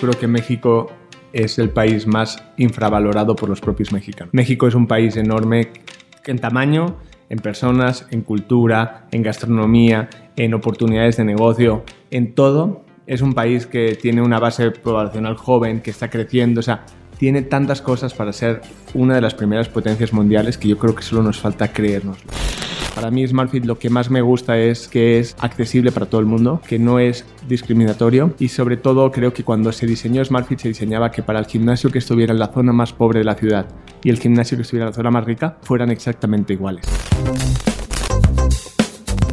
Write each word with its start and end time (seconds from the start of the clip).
creo 0.00 0.18
que 0.18 0.26
México 0.26 0.90
es 1.32 1.58
el 1.58 1.70
país 1.70 2.06
más 2.06 2.42
infravalorado 2.56 3.36
por 3.36 3.48
los 3.48 3.60
propios 3.60 3.92
mexicanos. 3.92 4.34
México 4.34 4.66
es 4.66 4.74
un 4.74 4.86
país 4.86 5.16
enorme 5.16 5.70
en 6.26 6.38
tamaño, 6.38 6.96
en 7.28 7.38
personas, 7.38 8.06
en 8.10 8.22
cultura, 8.22 9.06
en 9.12 9.22
gastronomía, 9.22 10.08
en 10.36 10.54
oportunidades 10.54 11.16
de 11.16 11.24
negocio, 11.24 11.84
en 12.10 12.34
todo. 12.34 12.84
Es 13.06 13.22
un 13.22 13.34
país 13.34 13.66
que 13.66 13.94
tiene 13.94 14.22
una 14.22 14.38
base 14.38 14.70
poblacional 14.70 15.36
joven, 15.36 15.80
que 15.80 15.90
está 15.90 16.10
creciendo, 16.10 16.60
o 16.60 16.62
sea, 16.62 16.84
tiene 17.18 17.42
tantas 17.42 17.82
cosas 17.82 18.14
para 18.14 18.32
ser 18.32 18.62
una 18.94 19.14
de 19.14 19.20
las 19.20 19.34
primeras 19.34 19.68
potencias 19.68 20.12
mundiales 20.12 20.56
que 20.58 20.68
yo 20.68 20.78
creo 20.78 20.94
que 20.94 21.02
solo 21.02 21.22
nos 21.22 21.38
falta 21.38 21.68
creérnoslo. 21.72 22.30
Para 22.94 23.10
mí 23.10 23.26
SmartFit 23.26 23.64
lo 23.64 23.78
que 23.78 23.90
más 23.90 24.10
me 24.10 24.20
gusta 24.20 24.58
es 24.58 24.88
que 24.88 25.18
es 25.18 25.36
accesible 25.38 25.92
para 25.92 26.06
todo 26.06 26.20
el 26.20 26.26
mundo, 26.26 26.60
que 26.66 26.78
no 26.78 26.98
es 26.98 27.24
discriminatorio 27.48 28.34
y 28.38 28.48
sobre 28.48 28.76
todo 28.76 29.10
creo 29.10 29.32
que 29.32 29.44
cuando 29.44 29.72
se 29.72 29.86
diseñó 29.86 30.24
SmartFit 30.24 30.58
se 30.58 30.68
diseñaba 30.68 31.10
que 31.10 31.22
para 31.22 31.38
el 31.38 31.46
gimnasio 31.46 31.90
que 31.90 31.98
estuviera 31.98 32.32
en 32.32 32.38
la 32.38 32.48
zona 32.48 32.72
más 32.72 32.92
pobre 32.92 33.20
de 33.20 33.24
la 33.24 33.34
ciudad 33.34 33.66
y 34.02 34.10
el 34.10 34.18
gimnasio 34.18 34.56
que 34.56 34.62
estuviera 34.62 34.86
en 34.86 34.90
la 34.90 34.96
zona 34.96 35.10
más 35.10 35.24
rica 35.24 35.56
fueran 35.62 35.90
exactamente 35.90 36.52
iguales. 36.52 36.86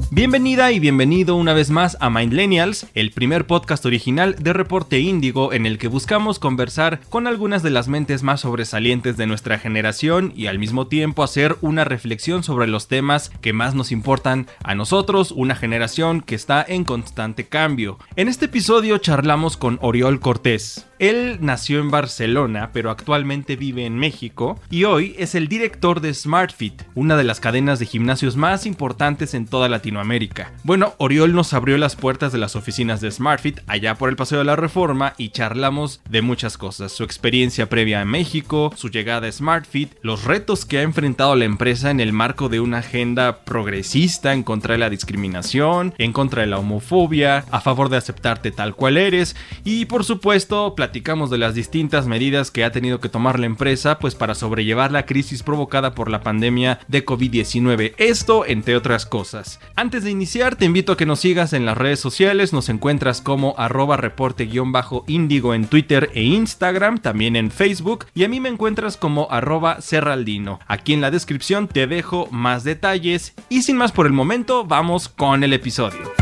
Bienvenida 0.09 0.71
y 0.71 0.79
bienvenido 0.79 1.35
una 1.35 1.53
vez 1.53 1.69
más 1.69 1.97
a 1.99 2.09
Mindlenials, 2.09 2.87
el 2.93 3.11
primer 3.11 3.45
podcast 3.45 3.85
original 3.85 4.37
de 4.39 4.53
Reporte 4.53 5.01
Índigo 5.01 5.51
en 5.51 5.65
el 5.65 5.77
que 5.77 5.89
buscamos 5.89 6.39
conversar 6.39 7.01
con 7.09 7.27
algunas 7.27 7.61
de 7.61 7.71
las 7.71 7.89
mentes 7.89 8.23
más 8.23 8.39
sobresalientes 8.39 9.17
de 9.17 9.27
nuestra 9.27 9.59
generación 9.59 10.31
y 10.33 10.47
al 10.47 10.59
mismo 10.59 10.87
tiempo 10.87 11.23
hacer 11.23 11.57
una 11.59 11.83
reflexión 11.83 12.41
sobre 12.43 12.67
los 12.67 12.87
temas 12.87 13.31
que 13.41 13.51
más 13.51 13.75
nos 13.75 13.91
importan 13.91 14.47
a 14.63 14.75
nosotros, 14.75 15.33
una 15.33 15.55
generación 15.55 16.21
que 16.21 16.35
está 16.35 16.65
en 16.65 16.85
constante 16.85 17.45
cambio. 17.45 17.99
En 18.15 18.29
este 18.29 18.45
episodio 18.45 18.99
charlamos 18.99 19.57
con 19.57 19.77
Oriol 19.81 20.21
Cortés. 20.21 20.87
Él 20.99 21.37
nació 21.41 21.79
en 21.79 21.91
Barcelona, 21.91 22.71
pero 22.73 22.89
actualmente 22.89 23.55
vive 23.55 23.85
en 23.85 23.97
México 23.97 24.59
y 24.71 24.85
hoy 24.85 25.15
es 25.19 25.35
el 25.35 25.47
director 25.47 26.01
de 26.01 26.11
SmartFit, 26.13 26.81
una 26.95 27.15
de 27.15 27.23
las 27.23 27.39
cadenas 27.39 27.77
de 27.77 27.85
gimnasios 27.85 28.35
más 28.35 28.65
importantes 28.65 29.35
en 29.35 29.45
toda 29.45 29.69
Latinoamérica. 29.69 30.51
Bueno, 30.63 30.95
Oriol 30.97 31.33
nos 31.33 31.53
abrió 31.53 31.77
las 31.77 31.95
puertas 31.95 32.31
de 32.31 32.39
las 32.39 32.55
oficinas 32.55 32.99
de 32.99 33.11
SmartFit 33.11 33.59
allá 33.67 33.95
por 33.95 34.09
el 34.09 34.15
Paseo 34.15 34.39
de 34.39 34.45
la 34.45 34.55
Reforma 34.55 35.13
y 35.17 35.29
charlamos 35.29 36.01
de 36.09 36.23
muchas 36.23 36.57
cosas, 36.57 36.91
su 36.91 37.03
experiencia 37.03 37.69
previa 37.69 38.01
en 38.01 38.07
México, 38.07 38.73
su 38.75 38.89
llegada 38.89 39.27
a 39.27 39.31
SmartFit, 39.31 39.93
los 40.01 40.23
retos 40.23 40.65
que 40.65 40.79
ha 40.79 40.81
enfrentado 40.81 41.35
la 41.35 41.45
empresa 41.45 41.91
en 41.91 41.99
el 41.99 42.11
marco 42.11 42.49
de 42.49 42.59
una 42.59 42.79
agenda 42.79 43.43
progresista 43.45 44.33
en 44.33 44.41
contra 44.41 44.73
de 44.73 44.79
la 44.79 44.89
discriminación, 44.89 45.93
en 45.99 46.11
contra 46.11 46.41
de 46.41 46.47
la 46.47 46.57
homofobia, 46.57 47.45
a 47.51 47.61
favor 47.61 47.89
de 47.89 47.97
aceptarte 47.97 48.49
tal 48.49 48.75
cual 48.75 48.97
eres 48.97 49.35
y 49.63 49.85
por 49.85 50.03
supuesto 50.03 50.73
platicamos 50.87 51.29
de 51.29 51.37
las 51.37 51.53
distintas 51.53 52.07
medidas 52.07 52.49
que 52.49 52.63
ha 52.63 52.71
tenido 52.71 53.01
que 53.01 53.09
tomar 53.09 53.39
la 53.39 53.45
empresa 53.45 53.99
pues 53.99 54.15
para 54.15 54.35
sobrellevar 54.35 54.89
la 54.89 55.05
crisis 55.05 55.43
provocada 55.43 55.93
por 55.93 56.09
la 56.09 56.21
pandemia 56.21 56.79
de 56.87 57.05
COVID-19. 57.05 57.93
Esto 57.97 58.45
entre 58.45 58.77
otras 58.77 59.05
cosas. 59.05 59.59
Antes 59.75 60.05
de 60.05 60.11
iniciar 60.11 60.55
te 60.55 60.63
invito 60.63 60.93
a 60.93 60.97
que 60.97 61.05
nos 61.05 61.19
sigas 61.19 61.51
en 61.51 61.65
las 61.65 61.77
redes 61.77 61.99
sociales, 61.99 62.53
nos 62.53 62.69
encuentras 62.69 63.19
como 63.19 63.53
arroba 63.57 63.97
reporte-índigo 63.97 65.53
en 65.53 65.67
Twitter 65.67 66.09
e 66.13 66.23
Instagram, 66.23 66.99
también 66.99 67.35
en 67.35 67.51
Facebook 67.51 68.05
y 68.15 68.23
a 68.23 68.29
mí 68.29 68.39
me 68.39 68.47
encuentras 68.47 68.95
como 68.95 69.27
arroba 69.29 69.81
serraldino. 69.81 70.61
Aquí 70.67 70.93
en 70.93 71.01
la 71.01 71.11
descripción 71.11 71.67
te 71.67 71.85
dejo 71.85 72.29
más 72.31 72.63
detalles 72.63 73.33
y 73.49 73.63
sin 73.63 73.75
más 73.75 73.91
por 73.91 74.05
el 74.05 74.13
momento 74.13 74.63
vamos 74.63 75.09
con 75.09 75.43
el 75.43 75.51
episodio. 75.51 76.13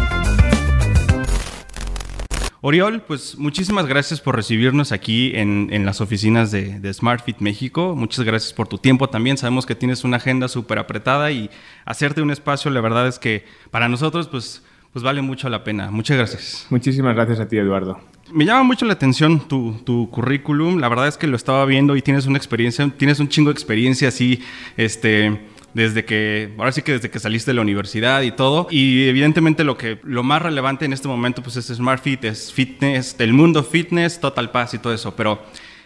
Oriol, 2.68 3.04
pues 3.04 3.38
muchísimas 3.38 3.86
gracias 3.86 4.20
por 4.20 4.36
recibirnos 4.36 4.92
aquí 4.92 5.34
en, 5.36 5.86
las 5.86 6.02
oficinas 6.02 6.50
de, 6.50 6.80
de, 6.80 6.92
SmartFit 6.92 7.38
México. 7.38 7.96
Muchas 7.96 8.26
gracias 8.26 8.54
por 8.54 8.68
tu 8.68 8.80
tiempo 8.80 9.08
también. 9.08 9.38
Sabemos 9.38 9.68
que 9.68 9.76
tienes 9.76 10.04
una 10.04 10.18
agenda 10.18 10.48
súper 10.48 10.80
apretada 10.80 11.30
y 11.30 11.52
hacerte 11.86 12.24
un 12.24 12.32
espacio, 12.32 12.72
la 12.72 12.82
verdad 12.82 13.08
es 13.08 13.20
que 13.20 13.46
para 13.70 13.88
nosotros, 13.88 14.28
pues, 14.28 14.64
pues 14.92 15.04
vale 15.04 15.22
mucho 15.22 15.48
la 15.48 15.64
pena. 15.64 15.92
Muchas 15.92 16.18
gracias. 16.18 16.66
Muchísimas 16.72 17.14
gracias 17.14 17.40
a 17.40 17.48
ti, 17.48 17.56
Eduardo. 17.56 18.00
Me 18.34 18.46
llama 18.46 18.64
mucho 18.64 18.88
la 18.88 18.94
atención 18.94 19.48
tu, 19.48 19.74
tu, 19.86 20.10
currículum. 20.10 20.80
La 20.80 20.90
verdad 20.90 21.08
es 21.08 21.18
que 21.18 21.28
lo 21.28 21.36
estaba 21.36 21.64
viendo 21.66 21.96
y 21.96 22.02
tienes 22.02 22.26
una 22.26 22.40
experiencia, 22.40 22.92
tienes 22.98 23.20
un 23.20 23.30
chingo 23.30 23.52
de 23.52 23.54
experiencia 23.54 24.08
así, 24.08 24.42
este 24.76 25.40
desde 25.76 26.06
que, 26.06 26.54
ahora 26.58 26.72
sí 26.72 26.82
que 26.82 26.94
desde 26.94 27.12
que 27.12 27.20
saliste 27.20 27.52
de 27.52 27.56
la 27.56 27.62
universidad 27.62 28.22
y 28.22 28.32
todo. 28.32 28.68
Y 28.72 29.08
evidentemente 29.08 29.64
lo 29.64 29.78
que, 29.78 30.00
lo 30.04 30.24
más 30.24 30.42
relevante 30.42 30.86
en 30.86 30.94
este 30.94 31.08
momento 31.08 31.44
pues 31.44 31.58
es 31.58 31.68
Smart 31.68 32.02
Fit, 32.02 32.24
es 32.24 32.52
fitness, 32.52 33.16
el 33.20 33.34
mundo 33.34 33.62
fitness, 33.62 34.20
Total 34.20 34.50
Pass 34.52 34.74
y 34.74 34.80
todo 34.80 34.94
eso. 34.94 35.16
Pero 35.16 35.44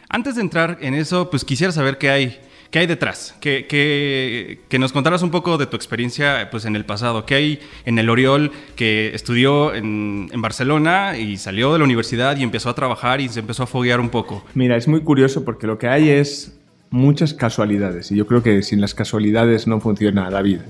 antes 0.08 0.36
de 0.36 0.42
entrar 0.42 0.78
en 0.82 0.94
eso, 0.94 1.32
pues 1.32 1.44
quisiera 1.44 1.74
saber 1.74 1.98
qué 1.98 2.12
hay, 2.12 2.40
qué 2.70 2.80
hay 2.80 2.86
detrás, 2.86 3.36
que, 3.42 3.66
que, 3.66 4.62
que, 4.70 4.78
nos 4.78 4.94
contaras 4.94 5.24
un 5.24 5.32
poco 5.32 5.58
de 5.58 5.66
tu 5.66 5.76
experiencia 5.76 6.50
pues, 6.52 6.66
en 6.66 6.76
el 6.76 6.86
pasado, 6.86 7.26
qué 7.26 7.36
hay 7.36 7.60
en 7.86 7.98
el 7.98 8.12
Oriol 8.12 8.52
que 8.76 9.10
estudió 9.16 9.74
en, 9.74 10.30
en, 10.32 10.40
Barcelona 10.40 11.18
y 11.18 11.38
salió 11.38 11.74
de 11.74 11.80
la 11.80 11.86
universidad 11.86 12.38
y 12.38 12.44
empezó 12.44 12.70
a 12.70 12.76
trabajar 12.76 13.22
y 13.22 13.30
se 13.30 13.40
empezó 13.40 13.64
a 13.64 13.68
foguear 13.68 14.00
un 14.00 14.10
poco. 14.10 14.46
Mira, 14.54 14.78
es 14.78 14.88
muy 14.88 15.02
curioso 15.02 15.44
porque 15.44 15.66
lo 15.66 15.80
que 15.80 15.88
hay 15.88 16.10
es 16.10 16.59
muchas 16.92 17.34
casualidades 17.34 18.12
y 18.12 18.16
yo 18.16 18.26
creo 18.28 18.42
que 18.44 18.62
sin 18.62 18.82
las 18.82 18.94
casualidades 18.94 19.68
no 19.68 19.80
funciona 19.80 20.30
la 20.30 20.42
vida. 20.42 20.66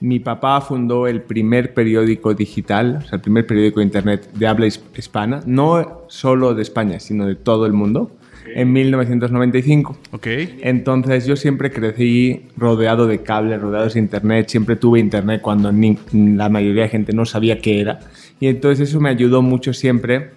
Mi 0.00 0.18
papá 0.18 0.60
fundó 0.60 1.06
el 1.06 1.22
primer 1.22 1.74
periódico 1.74 2.34
digital, 2.34 3.02
o 3.04 3.08
sea, 3.08 3.16
el 3.16 3.20
primer 3.20 3.46
periódico 3.46 3.78
de 3.78 3.86
internet 3.86 4.28
de 4.34 4.46
habla 4.48 4.66
hispana, 4.66 5.40
no 5.46 6.02
solo 6.08 6.54
de 6.54 6.62
España, 6.62 6.98
sino 6.98 7.26
de 7.26 7.36
todo 7.36 7.66
el 7.66 7.72
mundo, 7.72 8.10
en 8.54 8.72
1995. 8.72 9.96
Okay. 10.10 10.58
Entonces 10.62 11.26
yo 11.26 11.36
siempre 11.36 11.70
crecí 11.70 12.46
rodeado 12.56 13.06
de 13.06 13.22
cables, 13.22 13.60
rodeados 13.60 13.94
de 13.94 14.00
internet, 14.00 14.48
siempre 14.48 14.76
tuve 14.76 14.98
internet 14.98 15.40
cuando 15.40 15.72
la 16.12 16.48
mayoría 16.48 16.82
de 16.82 16.88
gente 16.88 17.12
no 17.12 17.24
sabía 17.24 17.60
qué 17.60 17.80
era. 17.80 18.00
Y 18.40 18.48
entonces 18.48 18.88
eso 18.88 19.00
me 19.00 19.08
ayudó 19.08 19.42
mucho 19.42 19.72
siempre 19.72 20.30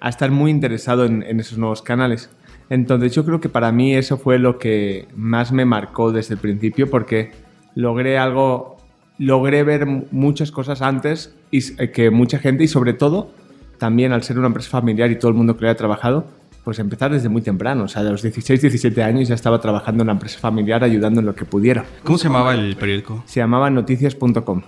a 0.00 0.08
estar 0.08 0.30
muy 0.30 0.50
interesado 0.50 1.04
en, 1.04 1.24
en 1.24 1.40
esos 1.40 1.58
nuevos 1.58 1.82
canales. 1.82 2.30
Entonces 2.70 3.14
yo 3.14 3.24
creo 3.24 3.40
que 3.40 3.48
para 3.48 3.72
mí 3.72 3.94
eso 3.94 4.18
fue 4.18 4.38
lo 4.38 4.58
que 4.58 5.08
más 5.16 5.52
me 5.52 5.64
marcó 5.64 6.12
desde 6.12 6.34
el 6.34 6.40
principio 6.40 6.90
porque 6.90 7.32
logré 7.74 8.18
algo, 8.18 8.76
logré 9.18 9.62
ver 9.62 9.86
muchas 9.86 10.50
cosas 10.50 10.82
antes 10.82 11.34
y 11.50 11.58
eh, 11.82 11.90
que 11.90 12.10
mucha 12.10 12.38
gente 12.38 12.64
y 12.64 12.68
sobre 12.68 12.92
todo 12.92 13.30
también 13.78 14.12
al 14.12 14.22
ser 14.22 14.38
una 14.38 14.48
empresa 14.48 14.70
familiar 14.70 15.10
y 15.10 15.18
todo 15.18 15.30
el 15.30 15.36
mundo 15.36 15.56
que 15.56 15.62
le 15.62 15.68
había 15.68 15.78
trabajado, 15.78 16.26
pues 16.64 16.78
empezar 16.80 17.12
desde 17.12 17.28
muy 17.28 17.42
temprano. 17.42 17.84
O 17.84 17.88
sea, 17.88 18.02
de 18.02 18.10
los 18.10 18.22
16, 18.22 18.60
17 18.60 19.02
años 19.02 19.28
ya 19.28 19.34
estaba 19.34 19.60
trabajando 19.60 20.02
en 20.02 20.06
una 20.06 20.12
empresa 20.12 20.38
familiar 20.38 20.84
ayudando 20.84 21.20
en 21.20 21.26
lo 21.26 21.34
que 21.34 21.44
pudiera. 21.44 21.84
¿Cómo 22.04 22.18
se 22.18 22.24
llamaba 22.24 22.54
el 22.54 22.76
periódico? 22.76 23.22
Se 23.26 23.40
llamaba 23.40 23.70
noticias.com. 23.70 24.62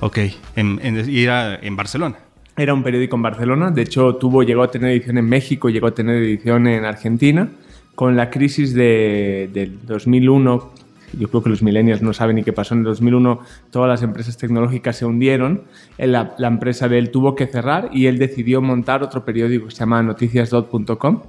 Ok, 0.00 0.18
en, 0.56 0.80
en, 0.82 1.08
y 1.08 1.22
era 1.22 1.54
en 1.56 1.76
Barcelona. 1.76 2.16
Era 2.60 2.74
un 2.74 2.82
periódico 2.82 3.16
en 3.16 3.22
Barcelona, 3.22 3.70
de 3.70 3.80
hecho 3.80 4.16
tuvo, 4.16 4.42
llegó 4.42 4.62
a 4.62 4.70
tener 4.70 4.90
edición 4.90 5.16
en 5.16 5.24
México, 5.24 5.70
llegó 5.70 5.86
a 5.86 5.94
tener 5.94 6.16
edición 6.16 6.66
en 6.66 6.84
Argentina. 6.84 7.48
Con 7.94 8.16
la 8.16 8.28
crisis 8.28 8.74
de, 8.74 9.48
del 9.50 9.78
2001, 9.86 10.70
yo 11.18 11.28
creo 11.30 11.42
que 11.42 11.48
los 11.48 11.62
millennials 11.62 12.02
no 12.02 12.12
saben 12.12 12.36
ni 12.36 12.42
qué 12.42 12.52
pasó 12.52 12.74
en 12.74 12.80
el 12.80 12.84
2001, 12.84 13.40
todas 13.70 13.88
las 13.88 14.02
empresas 14.02 14.36
tecnológicas 14.36 14.96
se 14.96 15.06
hundieron, 15.06 15.62
la, 15.96 16.34
la 16.36 16.48
empresa 16.48 16.86
de 16.86 16.98
él 16.98 17.10
tuvo 17.10 17.34
que 17.34 17.46
cerrar 17.46 17.88
y 17.94 18.08
él 18.08 18.18
decidió 18.18 18.60
montar 18.60 19.02
otro 19.02 19.24
periódico 19.24 19.68
que 19.68 19.70
se 19.70 19.78
llama 19.78 20.02
noticias.com. 20.02 21.22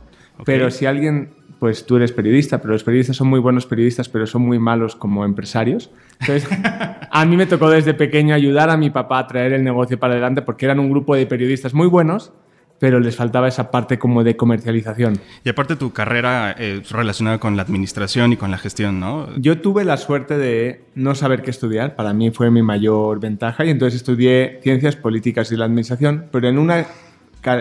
Pero 0.44 0.70
si 0.70 0.86
alguien 0.86 1.30
pues 1.62 1.86
tú 1.86 1.96
eres 1.96 2.12
periodista, 2.12 2.60
pero 2.60 2.74
los 2.74 2.84
periodistas 2.84 3.16
son 3.16 3.28
muy 3.28 3.40
buenos 3.40 3.68
periodistas, 3.68 4.10
pero 4.10 4.26
son 4.26 4.42
muy 4.42 4.58
malos 4.58 4.96
como 4.96 5.24
empresarios. 5.24 5.92
Entonces, 6.20 6.50
a 7.12 7.26
mí 7.26 7.36
me 7.36 7.46
tocó 7.46 7.70
desde 7.70 7.94
pequeño 7.94 8.34
ayudar 8.34 8.70
a 8.70 8.78
mi 8.78 8.90
papá 8.90 9.20
a 9.20 9.28
traer 9.28 9.52
el 9.54 9.64
negocio 9.64 10.00
para 10.00 10.14
adelante 10.14 10.42
porque 10.42 10.66
eran 10.66 10.80
un 10.80 10.90
grupo 10.90 11.14
de 11.16 11.26
periodistas 11.26 11.74
muy 11.74 11.88
buenos, 11.88 12.32
pero 12.80 13.00
les 13.02 13.18
faltaba 13.18 13.50
esa 13.50 13.70
parte 13.70 14.00
como 14.00 14.24
de 14.24 14.38
comercialización. 14.38 15.20
Y 15.44 15.50
aparte 15.50 15.76
tu 15.76 15.92
carrera 15.92 16.56
eh, 16.58 16.82
relacionada 16.90 17.38
con 17.38 17.58
la 17.58 17.64
administración 17.64 18.32
y 18.32 18.38
con 18.38 18.50
la 18.50 18.58
gestión, 18.58 19.00
¿no? 19.02 19.28
Yo 19.38 19.60
tuve 19.60 19.84
la 19.84 19.98
suerte 19.98 20.38
de 20.38 20.86
no 20.96 21.14
saber 21.14 21.42
qué 21.42 21.52
estudiar, 21.52 21.96
para 21.96 22.14
mí 22.14 22.32
fue 22.32 22.50
mi 22.50 22.64
mayor 22.64 23.20
ventaja 23.20 23.66
y 23.66 23.70
entonces 23.70 23.98
estudié 23.98 24.60
ciencias 24.64 24.96
políticas 24.96 25.52
y 25.52 25.58
la 25.58 25.66
administración, 25.66 26.28
pero 26.32 26.48
en 26.48 26.58
una 26.58 26.88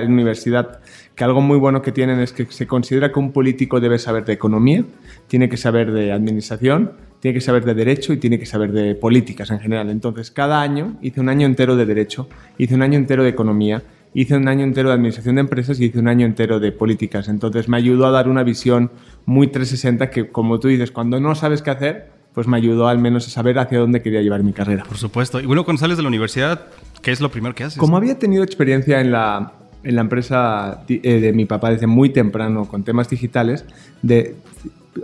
universidad 0.07 0.81
que 1.17 1.25
algo 1.25 1.41
muy 1.41 1.59
bueno 1.59 1.83
que 1.83 1.91
tienen 1.91 2.21
es 2.21 2.33
que 2.33 2.47
se 2.47 2.67
considera 2.67 3.13
que 3.13 3.19
un 3.19 3.33
político 3.33 3.81
debe 3.81 3.99
saber 3.99 4.25
de 4.25 4.35
economía, 4.35 4.85
tiene 5.27 5.49
que 5.49 5.57
saber 5.57 5.91
de 5.93 6.13
administración, 6.13 6.93
tiene 7.21 7.35
que 7.35 7.41
saber 7.41 7.65
de 7.65 7.75
derecho 7.75 8.13
y 8.13 8.17
tiene 8.17 8.39
que 8.39 8.47
saber 8.47 8.73
de 8.73 8.95
políticas 8.95 9.51
en 9.51 9.61
general. 9.61 9.91
Entonces, 9.91 10.31
cada 10.31 10.61
año 10.61 10.97
hice 11.03 11.21
un 11.21 11.29
año 11.29 11.47
entero 11.47 11.77
de 11.77 11.87
derecho, 11.87 12.29
hice 12.59 12.75
un 12.75 12.83
año 12.83 12.99
entero 12.99 13.23
de 13.23 13.29
economía, 13.29 13.83
hice 14.15 14.37
un 14.37 14.49
año 14.49 14.65
entero 14.65 14.89
de 14.89 14.95
administración 14.95 15.37
de 15.37 15.43
empresas 15.43 15.79
y 15.81 15.87
hice 15.87 15.99
un 15.99 16.09
año 16.09 16.27
entero 16.27 16.59
de 16.59 16.73
políticas. 16.73 17.29
Entonces, 17.29 17.69
me 17.69 17.77
ayudó 17.77 18.07
a 18.07 18.11
dar 18.11 18.29
una 18.29 18.43
visión 18.43 18.91
muy 19.27 19.49
360 19.49 20.11
que, 20.11 20.29
como 20.31 20.59
tú 20.59 20.69
dices, 20.69 20.91
cuando 20.91 21.21
no 21.21 21.35
sabes 21.35 21.63
qué 21.63 21.71
hacer, 21.71 22.11
pues 22.33 22.47
me 22.47 22.57
ayudó 22.57 22.89
al 22.89 22.99
menos 22.99 23.27
a 23.27 23.31
saber 23.31 23.59
hacia 23.59 23.79
dónde 23.79 24.03
quería 24.03 24.23
llevar 24.23 24.43
mi 24.43 24.53
carrera. 24.53 24.85
Por 24.85 24.97
supuesto. 24.97 25.41
Y 25.41 25.47
bueno, 25.47 25.65
cuando 25.65 25.81
sales 25.81 25.99
de 25.99 26.03
la 26.03 26.09
universidad, 26.09 26.69
¿qué 27.03 27.11
es 27.11 27.21
lo 27.21 27.31
primero 27.31 27.55
que 27.55 27.65
haces? 27.65 27.79
Como 27.79 27.97
había 27.97 28.19
tenido 28.19 28.43
experiencia 28.45 29.01
en 29.01 29.13
la 29.13 29.55
en 29.83 29.95
la 29.95 30.03
empresa 30.03 30.85
eh, 30.89 31.21
de 31.21 31.33
mi 31.33 31.47
papá 31.47 31.71
desde 31.71 31.87
muy 31.87 32.11
temprano 32.11 32.67
con 32.67 32.85
temas 32.85 33.09
digitales. 33.09 33.65
De, 34.03 34.37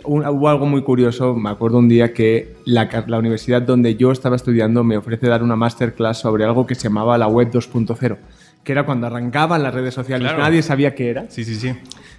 hubo 0.04 0.48
algo 0.48 0.66
muy 0.66 0.82
curioso, 0.82 1.34
me 1.34 1.50
acuerdo 1.50 1.78
un 1.78 1.88
día 1.88 2.12
que 2.12 2.56
la, 2.64 2.88
la, 3.06 3.18
universidad 3.18 3.62
donde 3.62 3.96
yo 3.96 4.10
estaba 4.12 4.36
estudiando 4.36 4.84
me 4.84 4.96
ofrece 4.96 5.28
dar 5.28 5.42
una 5.42 5.56
masterclass 5.56 6.18
sobre 6.18 6.44
algo 6.44 6.66
que 6.66 6.74
se 6.74 6.84
llamaba 6.84 7.16
la 7.18 7.28
web 7.28 7.50
2.0, 7.50 8.16
que 8.64 8.72
era 8.72 8.84
cuando 8.84 9.06
arrancaban 9.06 9.62
las 9.62 9.74
redes 9.74 9.94
sociales, 9.94 10.32
nadie 10.36 10.62
sabía 10.62 10.94
qué 10.94 11.10
era. 11.10 11.30
Sí, 11.30 11.44
sí, 11.44 11.54
sí. 11.54 11.72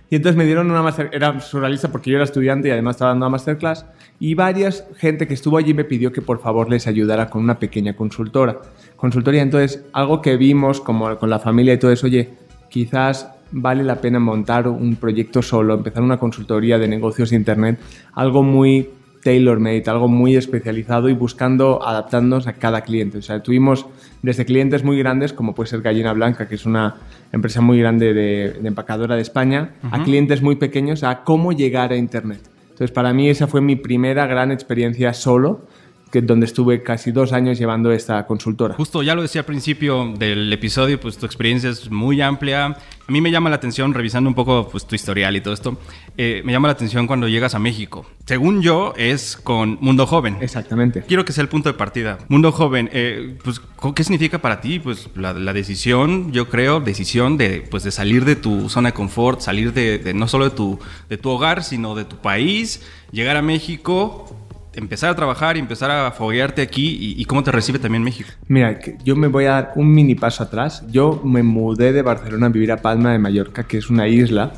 Y 0.10 0.16
entonces 0.16 0.38
me 0.38 0.46
dieron 0.46 0.72
una 0.72 0.82
masterclass, 0.82 1.16
era 1.16 1.40
surrealista 1.42 1.92
porque 1.92 2.10
yo 2.10 2.16
era 2.16 2.24
estudiante 2.24 2.70
y 2.70 2.72
además 2.72 2.96
estaba 2.96 3.12
dando 3.12 3.26
una 3.26 3.32
masterclass, 3.32 3.86
y 4.20 4.34
varias 4.34 4.86
gente 4.98 5.28
que 5.28 5.34
estuvo 5.34 5.58
allí 5.58 5.74
me 5.74 5.84
pidió 5.84 6.12
que 6.12 6.22
por 6.22 6.40
favor 6.40 6.70
les 6.70 6.88
ayudara 6.88 7.30
con 7.30 7.44
una 7.44 7.60
pequeña 7.60 7.96
consultora. 7.96 8.60
Consultoría, 8.96 9.42
entonces, 9.42 9.84
algo 9.94 10.22
que 10.22 10.38
vimos 10.38 10.80
como 10.80 11.18
con 11.18 11.30
la 11.30 11.40
familia 11.40 11.74
y 11.74 11.78
todo 11.78 11.92
eso, 11.92 12.08
oye, 12.08 12.30
quizás 12.70 13.30
vale 13.52 13.84
la 13.84 14.02
pena 14.02 14.20
montar 14.20 14.68
un 14.68 14.96
proyecto 14.96 15.42
solo, 15.42 15.74
empezar 15.74 16.04
una 16.04 16.18
consultoría 16.18 16.78
de 16.78 16.88
negocios 16.88 17.30
de 17.30 17.36
Internet, 17.36 17.80
algo 18.14 18.44
muy 18.44 18.90
tailor-made, 19.24 19.84
algo 19.88 20.08
muy 20.08 20.36
especializado 20.36 21.10
y 21.10 21.14
buscando 21.14 21.86
adaptarnos 21.86 22.48
a 22.48 22.54
cada 22.54 22.82
cliente. 22.82 23.18
O 23.18 23.22
sea, 23.22 23.44
tuvimos 23.44 23.86
desde 24.22 24.46
clientes 24.46 24.84
muy 24.84 24.98
grandes, 24.98 25.34
como 25.34 25.54
puede 25.54 25.70
ser 25.70 25.82
Gallina 25.82 26.14
Blanca, 26.14 26.48
que 26.48 26.56
es 26.56 26.66
una 26.66 26.96
empresa 27.32 27.62
muy 27.62 27.80
grande 27.80 28.14
de, 28.14 28.60
empacadora 28.64 29.16
de 29.16 29.22
España, 29.22 29.72
a 29.92 30.04
clientes 30.04 30.42
muy 30.42 30.56
pequeños, 30.56 31.04
a 31.04 31.24
cómo 31.24 31.52
llegar 31.52 31.92
a 31.92 31.98
Internet. 31.98 32.50
Entonces, 32.70 32.92
para 32.92 33.12
mí 33.12 33.30
esa 33.30 33.48
fue 33.48 33.60
mi 33.60 33.76
primera 33.76 34.28
gran 34.28 34.52
experiencia 34.52 35.14
solo 35.14 35.68
que, 36.12 36.22
donde 36.22 36.46
estuve 36.46 36.84
casi 36.84 37.12
dos 37.12 37.34
años 37.34 37.58
llevando 37.58 37.92
esta 37.92 38.26
consultora. 38.26 38.76
Justo, 38.76 39.04
ya 39.04 39.16
lo 39.16 39.22
decía 39.22 39.42
al 39.42 39.46
principio 39.46 40.14
del 40.18 40.52
episodio, 40.52 41.00
pues 41.00 41.18
tu 41.18 41.26
experiencia 41.26 41.70
es 41.70 41.90
muy 41.90 42.22
amplia. 42.22 42.66
A 42.66 43.12
mí 43.12 43.22
me 43.22 43.32
llama 43.32 43.50
la 43.50 43.56
atención, 43.56 43.94
revisando 43.94 44.30
un 44.30 44.36
poco 44.36 44.68
pues, 44.70 44.86
tu 44.86 44.96
historial 44.96 45.36
y 45.36 45.42
todo 45.42 45.54
esto, 45.54 45.78
eh, 46.18 46.42
me 46.44 46.52
llama 46.52 46.68
la 46.68 46.74
atención 46.74 47.08
cuando 47.08 47.28
llegas 47.28 47.56
a 47.56 47.60
México. 47.60 48.06
Según 48.26 48.62
yo, 48.62 48.94
es 48.98 49.38
con 49.38 49.78
Mundo 49.80 50.06
Joven. 50.06 50.38
Exactamente. 50.42 51.04
Quiero 51.08 51.24
que 51.24 51.32
sea 51.32 51.42
el 51.42 51.50
punto 51.50 51.70
de 51.70 51.74
partida. 51.74 52.18
Mundo 52.28 52.52
Joven, 52.52 52.90
eh, 52.92 53.38
pues, 53.44 53.62
¿qué 53.96 54.04
significa 54.04 54.40
para 54.40 54.60
ti? 54.60 54.80
Pues 54.80 55.10
la, 55.16 55.34
decisión, 55.54 56.32
yo 56.32 56.50
creo, 56.50 56.82
decisión 56.82 57.38
de, 57.38 57.66
pues, 57.70 57.84
de 57.84 57.92
salir 57.92 58.26
de 58.26 58.36
tu 58.36 58.70
zona 58.70 58.90
de 58.90 58.94
confort, 58.94 59.40
salir 59.40 59.74
de, 59.74 60.00
de 60.00 60.14
no 60.14 60.28
solo 60.28 60.50
de 60.50 60.56
tu, 60.56 60.80
de 61.10 61.18
tu 61.18 61.30
hogar, 61.30 61.64
sino 61.64 61.96
de 61.96 62.04
tu 62.04 62.18
país, 62.18 62.82
llegar 63.12 63.38
a 63.38 63.42
México 63.42 64.36
empezar 64.78 65.10
a 65.10 65.16
trabajar 65.16 65.58
y 65.58 65.60
empezar 65.60 65.90
a 65.90 66.12
foguearte 66.12 66.62
aquí 66.62 67.16
y, 67.18 67.26
cómo 67.26 67.44
te 67.44 67.52
recibe 67.52 67.80
también 67.80 68.04
México? 68.04 68.30
Mira, 68.48 68.80
yo 69.04 69.16
me 69.16 69.28
voy 69.28 69.46
a 69.46 69.52
dar 69.52 69.72
un 69.76 69.92
mini 69.92 70.14
paso 70.16 70.44
atrás. 70.44 70.86
Yo 70.90 71.20
me 71.24 71.42
mudé 71.42 71.92
de 71.94 72.04
Barcelona 72.04 72.46
a 72.46 72.50
vivir 72.50 72.72
a 72.72 72.78
Palma 72.78 73.12
de 73.12 73.20
Mallorca, 73.20 73.64
que 73.64 73.80
es 73.80 73.90
una 73.90 74.08
isla, 74.08 74.54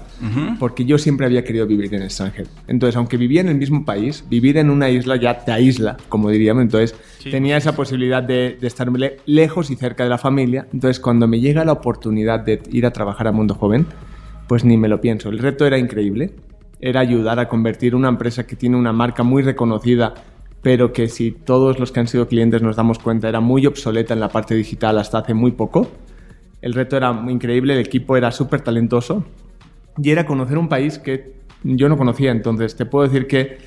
porque 0.60 0.84
yo 0.84 0.98
siempre 0.98 1.26
había 1.26 1.44
querido 1.46 1.66
vivir 1.66 1.86
en 1.94 2.02
el 2.02 2.08
extranjero. 2.08 2.50
Entonces, 2.68 2.98
aunque 2.98 3.16
vivía 3.16 3.40
en 3.42 3.48
el 3.48 3.56
mismo 3.56 3.86
país, 3.86 4.26
vivir 4.30 4.58
en 4.58 4.70
una 4.70 4.90
isla 4.90 5.16
ya 5.16 5.40
te 5.40 5.54
aísla, 5.54 5.96
como 6.10 6.30
diríamos. 6.30 6.64
Entonces, 6.64 6.96
tenía 7.24 7.56
esa 7.56 7.76
posibilidad 7.76 8.22
de, 8.22 8.58
de 8.60 8.68
estar 8.68 8.90
lejos 9.26 9.72
y 9.72 9.78
cerca 9.78 10.04
de 10.04 10.10
la 10.10 10.18
familia. 10.18 10.68
Entonces, 10.74 11.00
cuando 11.00 11.28
me 11.28 11.40
llega 11.40 11.64
la 11.64 11.72
oportunidad 11.72 12.42
de 12.42 12.62
ir 12.72 12.86
a 12.86 12.92
trabajar 12.92 13.28
a 13.28 13.32
Mundo 13.32 13.56
Joven, 13.56 13.88
pues 14.48 14.66
ni 14.66 14.76
me 14.76 14.90
lo 14.90 15.00
pienso. 15.00 15.30
El 15.30 15.40
reto 15.40 15.66
era 15.66 15.78
increíble 15.78 16.34
era 16.80 17.00
ayudar 17.02 17.40
a 17.40 17.48
convertir 17.48 17.96
una 17.96 18.10
empresa 18.10 18.46
que 18.48 18.56
tiene 18.56 18.78
una 18.78 18.94
marca 18.94 19.24
muy 19.24 19.44
reconocida, 19.44 20.14
pero 20.62 20.94
que 20.94 21.08
si 21.08 21.32
todos 21.32 21.80
los 21.80 21.92
que 21.92 22.00
han 22.00 22.08
sido 22.08 22.28
clientes 22.28 22.62
nos 22.62 22.76
damos 22.76 23.00
cuenta 23.00 23.30
era 23.30 23.40
muy 23.40 23.66
obsoleta 23.66 24.14
en 24.14 24.20
la 24.20 24.30
parte 24.30 24.56
digital 24.56 24.98
hasta 24.98 25.20
hace 25.20 25.34
muy 25.34 25.52
poco. 25.52 25.88
El 26.62 26.74
reto 26.74 26.98
era 26.98 27.12
muy 27.14 27.34
increíble, 27.34 27.74
el 27.74 27.80
equipo 27.80 28.18
era 28.18 28.32
súper 28.32 28.62
talentoso 28.62 29.24
y 29.98 30.12
era 30.12 30.26
conocer 30.26 30.58
un 30.58 30.68
país 30.68 31.00
que 31.00 31.40
yo 31.64 31.90
no 31.90 31.98
conocía. 31.98 32.32
Entonces, 32.32 32.76
te 32.76 32.86
puedo 32.86 33.08
decir 33.08 33.28
que 33.28 33.58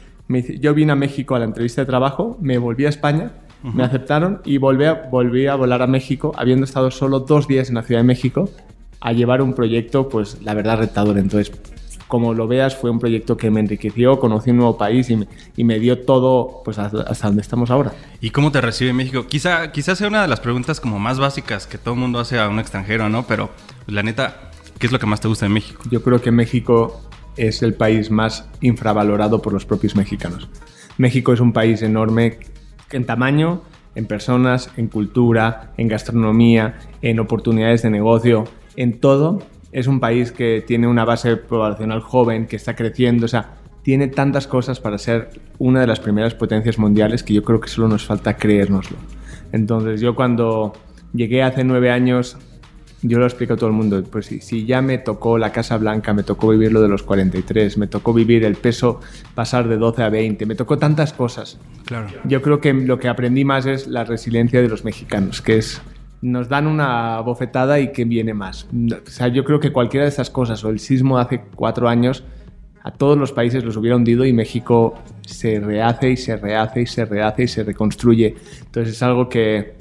yo 0.60 0.74
vine 0.74 0.92
a 0.92 0.96
México 0.96 1.34
a 1.34 1.38
la 1.38 1.44
entrevista 1.44 1.82
de 1.82 1.86
trabajo, 1.86 2.38
me 2.40 2.58
volví 2.58 2.86
a 2.86 2.88
España, 2.88 3.32
me 3.62 3.84
aceptaron 3.84 4.40
y 4.44 4.58
volví 4.58 4.84
a, 4.84 4.94
volví 5.10 5.46
a 5.46 5.54
volar 5.54 5.82
a 5.82 5.86
México, 5.86 6.32
habiendo 6.36 6.64
estado 6.64 6.90
solo 6.90 7.20
dos 7.20 7.46
días 7.46 7.68
en 7.68 7.76
la 7.76 7.82
Ciudad 7.82 8.00
de 8.00 8.06
México, 8.06 8.48
a 9.00 9.12
llevar 9.12 9.42
un 9.42 9.54
proyecto, 9.54 10.08
pues 10.08 10.42
la 10.42 10.54
verdad, 10.54 10.78
retador. 10.78 11.18
Entonces, 11.18 11.52
como 12.12 12.34
lo 12.34 12.46
veas, 12.46 12.76
fue 12.76 12.90
un 12.90 12.98
proyecto 12.98 13.38
que 13.38 13.50
me 13.50 13.60
enriqueció, 13.60 14.20
conocí 14.20 14.50
un 14.50 14.58
nuevo 14.58 14.76
país 14.76 15.08
y 15.08 15.16
me, 15.16 15.28
y 15.56 15.64
me 15.64 15.78
dio 15.78 16.00
todo 16.00 16.60
pues, 16.62 16.78
hasta, 16.78 17.26
donde 17.26 17.40
estamos 17.40 17.70
ahora. 17.70 17.94
¿Y 18.20 18.28
cómo 18.28 18.52
te 18.52 18.60
recibe 18.60 18.92
México? 18.92 19.26
Quizá, 19.26 19.72
quizá 19.72 19.96
sea 19.96 20.08
una 20.08 20.20
de 20.20 20.28
las 20.28 20.38
preguntas 20.38 20.78
como 20.78 20.98
más 20.98 21.18
básicas 21.18 21.66
que 21.66 21.78
todo 21.78 21.94
el 21.94 22.00
mundo 22.00 22.18
hace 22.18 22.38
a 22.38 22.50
un 22.50 22.58
extranjero, 22.58 23.08
¿no? 23.08 23.26
Pero 23.26 23.48
la 23.86 24.02
neta, 24.02 24.50
¿qué 24.78 24.88
es 24.88 24.92
lo 24.92 24.98
que 24.98 25.06
más 25.06 25.22
te 25.22 25.28
gusta 25.28 25.46
de 25.46 25.54
México? 25.54 25.80
Yo 25.90 26.02
creo 26.02 26.20
que 26.20 26.30
México 26.30 27.00
es 27.38 27.62
el 27.62 27.72
país 27.72 28.10
más 28.10 28.46
infravalorado 28.60 29.40
por 29.40 29.54
los 29.54 29.64
propios 29.64 29.96
mexicanos. 29.96 30.50
México 30.98 31.32
es 31.32 31.40
un 31.40 31.54
país 31.54 31.80
enorme 31.80 32.40
en 32.90 33.06
tamaño, 33.06 33.62
en 33.94 34.04
personas, 34.04 34.68
en 34.76 34.88
cultura, 34.88 35.72
en 35.78 35.88
gastronomía, 35.88 36.78
en 37.00 37.20
oportunidades 37.20 37.80
de 37.80 37.88
negocio, 37.88 38.44
en 38.76 39.00
todo 39.00 39.38
es 39.72 39.86
un 39.86 40.00
país 40.00 40.32
que 40.32 40.62
tiene 40.66 40.86
una 40.86 41.04
base 41.04 41.36
poblacional 41.36 42.00
joven, 42.00 42.46
que 42.46 42.56
está 42.56 42.76
creciendo, 42.76 43.24
o 43.24 43.28
sea, 43.28 43.54
tiene 43.82 44.06
tantas 44.08 44.46
cosas 44.46 44.78
para 44.78 44.98
ser 44.98 45.30
una 45.58 45.80
de 45.80 45.86
las 45.86 45.98
primeras 45.98 46.34
potencias 46.34 46.78
mundiales 46.78 47.22
que 47.22 47.34
yo 47.34 47.42
creo 47.42 47.60
que 47.60 47.68
solo 47.68 47.88
nos 47.88 48.04
falta 48.04 48.36
creérnoslo. 48.36 48.96
Entonces 49.50 50.00
yo 50.00 50.14
cuando 50.14 50.72
llegué 51.12 51.42
hace 51.42 51.64
nueve 51.64 51.90
años, 51.90 52.36
yo 53.02 53.18
lo 53.18 53.24
explico 53.24 53.54
a 53.54 53.56
todo 53.56 53.68
el 53.68 53.74
mundo, 53.74 54.02
pues 54.04 54.26
si, 54.26 54.40
si 54.40 54.64
ya 54.64 54.80
me 54.80 54.98
tocó 54.98 55.36
la 55.36 55.50
Casa 55.50 55.76
Blanca, 55.78 56.12
me 56.12 56.22
tocó 56.22 56.50
vivir 56.50 56.70
lo 56.70 56.80
de 56.80 56.88
los 56.88 57.02
43, 57.02 57.76
me 57.78 57.88
tocó 57.88 58.12
vivir 58.12 58.44
el 58.44 58.54
peso 58.54 59.00
pasar 59.34 59.66
de 59.66 59.76
12 59.76 60.02
a 60.04 60.08
20, 60.08 60.46
me 60.46 60.54
tocó 60.54 60.78
tantas 60.78 61.12
cosas. 61.12 61.58
Claro. 61.84 62.08
Yo 62.24 62.40
creo 62.42 62.60
que 62.60 62.72
lo 62.72 63.00
que 63.00 63.08
aprendí 63.08 63.44
más 63.44 63.66
es 63.66 63.88
la 63.88 64.04
resiliencia 64.04 64.62
de 64.62 64.68
los 64.68 64.84
mexicanos, 64.84 65.42
que 65.42 65.58
es 65.58 65.82
nos 66.22 66.48
dan 66.48 66.68
una 66.68 67.20
bofetada 67.20 67.80
y 67.80 67.92
que 67.92 68.04
viene 68.04 68.32
más. 68.32 68.68
O 68.72 69.10
sea, 69.10 69.28
yo 69.28 69.44
creo 69.44 69.60
que 69.60 69.72
cualquiera 69.72 70.04
de 70.04 70.10
esas 70.10 70.30
cosas 70.30 70.64
o 70.64 70.70
el 70.70 70.78
sismo 70.78 71.16
de 71.16 71.22
hace 71.24 71.42
cuatro 71.54 71.88
años 71.88 72.24
a 72.84 72.90
todos 72.90 73.16
los 73.16 73.32
países 73.32 73.64
los 73.64 73.76
hubiera 73.76 73.96
hundido 73.96 74.24
y 74.24 74.32
México 74.32 74.94
se 75.20 75.60
rehace 75.60 76.10
y 76.10 76.16
se 76.16 76.36
rehace 76.36 76.82
y 76.82 76.86
se 76.86 77.04
rehace 77.04 77.44
y 77.44 77.48
se 77.48 77.64
reconstruye. 77.64 78.36
Entonces 78.64 78.94
es 78.94 79.02
algo 79.02 79.28
que 79.28 79.74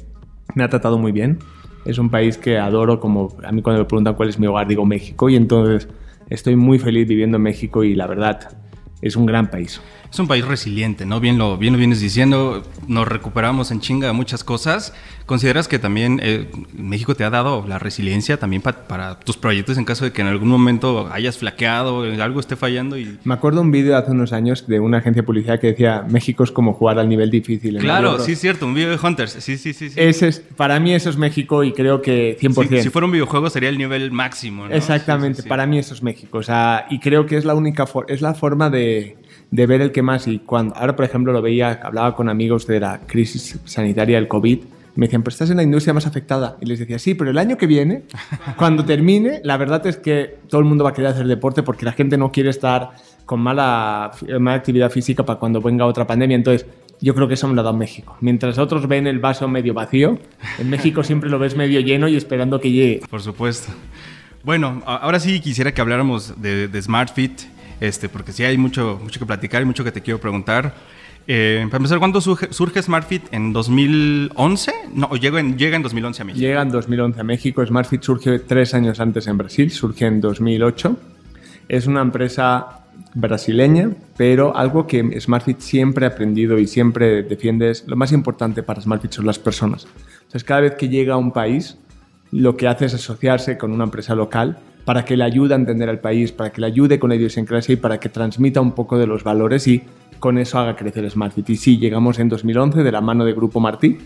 me 0.56 0.64
ha 0.64 0.70
tratado 0.70 0.98
muy 0.98 1.12
bien. 1.12 1.40
Es 1.86 1.98
un 1.98 2.10
país 2.10 2.38
que 2.38 2.60
adoro, 2.60 3.00
como 3.00 3.36
a 3.44 3.52
mí 3.52 3.62
cuando 3.62 3.82
me 3.82 3.86
preguntan 3.88 4.14
cuál 4.14 4.30
es 4.30 4.38
mi 4.38 4.46
hogar 4.46 4.68
digo 4.68 4.86
México 4.86 5.30
y 5.30 5.36
entonces 5.36 5.88
estoy 6.30 6.56
muy 6.56 6.78
feliz 6.78 7.08
viviendo 7.08 7.38
en 7.38 7.44
México 7.44 7.84
y 7.84 7.96
la 7.96 8.06
verdad 8.06 8.50
es 9.02 9.16
un 9.16 9.26
gran 9.26 9.50
país 9.50 9.82
es 10.12 10.20
un 10.20 10.28
país 10.28 10.44
resiliente, 10.44 11.06
¿no? 11.06 11.22
Bien 11.22 11.38
lo, 11.38 11.58
bien 11.58 11.72
lo 11.72 11.80
vienes 11.80 12.02
diciendo, 12.02 12.64
nos 12.88 13.08
recuperamos 13.08 13.72
en 13.72 13.80
chinga 13.80 14.08
de 14.08 14.14
muchas 14.14 14.44
cosas. 14.44 14.94
¿Consideras 15.26 15.70
que 15.70 15.80
también 15.80 16.20
eh, 16.22 16.50
México 16.74 17.16
te 17.16 17.24
ha 17.24 17.30
dado 17.30 17.66
la 17.66 17.80
resiliencia 17.80 18.36
también 18.38 18.62
para 18.62 19.20
tus 19.20 19.38
proyectos 19.38 19.78
en 19.78 19.86
caso 19.86 20.04
de 20.04 20.12
que 20.12 20.22
en 20.22 20.28
algún 20.28 20.50
momento 20.50 21.08
hayas 21.14 21.38
flaqueado, 21.38 22.04
algo 22.22 22.42
esté 22.42 22.58
fallando? 22.58 22.98
Y... 22.98 23.20
Me 23.24 23.34
acuerdo 23.34 23.62
un 23.62 23.72
vídeo 23.72 23.96
hace 23.96 24.12
unos 24.12 24.34
años 24.34 24.68
de 24.68 24.82
una 24.82 24.98
agencia 24.98 25.22
de 25.22 25.26
publicidad 25.26 25.62
que 25.62 25.68
decía 25.68 26.06
México 26.10 26.44
es 26.44 26.52
como 26.52 26.74
jugar 26.74 27.00
al 27.00 27.08
nivel 27.08 27.32
difícil. 27.32 27.78
claro, 27.78 28.20
sí 28.20 28.34
es 28.34 28.42
cierto, 28.42 28.66
un 28.66 28.74
vídeo 28.74 28.90
de 28.90 29.00
Hunters, 29.02 29.32
sí, 29.32 29.58
sí, 29.58 29.72
sí. 29.72 29.92
sí. 29.92 29.96
Ese 29.96 30.28
es, 30.28 30.40
para 30.40 30.78
mí 30.82 30.94
eso 30.94 31.10
es 31.10 31.16
México 31.16 31.64
y 31.64 31.72
creo 31.72 32.02
que 32.02 32.38
100%. 32.38 32.82
si 32.82 32.90
fuera 32.90 33.06
un 33.06 33.14
videojuego 33.14 33.50
sería 33.50 33.70
el 33.70 33.78
nivel 33.78 34.12
máximo, 34.12 34.68
¿no? 34.68 34.76
Exactamente, 34.76 35.44
para 35.44 35.66
mí 35.66 35.80
eso 35.80 35.94
es 35.94 36.04
México. 36.04 36.40
O 36.40 36.44
sea, 36.44 36.88
y 36.90 37.00
creo 37.00 37.26
que 37.26 37.38
es 37.38 37.46
la 37.46 37.56
única, 37.56 37.86
es 38.10 38.22
la 38.22 38.34
forma 38.34 38.70
de 38.70 39.16
de 39.52 39.68
ver 39.68 39.82
el 39.82 39.92
que 39.92 40.02
más 40.02 40.28
y 40.28 40.40
cuando 40.40 40.76
ahora 40.76 40.96
por 40.96 41.06
ejemplo 41.06 41.34
lo 41.34 41.42
veía 41.42 41.80
hablaba 41.84 42.16
con 42.16 42.30
amigos 42.30 42.66
de 42.66 42.80
la 42.80 43.02
crisis 43.06 43.60
sanitaria 43.66 44.16
del 44.16 44.28
covid 44.28 44.60
me 44.96 45.06
decían 45.06 45.24
pero 45.24 45.34
estás 45.34 45.50
en 45.50 45.58
la 45.58 45.64
industria 45.64 45.94
más 45.94 46.08
afectada 46.08 46.58
y 46.62 46.66
les 46.66 46.80
decía 46.80 46.98
sí 46.98 47.14
pero 47.14 47.30
el 47.30 47.38
año 47.38 47.58
que 47.58 47.68
viene 47.68 48.04
cuando 48.58 48.86
termine 48.86 49.42
la 49.44 49.58
verdad 49.58 49.86
es 49.86 49.98
que 49.98 50.38
todo 50.50 50.60
el 50.60 50.66
mundo 50.66 50.86
va 50.86 50.92
a 50.92 50.94
querer 50.94 51.12
hacer 51.12 51.28
deporte 51.28 51.64
porque 51.64 51.86
la 51.86 51.92
gente 51.92 52.18
no 52.18 52.32
quiere 52.32 52.50
estar 52.50 52.92
con 53.26 53.42
mala, 53.42 54.12
mala 54.40 54.56
actividad 54.56 54.90
física 54.90 55.24
para 55.24 55.38
cuando 55.38 55.62
venga 55.62 55.86
otra 55.86 56.08
pandemia 56.08 56.36
entonces 56.36 56.66
yo 57.02 57.16
creo 57.16 57.28
que 57.28 57.34
eso 57.34 57.48
me 57.48 57.56
lo 57.56 57.62
ha 57.62 57.64
dado 57.64 57.76
México. 57.76 58.16
Mientras 58.22 58.60
otros 58.60 58.88
ven 58.88 59.08
el 59.08 59.18
vaso 59.18 59.48
medio 59.48 59.74
vacío, 59.74 60.20
en 60.60 60.70
México 60.70 61.04
siempre 61.04 61.32
lo 61.32 61.40
ves 61.40 61.58
medio 61.58 61.80
lleno 61.80 62.08
y 62.08 62.16
esperando 62.16 62.62
que 62.62 62.70
llegue. 62.70 63.02
Por 63.10 63.24
supuesto. 63.24 63.74
Bueno, 64.44 64.84
ahora 64.86 65.20
sí 65.20 65.40
quisiera 65.40 65.72
que 65.74 65.82
habláramos 65.82 66.40
de, 66.40 66.68
de 66.68 66.82
SmartFit 66.82 67.42
este, 67.82 68.08
porque 68.08 68.32
sí 68.32 68.44
hay 68.46 68.58
mucho, 68.58 69.00
mucho 69.04 69.20
que 69.20 69.26
platicar 69.26 69.62
y 69.62 69.66
mucho 69.66 69.84
que 69.84 69.92
te 69.92 70.02
quiero 70.02 70.22
preguntar. 70.22 70.74
Eh, 71.28 71.66
para 71.66 71.78
empezar, 71.78 72.00
¿cuándo 72.00 72.22
surge, 72.22 72.54
surge, 72.54 72.82
SmartFit? 72.82 73.34
¿En 73.34 73.54
2011? 73.54 74.72
No, 74.94 75.10
llega 75.16 75.40
en, 75.40 75.58
llega 75.58 75.76
en 75.76 75.84
2011 75.84 76.22
a 76.22 76.26
México. 76.26 76.42
Llega 76.42 76.62
en 76.62 76.70
2011 76.70 77.20
a 77.20 77.24
México. 77.24 77.66
SmartFit 77.66 78.04
surge 78.04 78.40
tres 78.40 78.74
años 78.76 79.00
antes 79.00 79.28
en 79.28 79.38
Brasil, 79.38 79.72
surge 79.72 80.06
en 80.06 80.22
2008. 80.22 80.96
Es 81.68 81.88
una 81.88 82.02
empresa 82.02 82.84
brasileña, 83.16 83.90
pero 84.16 84.56
algo 84.56 84.86
que 84.86 85.20
SmartFit 85.20 85.60
siempre 85.60 86.06
ha 86.06 86.10
aprendido 86.10 86.60
y 86.60 86.68
siempre 86.68 87.24
defiende 87.24 87.72
es 87.72 87.88
lo 87.88 87.96
más 87.96 88.12
importante 88.12 88.62
para 88.62 88.80
SmartFit 88.80 89.12
son 89.12 89.26
las 89.26 89.40
personas. 89.40 89.88
Entonces, 90.14 90.44
cada 90.44 90.62
vez 90.62 90.76
que 90.76 90.88
llega 90.88 91.16
a 91.16 91.18
un 91.18 91.32
país, 91.32 91.78
lo 92.32 92.56
que 92.58 92.68
hace 92.68 92.86
es 92.86 92.94
asociarse 92.94 93.58
con 93.58 93.72
una 93.72 93.86
empresa 93.86 94.14
local 94.14 94.60
para 94.86 95.06
que 95.06 95.16
le 95.18 95.24
ayude 95.24 95.54
a 95.54 95.58
entender 95.58 95.90
al 95.90 96.00
país, 96.00 96.32
para 96.32 96.52
que 96.52 96.62
le 96.62 96.68
ayude 96.68 97.00
con 97.00 97.10
la 97.10 97.16
idiosincrasia 97.16 97.74
y 97.74 97.76
para 97.76 98.00
que 98.00 98.10
transmita 98.10 98.62
un 98.62 98.74
poco 98.74 98.98
de 98.98 99.08
los 99.08 99.24
valores 99.24 99.68
y 99.68 99.84
con 100.20 100.38
eso 100.38 100.60
haga 100.60 100.76
crecer 100.76 101.10
SmartFit. 101.10 101.50
Y 101.50 101.56
sí, 101.56 101.78
llegamos 101.78 102.20
en 102.20 102.30
2011 102.30 102.84
de 102.84 102.92
la 102.92 103.02
mano 103.02 103.26
de 103.26 103.34
Grupo 103.34 103.60
Martí. 103.60 103.98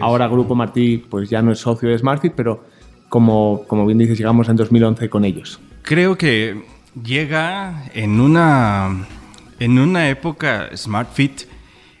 Ahora 0.00 0.28
Grupo 0.28 0.54
Martí 0.54 0.98
pues 0.98 1.30
ya 1.30 1.42
no 1.42 1.52
es 1.52 1.58
socio 1.58 1.88
de 1.88 1.98
SmartFit, 1.98 2.34
pero 2.34 2.64
como, 3.08 3.64
como 3.66 3.86
bien 3.86 3.98
dices, 3.98 4.18
llegamos 4.18 4.48
en 4.48 4.56
2011 4.56 5.08
con 5.08 5.24
ellos. 5.24 5.60
Creo 5.82 6.16
que 6.16 6.64
llega 7.02 7.84
en 7.94 8.20
una, 8.20 9.06
en 9.58 9.78
una 9.78 10.08
época 10.08 10.68
SmartFit 10.74 11.42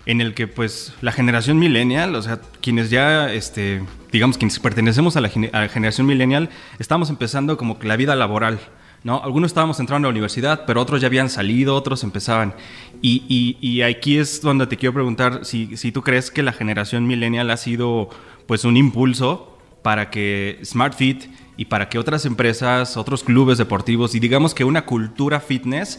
en 0.06 0.20
el 0.20 0.34
que 0.34 0.46
pues 0.46 0.92
la 1.00 1.12
generación 1.12 1.58
millennial, 1.58 2.14
o 2.14 2.22
sea, 2.22 2.40
quienes 2.60 2.90
ya, 2.90 3.32
este, 3.32 3.82
digamos, 4.12 4.38
quienes 4.38 4.58
pertenecemos 4.58 5.16
a 5.16 5.20
la, 5.20 5.28
generación 5.28 6.06
millennial, 6.06 6.50
estamos 6.78 7.10
empezando 7.10 7.56
como 7.56 7.78
que 7.78 7.86
la 7.86 7.96
vida 7.96 8.14
laboral, 8.14 8.60
¿no? 9.02 9.22
Algunos 9.22 9.50
estábamos 9.50 9.80
entrando 9.80 10.08
a 10.08 10.10
la 10.10 10.12
universidad, 10.12 10.64
pero 10.66 10.80
otros 10.80 11.00
ya 11.00 11.06
habían 11.06 11.30
salido, 11.30 11.74
otros 11.74 12.04
empezaban. 12.04 12.54
Y, 13.00 13.56
y, 13.60 13.82
aquí 13.82 14.18
es 14.18 14.40
donde 14.40 14.66
te 14.66 14.76
quiero 14.76 14.94
preguntar 14.94 15.44
si, 15.44 15.76
si, 15.76 15.92
tú 15.92 16.02
crees 16.02 16.30
que 16.30 16.42
la 16.42 16.52
generación 16.52 17.06
millennial 17.06 17.50
ha 17.50 17.56
sido 17.56 18.08
pues 18.46 18.64
un 18.64 18.76
impulso 18.76 19.58
para 19.82 20.10
que 20.10 20.58
SmartFit 20.64 21.24
y 21.56 21.66
para 21.66 21.88
que 21.88 21.98
otras 21.98 22.26
empresas, 22.26 22.96
otros 22.96 23.22
clubes 23.24 23.58
deportivos 23.58 24.14
y 24.14 24.20
digamos 24.20 24.54
que 24.54 24.64
una 24.64 24.84
cultura 24.84 25.40
fitness 25.40 25.98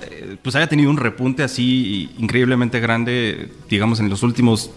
eh, 0.00 0.36
pues 0.40 0.56
haya 0.56 0.66
tenido 0.66 0.90
un 0.90 0.96
repunte 0.96 1.42
así 1.42 2.10
increíblemente 2.18 2.80
grande, 2.80 3.48
digamos, 3.68 4.00
en 4.00 4.08
los 4.08 4.22
últimos 4.22 4.70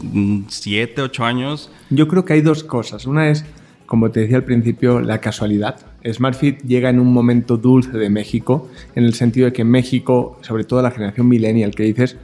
7, 0.48 1.02
mm, 1.02 1.06
8 1.06 1.26
años? 1.26 1.72
Yo 1.90 2.08
creo 2.08 2.26
que 2.26 2.34
hay 2.34 2.42
dos 2.42 2.64
cosas. 2.64 3.06
Una 3.06 3.30
es, 3.30 3.46
como 3.86 4.12
te 4.12 4.22
decía 4.22 4.38
al 4.38 4.44
principio, 4.44 5.02
la 5.02 5.20
casualidad. 5.20 5.78
SmartFit 6.06 6.62
llega 6.64 6.90
en 6.90 7.00
un 7.00 7.12
momento 7.14 7.58
dulce 7.58 7.98
de 7.98 8.10
México, 8.10 8.70
en 8.96 9.06
el 9.06 9.14
sentido 9.14 9.46
de 9.46 9.54
que 9.54 9.64
México, 9.64 10.38
sobre 10.42 10.64
todo 10.64 10.82
la 10.82 10.92
generación 10.92 11.28
millennial 11.28 11.72
que 11.72 11.84
dices, 11.84 12.18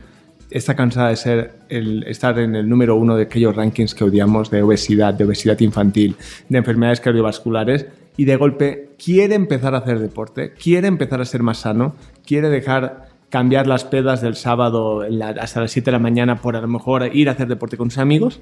está 0.51 0.75
cansada 0.75 1.10
de 1.10 1.15
ser 1.15 1.51
el, 1.70 2.03
estar 2.03 2.38
en 2.39 2.55
el 2.55 2.67
número 2.67 2.96
uno 2.96 3.15
de 3.15 3.24
aquellos 3.24 3.55
rankings 3.55 3.96
que 3.96 4.03
odiamos 4.03 4.51
de 4.51 4.62
obesidad, 4.62 5.13
de 5.13 5.24
obesidad 5.24 5.60
infantil, 5.62 6.15
de 6.50 6.58
enfermedades 6.58 7.00
cardiovasculares 7.00 7.88
y 8.17 8.25
de 8.25 8.36
golpe 8.36 8.89
quiere 9.03 9.36
empezar 9.36 9.74
a 9.74 9.79
hacer 9.79 10.00
deporte, 10.00 10.53
quiere 10.53 10.88
empezar 10.88 11.22
a 11.22 11.25
ser 11.25 11.41
más 11.41 11.60
sano, 11.60 11.96
quiere 12.25 12.50
dejar 12.50 13.10
cambiar 13.29 13.65
las 13.65 13.86
pedas 13.86 14.22
del 14.22 14.36
sábado 14.36 15.03
hasta 15.39 15.62
las 15.62 15.72
7 15.72 15.86
de 15.86 15.91
la 15.93 16.00
mañana 16.00 16.41
por 16.41 16.55
a 16.55 16.62
lo 16.62 16.67
mejor 16.67 17.10
ir 17.15 17.29
a 17.29 17.31
hacer 17.31 17.48
deporte 17.48 17.77
con 17.77 17.89
sus 17.89 18.00
amigos 18.00 18.41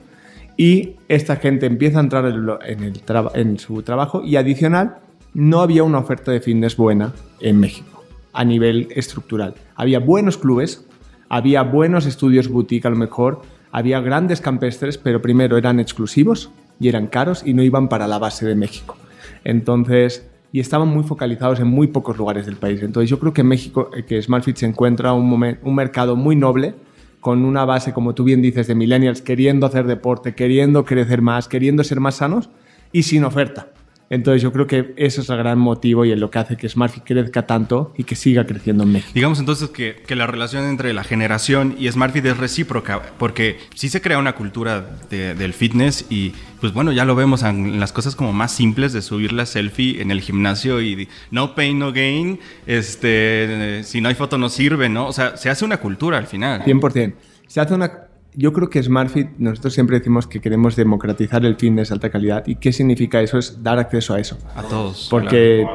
y 0.58 0.96
esta 1.08 1.36
gente 1.36 1.68
empieza 1.68 2.00
a 2.00 2.02
entrar 2.02 2.26
en, 2.26 2.94
en 3.34 3.60
su 3.60 3.84
trabajo 3.84 4.24
y 4.26 4.36
adicional 4.36 4.98
no 5.34 5.62
había 5.62 5.84
una 5.84 6.00
oferta 6.00 6.32
de 6.32 6.42
fitness 6.42 6.76
buena 6.76 7.14
en 7.40 7.60
México 7.60 8.04
a 8.34 8.44
nivel 8.44 8.88
estructural. 8.96 9.56
Había 9.76 10.00
buenos 10.00 10.38
clubes, 10.38 10.86
había 11.30 11.64
buenos 11.64 12.06
estudios 12.06 12.48
boutique 12.50 12.86
a 12.86 12.90
lo 12.90 12.96
mejor, 12.96 13.42
había 13.72 14.02
grandes 14.02 14.42
campestres, 14.42 14.98
pero 14.98 15.22
primero 15.22 15.58
eran 15.58 15.80
exclusivos 15.80 16.52
y 16.80 16.90
eran 16.90 17.08
caros 17.08 17.44
y 17.46 17.54
no 17.54 17.64
iban 17.64 17.88
para 17.88 18.08
la 18.08 18.18
base 18.18 18.46
de 18.46 18.56
México. 18.56 18.98
Entonces, 19.44 20.28
y 20.52 20.60
estaban 20.60 20.88
muy 20.88 21.04
focalizados 21.04 21.60
en 21.60 21.68
muy 21.68 21.88
pocos 21.88 22.18
lugares 22.18 22.46
del 22.46 22.56
país. 22.56 22.82
Entonces 22.82 23.10
yo 23.10 23.20
creo 23.20 23.34
que 23.34 23.44
México, 23.44 23.92
eh, 23.96 24.04
que 24.04 24.22
SmartFit 24.22 24.58
se 24.58 24.66
encuentra 24.66 25.14
un, 25.14 25.58
un 25.62 25.76
mercado 25.76 26.16
muy 26.16 26.36
noble, 26.36 26.74
con 27.20 27.44
una 27.44 27.66
base, 27.66 27.94
como 27.94 28.16
tú 28.16 28.24
bien 28.24 28.42
dices, 28.42 28.68
de 28.68 28.76
millennials 28.76 29.22
queriendo 29.22 29.66
hacer 29.66 29.86
deporte, 29.86 30.36
queriendo 30.36 30.86
crecer 30.86 31.22
más, 31.22 31.48
queriendo 31.48 31.84
ser 31.84 32.00
más 32.00 32.16
sanos 32.16 32.50
y 32.92 33.04
sin 33.04 33.26
oferta. 33.26 33.68
Entonces 34.10 34.42
yo 34.42 34.52
creo 34.52 34.66
que 34.66 34.94
ese 34.98 35.22
es 35.22 35.30
el 35.30 35.38
gran 35.38 35.60
motivo 35.60 36.04
y 36.04 36.12
es 36.12 36.18
lo 36.18 36.32
que 36.32 36.40
hace 36.40 36.58
que 36.58 36.68
SmartFit 36.68 37.04
crezca 37.04 37.46
tanto 37.46 37.94
y 37.96 38.04
que 38.04 38.16
siga 38.16 38.46
creciendo 38.46 38.84
en 38.84 38.92
México. 38.92 39.12
Digamos 39.14 39.40
entonces 39.40 39.70
que, 39.70 39.98
que 40.08 40.16
la 40.16 40.26
relación 40.26 40.66
entre 40.66 40.94
la 40.94 41.04
generación 41.04 41.76
y 41.78 41.90
SmartFit 41.92 42.26
es 42.26 42.38
recíproca, 42.38 43.02
porque 43.18 43.60
sí 43.76 43.90
se 43.90 44.02
crea 44.02 44.18
una 44.18 44.34
cultura 44.34 44.82
del 45.10 45.54
fitness 45.54 46.06
y 46.10 46.34
pues 46.60 46.74
bueno, 46.74 46.92
ya 46.92 47.06
lo 47.06 47.16
vemos 47.16 47.44
en 47.44 47.80
las 47.80 47.94
cosas 47.94 48.16
como 48.16 48.34
más 48.34 48.52
simples 48.52 48.94
de 48.94 49.02
subir 49.02 49.32
la 49.32 49.46
selfie 49.46 50.02
en 50.02 50.12
el 50.12 50.22
gimnasio 50.22 50.82
y 50.82 51.08
no 51.32 51.56
pain, 51.56 51.80
no 51.80 51.94
gain, 51.94 52.40
este, 52.66 53.84
si 53.84 54.02
no 54.02 54.10
hay 54.10 54.16
foto 54.16 54.38
no 54.38 54.50
sirve, 54.50 54.90
¿no? 54.90 55.08
O 55.08 55.14
sea, 55.14 55.38
se 55.38 55.50
hace 55.50 55.64
una 55.64 55.78
cultura 55.78 56.18
al 56.18 56.28
final. 56.28 56.64
100%. 56.64 57.14
Se 57.48 57.62
hace 57.62 57.74
una 57.74 58.09
yo 58.36 58.54
creo 58.54 58.70
que 58.70 58.82
SmartFit, 58.82 59.38
nosotros 59.38 59.74
siempre 59.74 59.98
decimos 59.98 60.28
que 60.28 60.40
queremos 60.40 60.76
democratizar 60.76 61.46
el 61.46 61.56
fitness 61.56 61.90
de 61.90 61.94
alta 61.94 62.10
calidad. 62.10 62.46
¿Y 62.48 62.56
qué 62.56 62.72
significa 62.72 63.22
eso? 63.22 63.38
Es 63.38 63.64
dar 63.64 63.80
acceso 63.80 64.14
a 64.14 64.20
eso. 64.20 64.38
A 64.56 64.64
todos. 64.64 65.08
Porque 65.10 65.66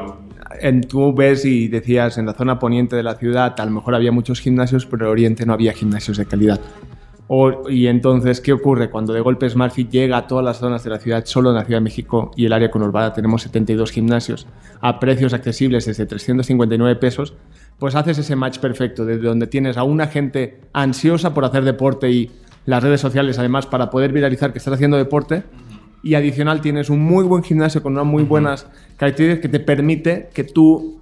en, 0.61 0.81
tú 0.81 1.13
ves 1.13 1.45
y 1.45 1.67
decías, 1.67 2.17
en 2.17 2.25
la 2.25 2.33
zona 2.33 2.59
poniente 2.59 2.95
de 2.95 3.03
la 3.03 3.15
ciudad 3.15 3.59
a 3.59 3.65
lo 3.65 3.71
mejor 3.71 3.95
había 3.95 4.11
muchos 4.11 4.39
gimnasios, 4.39 4.85
pero 4.85 5.05
en 5.05 5.11
Oriente 5.11 5.45
no 5.45 5.53
había 5.53 5.73
gimnasios 5.73 6.17
de 6.17 6.25
calidad. 6.25 6.59
y 7.69 7.87
entonces, 7.87 8.39
¿qué 8.39 8.53
ocurre? 8.53 8.89
Cuando 8.89 9.13
de 9.13 9.21
golpe 9.21 9.49
SmartFit 9.49 9.89
llega 9.89 10.17
a 10.17 10.27
todas 10.27 10.45
las 10.45 10.59
zonas 10.59 10.83
de 10.83 10.91
la 10.91 10.99
ciudad, 10.99 11.25
solo 11.25 11.49
en 11.49 11.55
la 11.55 11.65
Ciudad 11.65 11.79
de 11.79 11.83
México 11.83 12.31
y 12.35 12.45
el 12.45 12.53
área 12.53 12.71
conurbada 12.71 13.13
tenemos 13.13 13.41
72 13.41 13.91
gimnasios 13.91 14.47
a 14.81 14.99
precios 14.99 15.33
accesibles 15.33 15.85
desde 15.85 16.05
359 16.05 16.95
pesos, 16.97 17.33
pues 17.79 17.95
haces 17.95 18.17
ese 18.17 18.35
match 18.35 18.59
perfecto, 18.59 19.05
desde 19.05 19.23
donde 19.23 19.47
tienes 19.47 19.77
a 19.77 19.83
una 19.83 20.07
gente 20.07 20.61
ansiosa 20.71 21.33
por 21.33 21.43
hacer 21.45 21.63
deporte 21.63 22.09
y 22.09 22.31
las 22.65 22.83
redes 22.83 23.01
sociales, 23.01 23.39
además, 23.39 23.65
para 23.65 23.89
poder 23.89 24.11
viralizar 24.11 24.51
que 24.51 24.59
estás 24.59 24.73
haciendo 24.73 24.97
deporte. 24.97 25.43
Y 26.03 26.13
adicional 26.15 26.61
tienes 26.61 26.89
un 26.89 26.99
muy 26.99 27.23
buen 27.23 27.43
gimnasio 27.43 27.81
con 27.81 27.93
unas 27.93 28.05
muy 28.05 28.23
buenas 28.23 28.67
características 28.97 29.41
que 29.41 29.49
te 29.49 29.59
permite 29.59 30.29
que 30.33 30.43
tú 30.43 30.99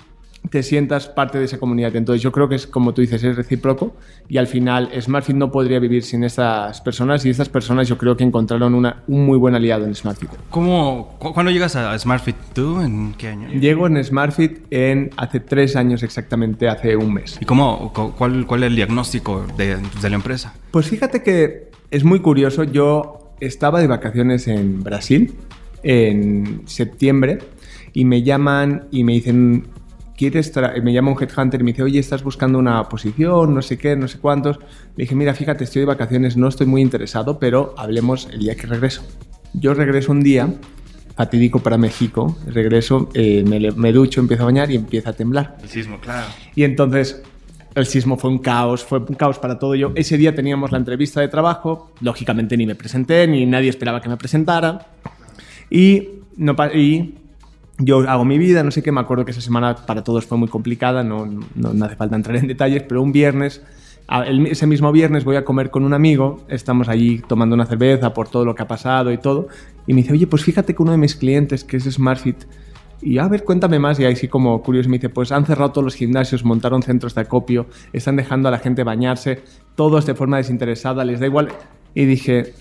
te 0.49 0.63
sientas 0.63 1.07
parte 1.07 1.39
de 1.39 1.45
esa 1.45 1.57
comunidad. 1.57 1.95
Entonces 1.95 2.21
yo 2.21 2.31
creo 2.31 2.49
que 2.49 2.55
es 2.55 2.67
como 2.67 2.93
tú 2.93 3.01
dices, 3.01 3.23
es 3.23 3.35
recíproco 3.35 3.95
y 4.27 4.37
al 4.37 4.47
final 4.47 4.89
SmartFit 4.99 5.35
no 5.35 5.51
podría 5.51 5.79
vivir 5.79 6.03
sin 6.03 6.23
estas 6.23 6.81
personas 6.81 7.25
y 7.25 7.29
estas 7.29 7.49
personas 7.49 7.87
yo 7.87 7.97
creo 7.97 8.15
que 8.17 8.23
encontraron 8.23 8.75
una, 8.75 9.03
un 9.07 9.25
muy 9.25 9.37
buen 9.37 9.55
aliado 9.55 9.85
en 9.85 9.95
SmartFit. 9.95 10.29
¿Cómo, 10.49 11.15
¿Cuándo 11.19 11.51
llegas 11.51 11.75
a 11.75 11.97
SmartFit 11.97 12.35
tú? 12.53 12.81
¿En 12.81 13.13
qué 13.13 13.29
año? 13.29 13.49
Llego 13.49 13.87
en 13.87 14.03
SmartFit 14.03 14.65
en 14.71 15.09
hace 15.17 15.39
tres 15.39 15.75
años 15.75 16.03
exactamente, 16.03 16.67
hace 16.67 16.95
un 16.95 17.13
mes. 17.13 17.37
¿Y 17.41 17.45
cómo, 17.45 17.91
cuál, 17.93 18.45
cuál 18.45 18.63
es 18.63 18.67
el 18.67 18.75
diagnóstico 18.75 19.45
de, 19.57 19.77
de 20.01 20.09
la 20.09 20.15
empresa? 20.15 20.53
Pues 20.71 20.87
fíjate 20.87 21.23
que 21.23 21.71
es 21.89 22.03
muy 22.03 22.19
curioso, 22.19 22.63
yo 22.63 23.35
estaba 23.39 23.79
de 23.79 23.87
vacaciones 23.87 24.47
en 24.47 24.83
Brasil 24.83 25.33
en 25.83 26.61
septiembre 26.65 27.39
y 27.93 28.05
me 28.05 28.23
llaman 28.23 28.87
y 28.91 29.03
me 29.03 29.13
dicen 29.13 29.67
¿quieres 30.29 30.53
me 30.81 30.93
llama 30.93 31.11
un 31.11 31.21
headhunter 31.21 31.59
y 31.59 31.63
me 31.63 31.71
dice, 31.71 31.83
oye, 31.83 31.99
estás 31.99 32.23
buscando 32.23 32.57
una 32.57 32.87
posición, 32.87 33.53
no 33.53 33.61
sé 33.61 33.77
qué, 33.77 33.95
no 33.95 34.07
sé 34.07 34.19
cuántos. 34.19 34.57
Le 34.95 35.03
dije, 35.03 35.15
mira, 35.15 35.33
fíjate, 35.33 35.65
estoy 35.65 35.81
de 35.81 35.85
vacaciones, 35.87 36.37
no 36.37 36.47
estoy 36.47 36.65
muy 36.65 36.81
interesado, 36.81 37.39
pero 37.39 37.75
hablemos 37.77 38.29
el 38.31 38.39
día 38.39 38.55
que 38.55 38.67
regreso. 38.67 39.03
Yo 39.53 39.73
regreso 39.73 40.13
un 40.13 40.21
día, 40.21 40.47
fatídico 41.17 41.59
para 41.59 41.77
México, 41.77 42.37
regreso, 42.47 43.09
eh, 43.13 43.43
me, 43.43 43.91
ducho, 43.91 44.21
empiezo 44.21 44.43
a 44.43 44.45
bañar 44.45 44.71
y 44.71 44.75
empieza 44.75 45.09
a 45.09 45.13
temblar. 45.13 45.57
El 45.61 45.69
sismo, 45.69 45.99
claro. 45.99 46.27
Y 46.55 46.63
entonces 46.63 47.21
el 47.75 47.85
sismo 47.85 48.17
fue 48.17 48.29
un 48.29 48.39
caos, 48.39 48.83
fue 48.83 48.99
un 48.99 49.15
caos 49.15 49.39
para 49.39 49.59
todo 49.59 49.75
yo. 49.75 49.91
Ese 49.95 50.17
día 50.17 50.33
teníamos 50.33 50.71
la 50.71 50.77
entrevista 50.77 51.19
de 51.19 51.27
trabajo, 51.27 51.91
lógicamente 51.99 52.55
ni 52.55 52.65
me 52.65 52.75
presenté, 52.75 53.27
ni 53.27 53.45
nadie 53.45 53.69
esperaba 53.69 54.01
que 54.01 54.07
me 54.07 54.15
presentara. 54.15 54.87
Y, 55.69 56.07
no, 56.37 56.55
y 56.73 57.15
yo 57.79 58.07
hago 58.07 58.25
mi 58.25 58.37
vida, 58.37 58.63
no 58.63 58.71
sé 58.71 58.83
qué, 58.83 58.91
me 58.91 59.01
acuerdo 59.01 59.25
que 59.25 59.31
esa 59.31 59.41
semana 59.41 59.75
para 59.75 60.03
todos 60.03 60.25
fue 60.25 60.37
muy 60.37 60.47
complicada, 60.47 61.03
no, 61.03 61.25
no, 61.55 61.85
hace 61.85 61.95
falta 61.95 62.15
entrar 62.15 62.37
en 62.37 62.47
detalles, 62.47 62.83
pero 62.83 63.01
un 63.01 63.11
viernes, 63.11 63.61
ese 64.45 64.67
mismo 64.67 64.91
viernes 64.91 65.23
voy 65.23 65.37
a 65.37 65.45
comer 65.45 65.71
con 65.71 65.83
un 65.83 65.93
amigo, 65.93 66.45
estamos 66.49 66.87
allí 66.87 67.23
tomando 67.27 67.55
una 67.55 67.65
cerveza 67.65 68.13
por 68.13 68.27
todo 68.29 68.45
lo 68.45 68.53
que 68.53 68.63
ha 68.63 68.67
pasado 68.67 69.11
y 69.11 69.17
todo, 69.17 69.47
y 69.87 69.93
me 69.93 70.01
dice, 70.01 70.13
oye, 70.13 70.27
pues 70.27 70.43
fíjate 70.43 70.75
que 70.75 70.83
uno 70.83 70.91
de 70.91 70.97
mis 70.97 71.15
clientes, 71.15 71.63
que 71.63 71.77
es 71.77 71.85
SmartFit, 71.85 72.43
y 73.01 73.17
a 73.17 73.27
ver, 73.27 73.43
cuéntame 73.43 73.79
más, 73.79 73.99
y 73.99 74.05
ahí 74.05 74.15
sí 74.15 74.27
como 74.27 74.61
curioso 74.61 74.87
me 74.87 74.97
dice, 74.97 75.09
pues 75.09 75.31
han 75.31 75.45
cerrado 75.45 75.71
todos 75.71 75.83
los 75.83 75.95
gimnasios, 75.95 76.45
montaron 76.45 76.83
centros 76.83 77.15
de 77.15 77.21
acopio, 77.21 77.65
están 77.91 78.15
dejando 78.15 78.47
a 78.49 78.51
la 78.51 78.59
gente 78.59 78.83
bañarse, 78.83 79.41
todos 79.75 80.05
de 80.05 80.13
forma 80.13 80.37
desinteresada, 80.37 81.03
les 81.03 81.19
da 81.19 81.25
igual, 81.25 81.49
y 81.95 82.05
dije, 82.05 82.53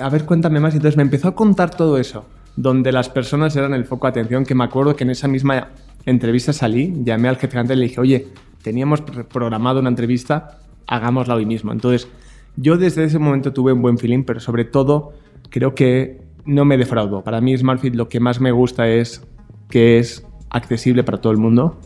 a 0.00 0.08
ver, 0.10 0.26
cuéntame 0.26 0.60
más, 0.60 0.74
y 0.74 0.76
entonces 0.76 0.98
me 0.98 1.02
empezó 1.02 1.28
a 1.28 1.34
contar 1.34 1.70
todo 1.70 1.96
eso 1.98 2.26
donde 2.56 2.92
las 2.92 3.08
personas 3.08 3.56
eran 3.56 3.74
el 3.74 3.84
foco 3.84 4.06
de 4.06 4.10
atención, 4.10 4.44
que 4.44 4.54
me 4.54 4.64
acuerdo 4.64 4.94
que 4.94 5.04
en 5.04 5.10
esa 5.10 5.28
misma 5.28 5.68
entrevista 6.06 6.52
salí, 6.52 6.94
llamé 7.04 7.28
al 7.28 7.36
jefe 7.36 7.58
y 7.60 7.66
le 7.68 7.84
dije, 7.84 8.00
oye, 8.00 8.28
teníamos 8.62 9.00
programado 9.00 9.80
una 9.80 9.88
entrevista, 9.88 10.58
hagámosla 10.86 11.34
hoy 11.34 11.46
mismo. 11.46 11.72
Entonces, 11.72 12.08
yo 12.56 12.76
desde 12.76 13.04
ese 13.04 13.18
momento 13.18 13.52
tuve 13.52 13.72
un 13.72 13.82
buen 13.82 13.98
feeling, 13.98 14.24
pero 14.24 14.40
sobre 14.40 14.64
todo 14.64 15.12
creo 15.50 15.74
que 15.74 16.22
no 16.44 16.64
me 16.64 16.76
defraudó. 16.76 17.24
Para 17.24 17.40
mí 17.40 17.56
SmartFit 17.56 17.94
lo 17.94 18.08
que 18.08 18.20
más 18.20 18.40
me 18.40 18.52
gusta 18.52 18.88
es 18.88 19.26
que 19.68 19.98
es 19.98 20.26
accesible 20.50 21.02
para 21.02 21.20
todo 21.20 21.32
el 21.32 21.38
mundo, 21.38 21.80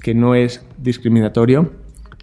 que 0.00 0.14
no 0.14 0.34
es 0.34 0.66
discriminatorio 0.78 1.72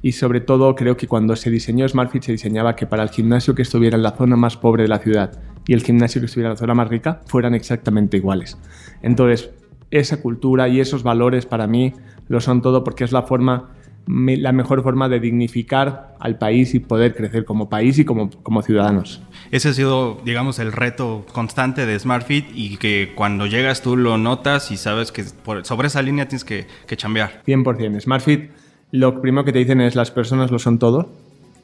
y 0.02 0.14
sobre 0.14 0.42
todo 0.42 0.74
creo 0.76 0.98
que 0.98 1.08
cuando 1.08 1.36
se 1.36 1.52
diseñó 1.52 1.88
SmartFit 1.88 2.24
se 2.24 2.32
diseñaba 2.32 2.76
que 2.76 2.88
para 2.88 3.04
el 3.04 3.10
gimnasio 3.10 3.54
que 3.54 3.62
estuviera 3.62 3.98
en 3.98 4.04
la 4.04 4.12
zona 4.12 4.36
más 4.36 4.58
pobre 4.58 4.84
de 4.84 4.90
la 4.90 5.00
ciudad 5.00 5.40
y 5.68 5.74
el 5.74 5.84
gimnasio 5.84 6.22
que 6.22 6.26
estuviera 6.26 6.50
en 6.50 6.54
la 6.54 6.60
zona 6.60 6.74
más 6.74 6.90
rica 6.90 7.22
fueran 7.28 7.54
exactamente 7.54 8.18
iguales. 8.18 8.58
Entonces, 9.02 9.52
esa 9.92 10.22
cultura 10.22 10.68
y 10.70 10.80
esos 10.80 11.04
valores 11.04 11.46
para 11.46 11.68
mí 11.68 11.94
lo 12.28 12.40
son 12.40 12.62
todo 12.62 12.84
porque 12.84 13.04
es 13.04 13.12
la 13.12 13.24
forma 13.24 13.72
la 14.08 14.52
mejor 14.52 14.84
forma 14.84 15.10
de 15.10 15.20
dignificar 15.20 16.16
al 16.20 16.38
país 16.38 16.74
y 16.74 16.80
poder 16.80 17.16
crecer 17.16 17.46
como 17.46 17.70
país 17.70 18.00
y 18.00 18.06
como, 18.06 18.30
como 18.42 18.62
ciudadanos. 18.62 19.22
Ese 19.52 19.70
ha 19.70 19.74
sido, 19.74 20.20
digamos, 20.26 20.60
el 20.60 20.72
reto 20.72 21.26
constante 21.32 21.86
de 21.86 22.00
SmartFit 22.00 22.48
y 22.54 22.78
que 22.78 23.14
cuando 23.16 23.46
llegas 23.46 23.82
tú 23.82 23.96
lo 23.96 24.18
notas 24.18 24.72
y 24.72 24.78
sabes 24.78 25.12
que 25.12 25.24
sobre 25.64 25.88
esa 25.88 26.02
línea 26.02 26.28
tienes 26.28 26.44
que, 26.44 26.68
que 26.88 26.98
chambear. 26.98 27.44
100%. 27.46 28.02
SmartFit, 28.02 28.52
lo 28.92 29.22
primero 29.22 29.46
que 29.46 29.54
te 29.54 29.60
dicen 29.60 29.82
es 29.82 29.96
las 29.96 30.12
personas 30.12 30.52
lo 30.52 30.60
son 30.60 30.80
todo. 30.80 31.10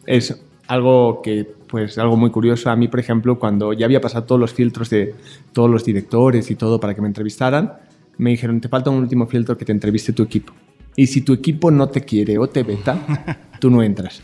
Es 0.06 0.42
algo 0.68 1.22
que, 1.22 1.48
pues, 1.68 1.98
algo 1.98 2.18
muy 2.18 2.30
curioso. 2.30 2.70
A 2.70 2.76
mí, 2.76 2.88
por 2.88 3.00
ejemplo, 3.00 3.40
cuando 3.40 3.74
ya 3.74 3.86
había 3.86 4.02
pasado 4.02 4.26
todos 4.26 4.40
los 4.40 4.54
filtros 4.54 4.90
de 4.90 5.16
todos 5.54 5.70
los 5.70 5.84
directores 5.84 6.52
y 6.52 6.56
todo 6.56 6.80
para 6.80 6.94
que 6.94 7.02
me 7.02 7.08
entrevistaran, 7.08 7.74
me 8.18 8.32
dijeron, 8.32 8.62
te 8.62 8.70
falta 8.70 8.90
un 8.90 8.98
último 8.98 9.28
filtro 9.28 9.58
que 9.58 9.66
te 9.66 9.72
entreviste 9.72 10.14
tu 10.14 10.24
equipo. 10.24 10.54
Y 10.96 11.08
si 11.08 11.22
tu 11.22 11.34
equipo 11.34 11.72
no 11.72 11.90
te 11.90 12.02
quiere 12.02 12.38
o 12.38 12.48
te 12.48 12.64
veta, 12.64 13.40
tú 13.60 13.70
no 13.70 13.84
entras. 13.84 14.22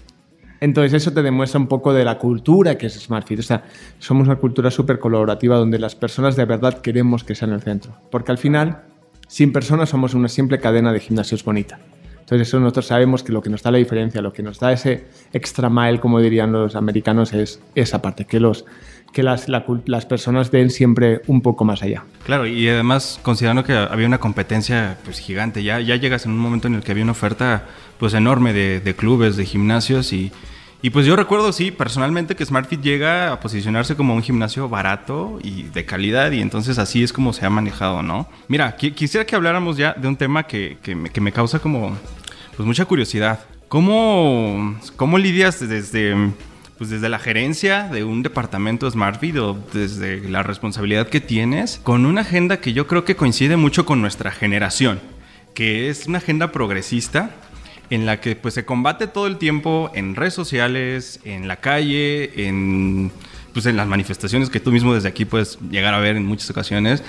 Entonces 0.60 0.94
eso 0.94 1.12
te 1.12 1.22
demuestra 1.22 1.60
un 1.60 1.68
poco 1.68 1.94
de 1.94 2.06
la 2.06 2.18
cultura 2.18 2.78
que 2.78 2.88
es 2.88 2.94
SmartFit. 2.94 3.40
O 3.40 3.44
sea, 3.44 3.66
somos 4.00 4.28
una 4.28 4.38
cultura 4.38 4.72
súper 4.72 4.98
colaborativa 4.98 5.58
donde 5.58 5.78
las 5.78 5.94
personas 5.94 6.36
de 6.36 6.46
verdad 6.46 6.82
queremos 6.82 7.24
que 7.24 7.36
sean 7.36 7.52
el 7.52 7.62
centro. 7.62 7.94
Porque 8.10 8.32
al 8.32 8.38
final, 8.38 8.84
sin 9.28 9.52
personas 9.52 9.90
somos 9.90 10.14
una 10.14 10.30
simple 10.30 10.60
cadena 10.60 10.94
de 10.94 11.02
gimnasios 11.02 11.44
bonita. 11.44 11.80
Entonces 12.24 12.48
eso 12.48 12.60
nosotros 12.60 12.88
sabemos 12.88 13.22
que 13.22 13.34
lo 13.34 13.42
que 13.42 13.50
nos 13.50 13.64
da 13.64 13.72
la 13.72 13.80
diferencia, 13.80 14.22
lo 14.22 14.32
que 14.32 14.42
nos 14.42 14.58
da 14.58 14.72
ese 14.72 15.08
extra 15.34 15.70
mile, 15.70 16.00
como 16.00 16.22
dirían 16.22 16.54
los 16.54 16.76
americanos, 16.78 17.34
es 17.34 17.60
esa 17.76 18.02
parte, 18.02 18.24
que 18.26 18.40
los 18.40 18.66
que 19.12 19.22
las, 19.22 19.48
las 19.48 20.06
personas 20.08 20.50
den 20.50 20.72
siempre 20.72 21.22
un 21.28 21.42
poco 21.42 21.66
más 21.66 21.84
allá. 21.84 22.04
Claro, 22.26 22.48
y 22.48 22.68
además 22.68 23.20
considerando 23.22 23.64
que 23.64 23.74
había 23.74 24.08
una 24.08 24.20
competencia 24.20 24.98
pues 25.04 25.20
gigante, 25.20 25.62
ya, 25.62 25.80
ya 25.82 25.98
llegas 25.98 26.26
en 26.26 26.32
un 26.32 26.40
momento 26.40 26.68
en 26.68 26.74
el 26.74 26.82
que 26.82 26.94
había 26.94 27.04
una 27.04 27.12
oferta 27.12 27.66
pues 28.00 28.16
enorme 28.16 28.54
de, 28.54 28.80
de 28.80 28.96
clubes, 28.96 29.38
de 29.38 29.46
gimnasios 29.46 30.14
y, 30.14 30.32
y 30.86 30.90
pues 30.90 31.06
yo 31.06 31.16
recuerdo, 31.16 31.54
sí, 31.54 31.72
personalmente 31.72 32.36
que 32.36 32.46
SmartFit 32.46 32.82
llega 32.82 33.32
a 33.32 33.40
posicionarse 33.40 33.96
como 33.96 34.16
un 34.16 34.22
gimnasio 34.22 34.68
barato 34.68 35.40
y 35.42 35.64
de 35.64 35.86
calidad 35.86 36.34
y 36.34 36.42
entonces 36.42 36.78
así 36.78 37.04
es 37.04 37.14
como 37.14 37.32
se 37.32 37.46
ha 37.46 37.50
manejado, 37.50 38.04
¿no? 38.04 38.28
Mira, 38.50 38.76
quisiera 38.76 39.26
que 39.26 39.38
habláramos 39.38 39.78
ya 39.78 39.94
de 39.94 40.10
un 40.10 40.18
tema 40.18 40.44
que, 40.44 40.78
que, 40.84 41.22
me, 41.22 41.32
causa 41.32 41.60
como 41.60 41.98
pues 42.58 42.68
mucha 42.68 42.84
curiosidad. 42.84 43.40
¿Cómo, 43.70 44.78
cómo 44.98 45.18
lidias 45.18 45.66
desde 45.66 46.18
pues 46.78 46.90
desde 46.90 47.08
la 47.08 47.20
gerencia 47.20 47.88
de 47.88 48.04
un 48.04 48.22
departamento 48.22 48.92
SmartFit 48.92 49.38
o 49.38 49.58
desde 49.72 50.28
la 50.28 50.44
responsabilidad 50.44 51.08
que 51.08 51.22
tienes 51.22 51.80
con 51.82 52.06
una 52.06 52.22
agenda 52.22 52.58
que 52.60 52.74
yo 52.74 52.88
creo 52.88 53.06
que 53.06 53.16
coincide 53.16 53.56
mucho 53.56 53.86
con 53.86 54.02
nuestra 54.02 54.32
generación, 54.32 55.00
que 55.54 55.88
es 55.88 56.08
una 56.08 56.18
agenda 56.18 56.52
progresista 56.52 57.32
en 57.94 58.06
la 58.06 58.20
que 58.20 58.36
pues 58.36 58.56
se 58.56 58.66
combate 58.66 59.08
todo 59.08 59.28
el 59.28 59.38
tiempo 59.38 59.92
en 59.94 60.16
redes 60.16 60.34
sociales, 60.34 61.20
en 61.26 61.48
la 61.48 61.58
calle, 61.58 62.48
en 62.48 63.12
pues 63.54 63.68
en 63.68 63.78
las 63.78 63.88
manifestaciones 63.88 64.50
que 64.50 64.60
tú 64.60 64.72
mismo 64.72 64.96
desde 64.96 65.08
aquí 65.08 65.26
puedes 65.26 65.60
llegar 65.70 65.94
a 65.94 66.00
ver 66.00 66.16
en 66.16 66.26
muchas 66.26 66.50
ocasiones, 66.50 67.04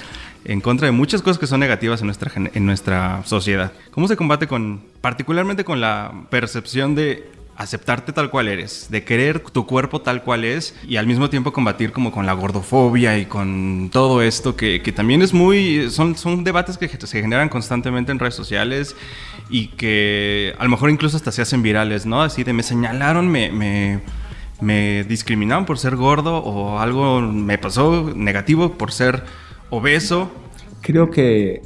en 0.44 0.60
contra 0.60 0.84
de 0.84 0.92
muchas 0.92 1.22
cosas 1.22 1.38
que 1.38 1.46
son 1.46 1.60
negativas 1.60 2.00
en 2.00 2.06
nuestra, 2.06 2.30
en 2.36 2.66
nuestra 2.66 3.22
sociedad. 3.24 3.72
¿Cómo 3.92 4.08
se 4.08 4.16
combate 4.16 4.46
con, 4.46 4.82
particularmente 5.00 5.64
con 5.64 5.80
la 5.80 6.12
percepción 6.28 6.94
de 6.94 7.30
aceptarte 7.56 8.12
tal 8.12 8.30
cual 8.30 8.48
eres, 8.48 8.88
de 8.90 9.04
querer 9.04 9.40
tu 9.40 9.64
cuerpo 9.64 10.00
tal 10.00 10.22
cual 10.22 10.44
es 10.44 10.74
y 10.86 10.96
al 10.96 11.06
mismo 11.06 11.30
tiempo 11.30 11.52
combatir 11.52 11.92
como 11.92 12.10
con 12.10 12.26
la 12.26 12.32
gordofobia 12.32 13.16
y 13.16 13.26
con 13.26 13.90
todo 13.92 14.22
esto 14.22 14.56
que, 14.56 14.82
que 14.82 14.92
también 14.92 15.22
es 15.22 15.32
muy, 15.32 15.88
son, 15.90 16.16
son 16.16 16.44
debates 16.44 16.76
que 16.76 16.88
se 16.88 17.22
generan 17.22 17.48
constantemente 17.48 18.12
en 18.12 18.18
redes 18.18 18.34
sociales 18.34 18.96
y 19.50 19.68
que 19.68 20.54
a 20.58 20.64
lo 20.64 20.70
mejor 20.70 20.90
incluso 20.90 21.16
hasta 21.16 21.32
se 21.32 21.42
hacen 21.42 21.62
virales, 21.62 22.06
¿no? 22.06 22.22
Así 22.22 22.44
de 22.44 22.52
me 22.52 22.62
señalaron, 22.62 23.28
me, 23.28 23.50
me, 23.52 24.00
me 24.61 25.04
discriminaron 25.04 25.66
por 25.66 25.78
ser 25.78 25.96
gordo 25.96 26.38
o 26.38 26.78
algo 26.78 27.20
me 27.20 27.59
pasó 27.59 28.12
negativo 28.14 28.72
por 28.72 28.92
ser 28.92 29.22
obeso. 29.70 30.30
Creo 30.80 31.11
que 31.11 31.62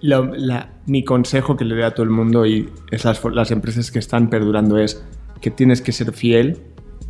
la, 0.00 0.70
mi 0.86 1.04
consejo 1.04 1.56
que 1.56 1.64
le 1.64 1.74
doy 1.74 1.84
a 1.84 1.92
todo 1.92 2.04
el 2.04 2.10
mundo 2.10 2.46
y 2.46 2.68
es 2.90 3.04
las, 3.04 3.22
las 3.32 3.50
empresas 3.50 3.90
que 3.90 3.98
están 3.98 4.28
perdurando 4.28 4.78
es 4.78 5.04
que 5.40 5.50
tienes 5.50 5.82
que 5.82 5.92
ser 5.92 6.12
fiel 6.12 6.58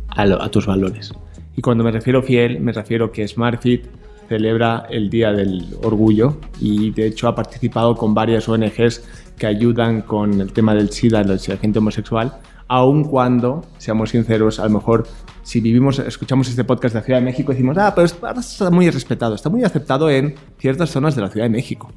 a, 0.09 0.49
tus 0.49 0.65
valores. 0.65 1.13
Y 1.55 1.61
cuando 1.61 1.83
me 1.83 1.91
refiero 1.91 2.23
fiel, 2.23 2.59
me 2.59 2.71
refiero 2.71 3.11
que 3.11 3.27
SmartFit 3.27 3.85
celebra 4.27 4.85
el 4.89 5.09
Día 5.09 5.31
del 5.31 5.65
Orgullo 5.83 6.37
y 6.59 6.91
de 6.91 7.07
hecho 7.07 7.27
ha 7.27 7.35
participado 7.35 7.95
con 7.95 8.13
varias 8.13 8.47
ONGs 8.47 9.03
que 9.37 9.47
ayudan 9.47 10.01
con 10.01 10.41
el 10.41 10.51
tema 10.51 10.73
del 10.73 10.89
SIDA 10.89 11.21
y 11.21 11.25
la 11.25 11.57
gente 11.57 11.79
homosexual, 11.79 12.33
aun 12.67 13.03
cuando, 13.03 13.65
seamos 13.77 14.09
sinceros, 14.09 14.59
a 14.59 14.63
lo 14.63 14.71
mejor 14.71 15.07
si 15.43 15.61
vivimos, 15.61 15.99
escuchamos 15.99 16.49
este 16.49 16.63
podcast 16.63 16.93
de 16.93 16.99
la 16.99 17.05
Ciudad 17.05 17.19
de 17.19 17.25
México, 17.25 17.51
decimos, 17.51 17.77
ah, 17.77 17.93
pero 17.95 18.05
está 18.05 18.69
muy 18.69 18.89
respetado, 18.89 19.35
está 19.35 19.49
muy 19.49 19.63
aceptado 19.63 20.09
en 20.09 20.35
ciertas 20.57 20.89
zonas 20.89 21.15
de 21.15 21.21
la 21.21 21.29
Ciudad 21.29 21.45
de 21.45 21.51
México. 21.51 21.91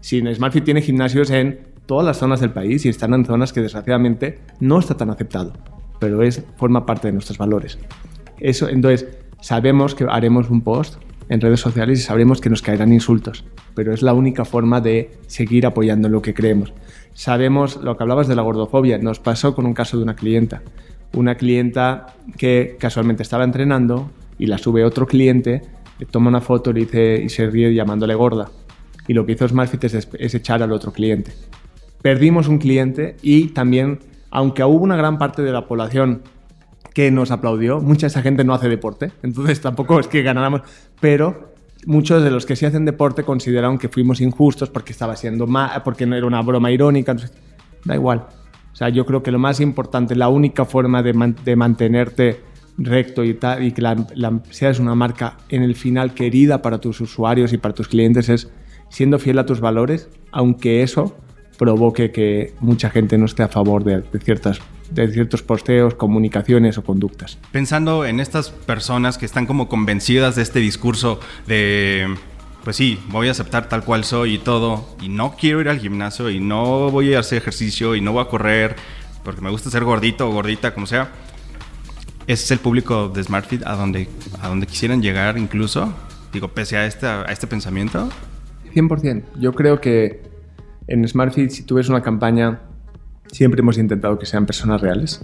Si 0.00 0.20
SmartFit 0.20 0.64
tiene 0.64 0.82
gimnasios 0.82 1.30
en 1.30 1.60
todas 1.86 2.04
las 2.04 2.18
zonas 2.18 2.40
del 2.40 2.50
país 2.50 2.84
y 2.84 2.88
están 2.88 3.14
en 3.14 3.24
zonas 3.24 3.52
que 3.52 3.60
desgraciadamente 3.60 4.40
no 4.60 4.78
está 4.78 4.96
tan 4.96 5.10
aceptado, 5.10 5.52
pero 6.00 6.22
es, 6.22 6.42
forma 6.56 6.86
parte 6.86 7.08
de 7.08 7.12
nuestros 7.12 7.38
valores. 7.38 7.78
Eso, 8.40 8.68
entonces, 8.68 9.06
sabemos 9.40 9.94
que 9.94 10.04
haremos 10.08 10.50
un 10.50 10.62
post 10.62 10.96
en 11.28 11.40
redes 11.40 11.60
sociales 11.60 12.00
y 12.00 12.02
sabremos 12.02 12.40
que 12.40 12.50
nos 12.50 12.62
caerán 12.62 12.92
insultos, 12.92 13.44
pero 13.74 13.92
es 13.92 14.02
la 14.02 14.14
única 14.14 14.44
forma 14.44 14.80
de 14.80 15.10
seguir 15.26 15.66
apoyando 15.66 16.08
lo 16.08 16.22
que 16.22 16.34
creemos. 16.34 16.72
Sabemos 17.14 17.76
lo 17.76 17.96
que 17.96 18.02
hablabas 18.02 18.28
de 18.28 18.36
la 18.36 18.42
gordofobia, 18.42 18.98
nos 18.98 19.20
pasó 19.20 19.54
con 19.54 19.66
un 19.66 19.74
caso 19.74 19.96
de 19.96 20.02
una 20.04 20.16
clienta, 20.16 20.62
una 21.14 21.36
clienta 21.36 22.14
que 22.36 22.76
casualmente 22.78 23.22
estaba 23.22 23.44
entrenando 23.44 24.10
y 24.38 24.46
la 24.46 24.58
sube 24.58 24.84
otro 24.84 25.06
cliente, 25.06 25.62
le 25.98 26.06
toma 26.06 26.28
una 26.28 26.40
foto 26.40 26.72
le 26.72 26.80
dice, 26.80 27.22
y 27.22 27.28
se 27.28 27.48
ríe 27.48 27.74
llamándole 27.74 28.14
gorda. 28.14 28.50
Y 29.06 29.14
lo 29.14 29.26
que 29.26 29.32
hizo 29.32 29.48
Smartfit 29.48 29.84
es, 29.84 30.08
es 30.18 30.34
echar 30.34 30.62
al 30.62 30.72
otro 30.72 30.92
cliente 30.92 31.32
perdimos 32.02 32.48
un 32.48 32.58
cliente 32.58 33.16
y 33.22 33.48
también, 33.48 34.00
aunque 34.30 34.64
hubo 34.64 34.82
una 34.82 34.96
gran 34.96 35.18
parte 35.18 35.42
de 35.42 35.52
la 35.52 35.66
población 35.66 36.22
que 36.98 37.12
nos 37.12 37.30
aplaudió, 37.30 37.80
mucha 37.80 38.08
esa 38.08 38.22
gente 38.22 38.42
no 38.42 38.54
hace 38.54 38.68
deporte, 38.68 39.12
entonces 39.22 39.60
tampoco 39.60 40.00
es 40.00 40.08
que 40.08 40.24
ganáramos, 40.24 40.62
pero 41.00 41.52
muchos 41.86 42.24
de 42.24 42.32
los 42.32 42.44
que 42.44 42.56
sí 42.56 42.66
hacen 42.66 42.84
deporte 42.84 43.22
consideraron 43.22 43.78
que 43.78 43.88
fuimos 43.88 44.20
injustos 44.20 44.68
porque 44.68 44.90
estaba 44.90 45.14
siendo 45.14 45.46
porque 45.84 46.06
no 46.06 46.16
era 46.16 46.26
una 46.26 46.42
broma 46.42 46.72
irónica, 46.72 47.14
da 47.84 47.94
igual. 47.94 48.26
O 48.72 48.74
sea, 48.74 48.88
yo 48.88 49.06
creo 49.06 49.22
que 49.22 49.30
lo 49.30 49.38
más 49.38 49.60
importante, 49.60 50.16
la 50.16 50.26
única 50.26 50.64
forma 50.64 51.00
de, 51.04 51.54
mantenerte 51.54 52.40
recto 52.78 53.22
y, 53.22 53.34
tal, 53.34 53.62
y 53.62 53.70
que 53.70 53.84
seas 54.50 54.80
una 54.80 54.96
marca 54.96 55.36
en 55.50 55.62
el 55.62 55.76
final 55.76 56.14
querida 56.14 56.62
para 56.62 56.78
tus 56.80 57.00
usuarios 57.00 57.52
y 57.52 57.58
para 57.58 57.74
tus 57.74 57.86
clientes 57.86 58.28
es 58.28 58.50
siendo 58.88 59.20
fiel 59.20 59.38
a 59.38 59.46
tus 59.46 59.60
valores, 59.60 60.08
aunque 60.32 60.82
eso 60.82 61.16
provoque 61.58 62.12
que 62.12 62.54
mucha 62.60 62.88
gente 62.88 63.18
no 63.18 63.26
esté 63.26 63.42
a 63.42 63.48
favor 63.48 63.84
de, 63.84 64.02
ciertas 64.20 64.60
de 64.90 65.12
ciertos 65.12 65.42
posteos, 65.42 65.94
comunicaciones 65.94 66.78
o 66.78 66.84
conductas. 66.84 67.38
Pensando 67.52 68.06
en 68.06 68.20
estas 68.20 68.50
personas 68.50 69.18
que 69.18 69.26
están 69.26 69.44
como 69.44 69.68
convencidas 69.68 70.36
de 70.36 70.42
este 70.42 70.60
discurso 70.60 71.20
de, 71.46 72.14
pues 72.64 72.76
sí, 72.76 72.98
voy 73.10 73.28
a 73.28 73.32
aceptar 73.32 73.68
tal 73.68 73.84
cual 73.84 74.04
soy 74.04 74.36
y 74.36 74.38
todo, 74.38 74.96
y 75.02 75.10
no 75.10 75.34
quiero 75.38 75.60
ir 75.60 75.68
al 75.68 75.78
gimnasio 75.78 76.30
y 76.30 76.40
no 76.40 76.90
voy 76.90 77.12
a 77.14 77.18
hacer 77.18 77.38
ejercicio 77.38 77.96
y 77.96 78.00
no 78.00 78.12
voy 78.12 78.22
a 78.22 78.28
correr 78.28 78.76
porque 79.24 79.42
me 79.42 79.50
gusta 79.50 79.68
ser 79.68 79.84
gordito 79.84 80.26
o 80.28 80.32
gordita, 80.32 80.72
como 80.72 80.86
sea. 80.86 81.10
Ese 82.26 82.44
es 82.44 82.50
el 82.50 82.58
público 82.60 83.08
de 83.08 83.22
SmartFit 83.22 83.66
a 83.66 83.74
donde, 83.74 84.08
a 84.40 84.48
donde 84.48 84.66
quisieran 84.66 85.02
llegar 85.02 85.36
incluso, 85.36 85.92
digo, 86.32 86.48
pese 86.48 86.76
a 86.76 86.86
este, 86.86 87.06
a 87.06 87.24
este 87.24 87.46
pensamiento. 87.46 88.08
100%. 88.74 89.24
Yo 89.38 89.52
creo 89.52 89.80
que 89.80 90.27
en 90.88 91.06
SmartFit, 91.06 91.50
si 91.50 91.62
tú 91.62 91.76
ves 91.76 91.88
una 91.88 92.02
campaña, 92.02 92.60
siempre 93.30 93.60
hemos 93.60 93.78
intentado 93.78 94.18
que 94.18 94.26
sean 94.26 94.46
personas 94.46 94.80
reales. 94.80 95.20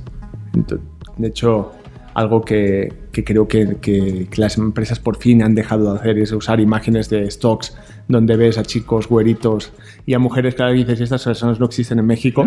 De 1.16 1.29
hecho, 1.29 1.72
algo 2.12 2.42
que, 2.42 2.92
creo 3.12 3.48
que, 3.48 4.29
las 4.37 4.59
empresas 4.59 5.00
por 5.00 5.16
fin 5.16 5.42
han 5.42 5.55
dejado 5.55 5.92
de 5.92 5.98
hacer 5.98 6.18
es 6.18 6.33
usar 6.33 6.61
imágenes 6.61 7.09
de 7.09 7.29
stocks 7.31 7.77
donde 8.09 8.37
ves 8.37 8.59
a 8.59 8.62
chicos 8.62 9.09
güeritos 9.09 9.72
y 10.07 10.14
a 10.14 10.18
mujeres, 10.18 10.55
claro, 10.55 10.72
dices, 10.72 11.00
estas 11.00 11.24
personas 11.24 11.59
no 11.59 11.66
existen 11.66 11.98
en 11.98 12.07
México. 12.07 12.44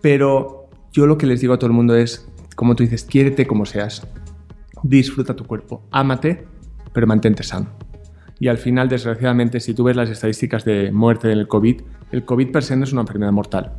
Pero 0.00 0.68
yo 0.92 1.06
lo 1.06 1.16
que 1.16 1.26
les 1.26 1.40
digo 1.40 1.54
a 1.54 1.58
todo 1.58 1.68
el 1.68 1.76
mundo 1.76 1.96
es, 1.96 2.28
como 2.54 2.76
tú 2.76 2.82
dices, 2.82 3.04
quiérete 3.04 3.46
como 3.46 3.64
seas, 3.64 4.06
disfruta 4.82 5.34
tu 5.34 5.46
cuerpo, 5.46 5.82
ámate, 5.90 6.46
pero 6.92 7.06
mantente 7.06 7.42
sano. 7.42 7.68
Y 8.42 8.48
al 8.48 8.58
final, 8.58 8.88
desgraciadamente, 8.88 9.60
si 9.60 9.72
tú 9.72 9.84
ves 9.84 9.94
las 9.94 10.10
estadísticas 10.10 10.64
de 10.64 10.90
muerte 10.90 11.28
del 11.28 11.46
COVID, 11.46 11.80
el 12.10 12.24
COVID 12.24 12.50
per 12.50 12.64
se 12.64 12.74
no 12.74 12.82
es 12.82 12.92
una 12.92 13.02
enfermedad 13.02 13.30
mortal. 13.30 13.74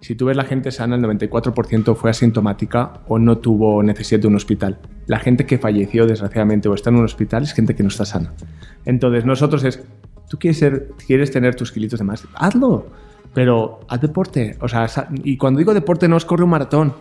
Si 0.00 0.14
tú 0.14 0.24
ves 0.24 0.38
la 0.38 0.44
gente 0.44 0.70
sana, 0.70 0.96
el 0.96 1.02
94% 1.02 1.94
fue 1.94 2.08
asintomática 2.08 3.02
o 3.08 3.18
no 3.18 3.36
tuvo 3.36 3.82
necesidad 3.82 4.22
de 4.22 4.28
un 4.28 4.36
hospital. 4.36 4.78
La 5.06 5.18
gente 5.18 5.44
que 5.44 5.58
falleció, 5.58 6.06
desgraciadamente, 6.06 6.66
o 6.66 6.72
está 6.72 6.88
en 6.88 6.96
un 6.96 7.04
hospital 7.04 7.42
es 7.42 7.52
gente 7.52 7.74
que 7.74 7.82
no 7.82 7.90
está 7.90 8.06
sana. 8.06 8.32
Entonces, 8.86 9.26
nosotros 9.26 9.64
es, 9.64 9.84
tú 10.30 10.38
quieres, 10.38 10.60
ser, 10.60 10.92
quieres 11.06 11.30
tener 11.30 11.54
tus 11.54 11.70
kilitos 11.70 11.98
de 11.98 12.06
más, 12.06 12.26
hazlo, 12.36 12.86
pero 13.34 13.80
haz 13.86 14.00
deporte. 14.00 14.56
O 14.62 14.68
sea, 14.68 14.88
y 15.24 15.36
cuando 15.36 15.58
digo 15.58 15.74
deporte 15.74 16.08
no 16.08 16.16
es 16.16 16.24
corre 16.24 16.44
un 16.44 16.48
maratón. 16.48 16.94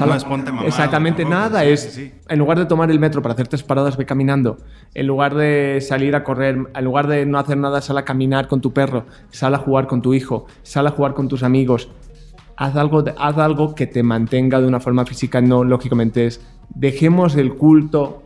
No 0.00 0.14
es 0.14 0.24
ponte 0.24 0.50
mamado, 0.50 0.68
exactamente 0.68 1.24
nada. 1.24 1.62
Sí, 1.62 1.68
es 1.68 1.80
sí, 1.80 2.12
en 2.28 2.38
lugar 2.38 2.58
de 2.58 2.66
tomar 2.66 2.90
el 2.90 2.98
metro 2.98 3.22
para 3.22 3.34
hacer 3.34 3.48
tres 3.48 3.62
paradas, 3.62 3.96
ve 3.96 4.06
caminando. 4.06 4.58
En 4.94 5.06
lugar 5.06 5.34
de 5.34 5.80
salir 5.80 6.14
a 6.16 6.24
correr, 6.24 6.58
en 6.74 6.84
lugar 6.84 7.06
de 7.06 7.26
no 7.26 7.38
hacer 7.38 7.56
nada, 7.56 7.80
sal 7.80 7.98
a 7.98 8.04
caminar 8.04 8.48
con 8.48 8.60
tu 8.60 8.72
perro, 8.72 9.06
sal 9.30 9.54
a 9.54 9.58
jugar 9.58 9.86
con 9.86 10.02
tu 10.02 10.14
hijo, 10.14 10.46
sal 10.62 10.86
a 10.86 10.90
jugar 10.90 11.14
con 11.14 11.28
tus 11.28 11.42
amigos. 11.42 11.88
Haz 12.56 12.74
algo, 12.76 13.04
haz 13.18 13.36
algo 13.38 13.74
que 13.74 13.86
te 13.86 14.02
mantenga 14.02 14.60
de 14.60 14.66
una 14.66 14.80
forma 14.80 15.04
física, 15.04 15.40
no 15.40 15.62
lógicamente 15.62 16.26
es 16.26 16.40
dejemos 16.74 17.36
el 17.36 17.54
culto 17.54 18.22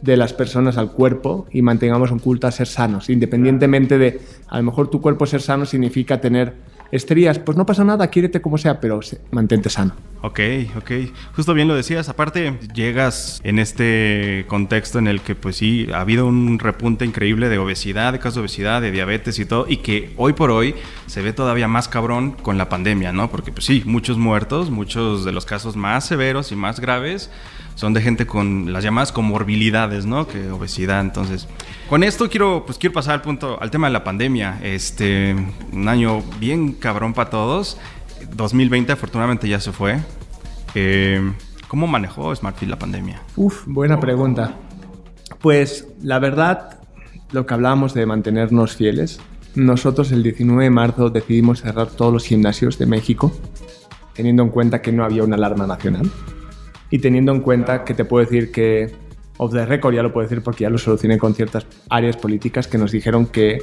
de 0.00 0.16
las 0.16 0.32
personas 0.32 0.78
al 0.78 0.90
cuerpo 0.90 1.46
y 1.52 1.62
mantengamos 1.62 2.10
un 2.10 2.18
culto 2.18 2.46
a 2.46 2.50
ser 2.50 2.66
sanos, 2.66 3.08
independientemente 3.08 3.98
de, 3.98 4.20
a 4.48 4.58
lo 4.58 4.64
mejor 4.64 4.88
tu 4.88 5.00
cuerpo 5.00 5.26
ser 5.26 5.40
sano 5.40 5.64
significa 5.64 6.20
tener 6.20 6.54
estrías, 6.92 7.38
pues 7.38 7.58
no 7.58 7.66
pasa 7.66 7.82
nada, 7.82 8.06
quiérete 8.08 8.40
como 8.40 8.58
sea, 8.58 8.78
pero 8.78 9.00
mantente 9.32 9.68
sano. 9.70 9.94
Ok, 10.20 10.38
ok. 10.76 10.90
Justo 11.34 11.54
bien 11.54 11.66
lo 11.66 11.74
decías. 11.74 12.08
Aparte, 12.08 12.60
llegas 12.72 13.40
en 13.42 13.58
este 13.58 14.44
contexto 14.46 15.00
en 15.00 15.08
el 15.08 15.20
que, 15.20 15.34
pues 15.34 15.56
sí, 15.56 15.88
ha 15.92 16.02
habido 16.02 16.26
un 16.26 16.60
repunte 16.60 17.04
increíble 17.04 17.48
de 17.48 17.58
obesidad, 17.58 18.12
de 18.12 18.20
casos 18.20 18.34
de 18.36 18.40
obesidad, 18.42 18.80
de 18.80 18.92
diabetes 18.92 19.40
y 19.40 19.46
todo, 19.46 19.66
y 19.68 19.78
que 19.78 20.12
hoy 20.16 20.34
por 20.34 20.52
hoy 20.52 20.76
se 21.06 21.22
ve 21.22 21.32
todavía 21.32 21.66
más 21.66 21.88
cabrón 21.88 22.32
con 22.32 22.56
la 22.56 22.68
pandemia, 22.68 23.10
¿no? 23.12 23.30
Porque, 23.30 23.50
pues 23.50 23.64
sí, 23.64 23.82
muchos 23.84 24.18
muertos, 24.18 24.70
muchos 24.70 25.24
de 25.24 25.32
los 25.32 25.44
casos 25.44 25.74
más 25.74 26.06
severos 26.06 26.52
y 26.52 26.56
más 26.56 26.78
graves 26.78 27.30
son 27.74 27.94
de 27.94 28.02
gente 28.02 28.26
con 28.26 28.72
las 28.72 28.84
llamadas 28.84 29.12
comorbilidades, 29.12 30.06
¿no? 30.06 30.26
Que 30.26 30.50
obesidad, 30.50 31.00
entonces. 31.00 31.48
Con 31.88 32.02
esto 32.04 32.28
quiero, 32.28 32.64
pues 32.66 32.78
quiero 32.78 32.92
pasar 32.92 33.14
al 33.14 33.22
punto, 33.22 33.60
al 33.60 33.70
tema 33.70 33.86
de 33.86 33.92
la 33.92 34.04
pandemia. 34.04 34.60
Este, 34.62 35.34
un 35.72 35.88
año 35.88 36.22
bien 36.38 36.72
cabrón 36.72 37.14
para 37.14 37.30
todos. 37.30 37.78
2020 38.34 38.92
afortunadamente 38.92 39.48
ya 39.48 39.60
se 39.60 39.72
fue. 39.72 39.98
Eh, 40.74 41.32
¿Cómo 41.68 41.86
manejó 41.86 42.34
Smartfit 42.34 42.68
la 42.68 42.78
pandemia? 42.78 43.22
Uf, 43.36 43.64
buena 43.66 43.98
pregunta. 43.98 44.54
Pues 45.40 45.88
la 46.02 46.18
verdad, 46.18 46.80
lo 47.32 47.46
que 47.46 47.54
hablábamos 47.54 47.94
de 47.94 48.06
mantenernos 48.06 48.76
fieles, 48.76 49.20
nosotros 49.54 50.12
el 50.12 50.22
19 50.22 50.64
de 50.64 50.70
marzo 50.70 51.10
decidimos 51.10 51.60
cerrar 51.62 51.88
todos 51.88 52.12
los 52.12 52.24
gimnasios 52.24 52.78
de 52.78 52.86
México, 52.86 53.32
teniendo 54.14 54.42
en 54.42 54.50
cuenta 54.50 54.82
que 54.82 54.92
no 54.92 55.04
había 55.04 55.24
una 55.24 55.36
alarma 55.36 55.66
nacional 55.66 56.10
y 56.92 56.98
teniendo 56.98 57.32
en 57.32 57.40
cuenta 57.40 57.84
que 57.84 57.94
te 57.94 58.04
puedo 58.04 58.22
decir 58.22 58.52
que, 58.52 58.92
off 59.38 59.50
the 59.50 59.64
record 59.64 59.94
ya 59.94 60.02
lo 60.02 60.12
puedo 60.12 60.28
decir 60.28 60.42
porque 60.42 60.64
ya 60.64 60.70
lo 60.70 60.76
solucioné 60.76 61.16
con 61.16 61.34
ciertas 61.34 61.66
áreas 61.88 62.18
políticas 62.18 62.68
que 62.68 62.76
nos 62.76 62.92
dijeron 62.92 63.24
que 63.24 63.62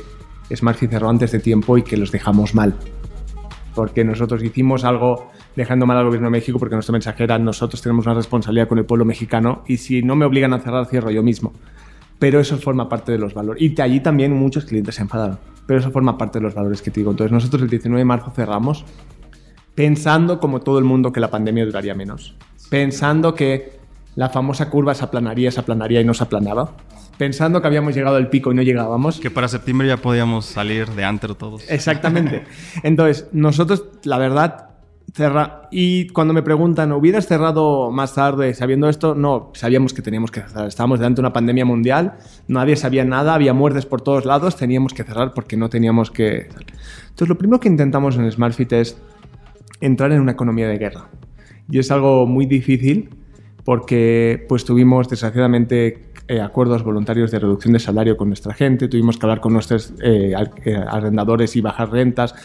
Smartfit 0.53 0.89
cerró 0.89 1.09
antes 1.09 1.31
de 1.31 1.37
tiempo 1.37 1.77
y 1.77 1.83
que 1.83 1.95
los 1.95 2.11
dejamos 2.11 2.55
mal. 2.55 2.73
Porque 3.75 4.03
nosotros 4.03 4.43
hicimos 4.43 4.83
algo 4.83 5.29
dejando 5.55 5.85
mal 5.85 5.97
al 5.97 6.05
gobierno 6.05 6.25
de 6.25 6.31
México 6.31 6.57
porque 6.57 6.73
nuestro 6.73 6.91
mensaje 6.91 7.23
era 7.23 7.37
nosotros 7.37 7.83
tenemos 7.83 8.07
una 8.07 8.15
responsabilidad 8.15 8.67
con 8.67 8.79
el 8.79 8.85
pueblo 8.85 9.05
mexicano 9.05 9.63
y 9.67 9.77
si 9.77 10.01
no 10.01 10.15
me 10.15 10.25
obligan 10.25 10.53
a 10.53 10.59
cerrar, 10.59 10.87
cierro 10.87 11.11
yo 11.11 11.21
mismo. 11.21 11.53
Pero 12.17 12.39
eso 12.39 12.57
forma 12.57 12.89
parte 12.89 13.11
de 13.11 13.19
los 13.19 13.35
valores. 13.35 13.61
Y 13.61 13.79
allí 13.79 13.99
también 13.99 14.33
muchos 14.33 14.65
clientes 14.65 14.95
se 14.95 15.03
enfadaron. 15.03 15.37
Pero 15.67 15.79
eso 15.79 15.91
forma 15.91 16.17
parte 16.17 16.39
de 16.39 16.43
los 16.43 16.55
valores 16.55 16.81
que 16.81 16.89
te 16.89 17.01
digo. 17.01 17.11
Entonces 17.11 17.31
nosotros 17.31 17.61
el 17.61 17.69
19 17.69 17.99
de 17.99 18.05
marzo 18.05 18.31
cerramos 18.35 18.85
pensando 19.75 20.39
como 20.39 20.61
todo 20.61 20.79
el 20.79 20.83
mundo 20.83 21.11
que 21.11 21.19
la 21.19 21.29
pandemia 21.29 21.63
duraría 21.63 21.93
menos. 21.93 22.35
Pensando 22.69 23.33
que 23.35 23.79
la 24.15 24.29
famosa 24.29 24.69
curva 24.69 24.93
se 24.93 25.03
aplanaría, 25.03 25.51
se 25.51 25.59
aplanaría 25.59 26.01
y 26.01 26.05
no 26.05 26.13
se 26.13 26.23
aplanaba. 26.23 26.71
Pensando 27.17 27.61
que 27.61 27.67
habíamos 27.67 27.95
llegado 27.95 28.15
al 28.15 28.29
pico 28.29 28.51
y 28.51 28.55
no 28.55 28.61
llegábamos. 28.61 29.19
Que 29.19 29.31
para 29.31 29.47
septiembre 29.47 29.87
ya 29.87 29.97
podíamos 29.97 30.45
salir 30.45 30.87
de 30.89 31.03
antro 31.03 31.35
todos. 31.35 31.69
Exactamente. 31.69 32.43
Entonces, 32.83 33.27
nosotros, 33.33 33.85
la 34.03 34.17
verdad, 34.17 34.69
cerra 35.13 35.63
y 35.71 36.07
cuando 36.09 36.33
me 36.33 36.43
preguntan, 36.43 36.91
¿hubieras 36.91 37.27
cerrado 37.27 37.91
más 37.91 38.13
tarde 38.13 38.53
sabiendo 38.53 38.89
esto? 38.89 39.15
No, 39.15 39.51
sabíamos 39.53 39.93
que 39.93 40.01
teníamos 40.01 40.31
que 40.31 40.41
cerrar. 40.41 40.67
Estábamos 40.67 40.99
delante 40.99 41.17
de 41.17 41.21
una 41.21 41.33
pandemia 41.33 41.65
mundial, 41.65 42.13
nadie 42.47 42.75
sabía 42.75 43.05
nada, 43.05 43.33
había 43.33 43.53
muertes 43.53 43.85
por 43.85 44.01
todos 44.01 44.25
lados, 44.25 44.55
teníamos 44.55 44.93
que 44.93 45.03
cerrar 45.03 45.33
porque 45.33 45.57
no 45.57 45.69
teníamos 45.69 46.11
que... 46.11 46.47
Entonces, 47.09 47.27
lo 47.27 47.37
primero 47.37 47.59
que 47.59 47.67
intentamos 47.67 48.17
en 48.17 48.31
SmartFit 48.31 48.73
es 48.73 48.97
entrar 49.81 50.11
en 50.11 50.21
una 50.21 50.31
economía 50.31 50.67
de 50.67 50.77
guerra. 50.77 51.09
Y 51.69 51.79
es 51.79 51.91
algo 51.91 52.25
muy 52.25 52.45
difícil 52.45 53.09
porque 53.63 54.45
pues 54.49 54.65
tuvimos 54.65 55.09
desgraciadamente 55.09 56.09
eh, 56.27 56.41
acuerdos 56.41 56.83
voluntarios 56.83 57.31
de 57.31 57.39
reducción 57.39 57.73
de 57.73 57.79
salario 57.79 58.17
con 58.17 58.27
nuestra 58.29 58.53
gente, 58.53 58.87
tuvimos 58.87 59.17
que 59.17 59.25
hablar 59.25 59.41
con 59.41 59.53
nuestros 59.53 59.93
eh, 60.01 60.33
eh, 60.65 60.75
arrendadores 60.75 61.55
y 61.55 61.61
bajar 61.61 61.91
rentas, 61.91 62.35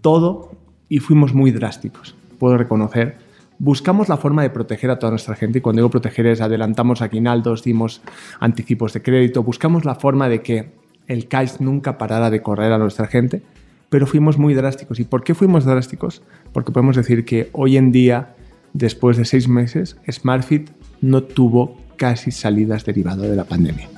todo, 0.00 0.52
y 0.88 0.98
fuimos 0.98 1.34
muy 1.34 1.50
drásticos, 1.50 2.14
puedo 2.38 2.56
reconocer. 2.58 3.16
Buscamos 3.58 4.08
la 4.08 4.16
forma 4.16 4.42
de 4.42 4.50
proteger 4.50 4.90
a 4.90 4.98
toda 4.98 5.10
nuestra 5.10 5.36
gente, 5.36 5.58
y 5.58 5.60
cuando 5.60 5.80
digo 5.80 5.90
proteger 5.90 6.26
es 6.26 6.40
adelantamos 6.40 7.02
aguinaldos, 7.02 7.62
dimos 7.62 8.02
anticipos 8.40 8.92
de 8.92 9.02
crédito, 9.02 9.42
buscamos 9.42 9.84
la 9.84 9.94
forma 9.94 10.28
de 10.28 10.42
que 10.42 10.72
el 11.06 11.28
cash 11.28 11.60
nunca 11.60 11.98
parara 11.98 12.30
de 12.30 12.42
correr 12.42 12.72
a 12.72 12.78
nuestra 12.78 13.06
gente, 13.06 13.42
pero 13.90 14.06
fuimos 14.06 14.38
muy 14.38 14.54
drásticos. 14.54 14.98
¿Y 15.00 15.04
por 15.04 15.22
qué 15.22 15.34
fuimos 15.34 15.64
drásticos? 15.64 16.22
Porque 16.52 16.72
podemos 16.72 16.96
decir 16.96 17.24
que 17.24 17.48
hoy 17.52 17.76
en 17.76 17.92
día, 17.92 18.34
después 18.74 19.16
de 19.16 19.24
seis 19.24 19.48
meses, 19.48 19.96
SmartFit 20.10 20.68
no 21.00 21.22
tuvo 21.22 21.80
casi 21.96 22.30
salidas 22.30 22.84
derivado 22.84 23.22
de 23.22 23.36
la 23.36 23.44
pandemia. 23.44 23.88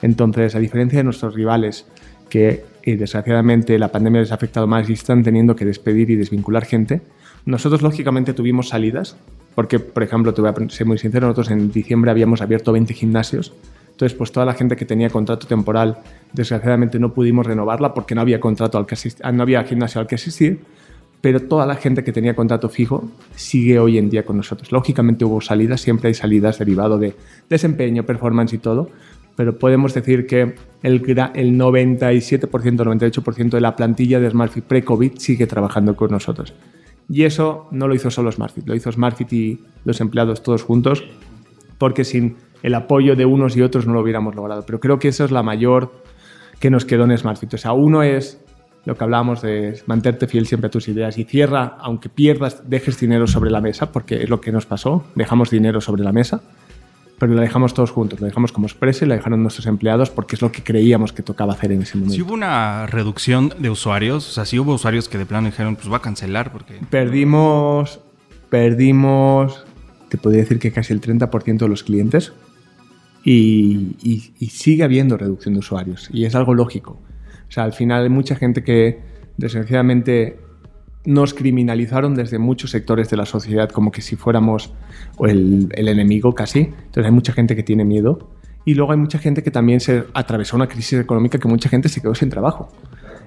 Entonces, 0.00 0.54
a 0.54 0.60
diferencia 0.60 0.98
de 1.00 1.04
nuestros 1.04 1.34
rivales, 1.34 1.86
que 2.30 2.64
eh, 2.82 2.96
desgraciadamente 2.96 3.78
la 3.78 3.92
pandemia 3.92 4.22
les 4.22 4.32
ha 4.32 4.36
afectado 4.36 4.66
más 4.66 4.88
y 4.88 4.94
están 4.94 5.22
teniendo 5.22 5.56
que 5.56 5.64
despedir 5.64 6.10
y 6.10 6.16
desvincular 6.16 6.64
gente, 6.64 7.02
nosotros 7.44 7.82
lógicamente 7.82 8.32
tuvimos 8.32 8.68
salidas, 8.68 9.16
porque, 9.54 9.78
por 9.78 10.02
ejemplo, 10.02 10.32
te 10.32 10.40
voy 10.40 10.50
a 10.50 10.68
ser 10.70 10.86
muy 10.86 10.98
sincero, 10.98 11.26
nosotros 11.26 11.50
en 11.50 11.70
diciembre 11.70 12.10
habíamos 12.10 12.40
abierto 12.40 12.72
20 12.72 12.94
gimnasios, 12.94 13.52
entonces 13.90 14.18
pues 14.18 14.32
toda 14.32 14.44
la 14.44 14.54
gente 14.54 14.74
que 14.74 14.84
tenía 14.84 15.08
contrato 15.08 15.46
temporal, 15.46 15.98
desgraciadamente 16.32 16.98
no 16.98 17.14
pudimos 17.14 17.46
renovarla 17.46 17.94
porque 17.94 18.16
no 18.16 18.22
había 18.22 18.40
contrato 18.40 18.76
al 18.76 18.86
que 18.86 18.96
no 19.32 19.42
había 19.42 19.62
gimnasio 19.62 20.00
al 20.00 20.08
que 20.08 20.16
asistir, 20.16 20.62
pero 21.24 21.40
toda 21.40 21.64
la 21.64 21.76
gente 21.76 22.04
que 22.04 22.12
tenía 22.12 22.36
contrato 22.36 22.68
fijo 22.68 23.10
sigue 23.34 23.78
hoy 23.78 23.96
en 23.96 24.10
día 24.10 24.26
con 24.26 24.36
nosotros. 24.36 24.70
Lógicamente 24.70 25.24
hubo 25.24 25.40
salidas, 25.40 25.80
siempre 25.80 26.08
hay 26.08 26.14
salidas 26.14 26.58
derivado 26.58 26.98
de 26.98 27.14
desempeño, 27.48 28.04
performance 28.04 28.52
y 28.52 28.58
todo, 28.58 28.90
pero 29.34 29.58
podemos 29.58 29.94
decir 29.94 30.26
que 30.26 30.54
el, 30.82 31.02
el 31.34 31.58
97%, 31.58 32.40
98% 32.50 33.48
de 33.48 33.60
la 33.62 33.74
plantilla 33.74 34.20
de 34.20 34.28
SmartFit 34.28 34.64
pre-COVID 34.64 35.12
sigue 35.16 35.46
trabajando 35.46 35.96
con 35.96 36.10
nosotros. 36.10 36.52
Y 37.08 37.22
eso 37.22 37.68
no 37.70 37.88
lo 37.88 37.94
hizo 37.94 38.10
solo 38.10 38.30
SmartFit, 38.30 38.68
lo 38.68 38.74
hizo 38.74 38.92
SmartFit 38.92 39.32
y 39.32 39.64
los 39.86 40.02
empleados 40.02 40.42
todos 40.42 40.62
juntos, 40.62 41.04
porque 41.78 42.04
sin 42.04 42.36
el 42.62 42.74
apoyo 42.74 43.16
de 43.16 43.24
unos 43.24 43.56
y 43.56 43.62
otros 43.62 43.86
no 43.86 43.94
lo 43.94 44.02
hubiéramos 44.02 44.34
logrado. 44.34 44.66
Pero 44.66 44.78
creo 44.78 44.98
que 44.98 45.08
eso 45.08 45.24
es 45.24 45.30
la 45.30 45.42
mayor 45.42 45.90
que 46.60 46.68
nos 46.68 46.84
quedó 46.84 47.04
en 47.04 47.16
SmartFit. 47.16 47.54
O 47.54 47.58
sea, 47.58 47.72
uno 47.72 48.02
es 48.02 48.43
lo 48.86 48.96
que 48.96 49.04
hablábamos 49.04 49.40
de 49.42 49.80
mantenerte 49.86 50.26
fiel 50.26 50.46
siempre 50.46 50.66
a 50.68 50.70
tus 50.70 50.88
ideas 50.88 51.16
y 51.18 51.24
cierra, 51.24 51.76
aunque 51.80 52.08
pierdas, 52.08 52.68
dejes 52.68 52.98
dinero 53.00 53.26
sobre 53.26 53.50
la 53.50 53.60
mesa, 53.60 53.92
porque 53.92 54.22
es 54.22 54.28
lo 54.28 54.40
que 54.40 54.52
nos 54.52 54.66
pasó, 54.66 55.04
dejamos 55.14 55.50
dinero 55.50 55.80
sobre 55.80 56.02
la 56.04 56.12
mesa, 56.12 56.42
pero 57.18 57.32
lo 57.32 57.40
dejamos 57.40 57.72
todos 57.74 57.90
juntos, 57.92 58.20
lo 58.20 58.26
dejamos 58.26 58.52
como 58.52 58.66
expresa 58.66 59.04
y 59.04 59.08
lo 59.08 59.14
dejaron 59.14 59.40
nuestros 59.42 59.66
empleados 59.66 60.10
porque 60.10 60.34
es 60.36 60.42
lo 60.42 60.50
que 60.52 60.62
creíamos 60.62 61.12
que 61.12 61.22
tocaba 61.22 61.54
hacer 61.54 61.72
en 61.72 61.82
ese 61.82 61.96
momento. 61.96 62.14
Si 62.16 62.22
hubo 62.22 62.34
una 62.34 62.86
reducción 62.86 63.52
de 63.58 63.70
usuarios, 63.70 64.28
o 64.28 64.32
sea, 64.32 64.44
si 64.44 64.58
hubo 64.58 64.74
usuarios 64.74 65.08
que 65.08 65.16
de 65.16 65.24
plano 65.24 65.46
dijeron, 65.46 65.76
pues 65.76 65.90
va 65.90 65.98
a 65.98 66.02
cancelar 66.02 66.52
porque... 66.52 66.80
Perdimos, 66.90 68.00
perdimos, 68.50 69.64
te 70.08 70.18
podría 70.18 70.42
decir 70.42 70.58
que 70.58 70.72
casi 70.72 70.92
el 70.92 71.00
30% 71.00 71.58
de 71.58 71.68
los 71.68 71.82
clientes 71.84 72.32
y, 73.24 73.96
y- 74.02 74.32
y 74.38 74.46
sigue 74.48 74.82
habiendo 74.84 75.16
reducción 75.16 75.54
de 75.54 75.60
usuarios 75.60 76.08
y 76.12 76.24
es 76.24 76.34
algo 76.34 76.54
lógico. 76.54 77.00
O 77.48 77.52
sea, 77.52 77.64
al 77.64 77.72
final 77.72 78.02
hay 78.02 78.08
mucha 78.08 78.36
gente 78.36 78.62
que 78.62 79.00
desgraciadamente 79.36 80.38
nos 81.04 81.34
criminalizaron 81.34 82.14
desde 82.14 82.38
muchos 82.38 82.70
sectores 82.70 83.10
de 83.10 83.16
la 83.16 83.26
sociedad 83.26 83.68
como 83.70 83.90
que 83.90 84.00
si 84.00 84.16
fuéramos 84.16 84.72
el, 85.20 85.68
el 85.72 85.88
enemigo 85.88 86.34
casi. 86.34 86.60
Entonces 86.60 87.04
hay 87.04 87.12
mucha 87.12 87.32
gente 87.32 87.54
que 87.54 87.62
tiene 87.62 87.84
miedo 87.84 88.30
y 88.64 88.74
luego 88.74 88.92
hay 88.92 88.98
mucha 88.98 89.18
gente 89.18 89.42
que 89.42 89.50
también 89.50 89.80
se 89.80 90.04
atravesó 90.14 90.56
una 90.56 90.68
crisis 90.68 90.98
económica 90.98 91.38
que 91.38 91.48
mucha 91.48 91.68
gente 91.68 91.88
se 91.88 92.00
quedó 92.00 92.14
sin 92.14 92.30
trabajo. 92.30 92.72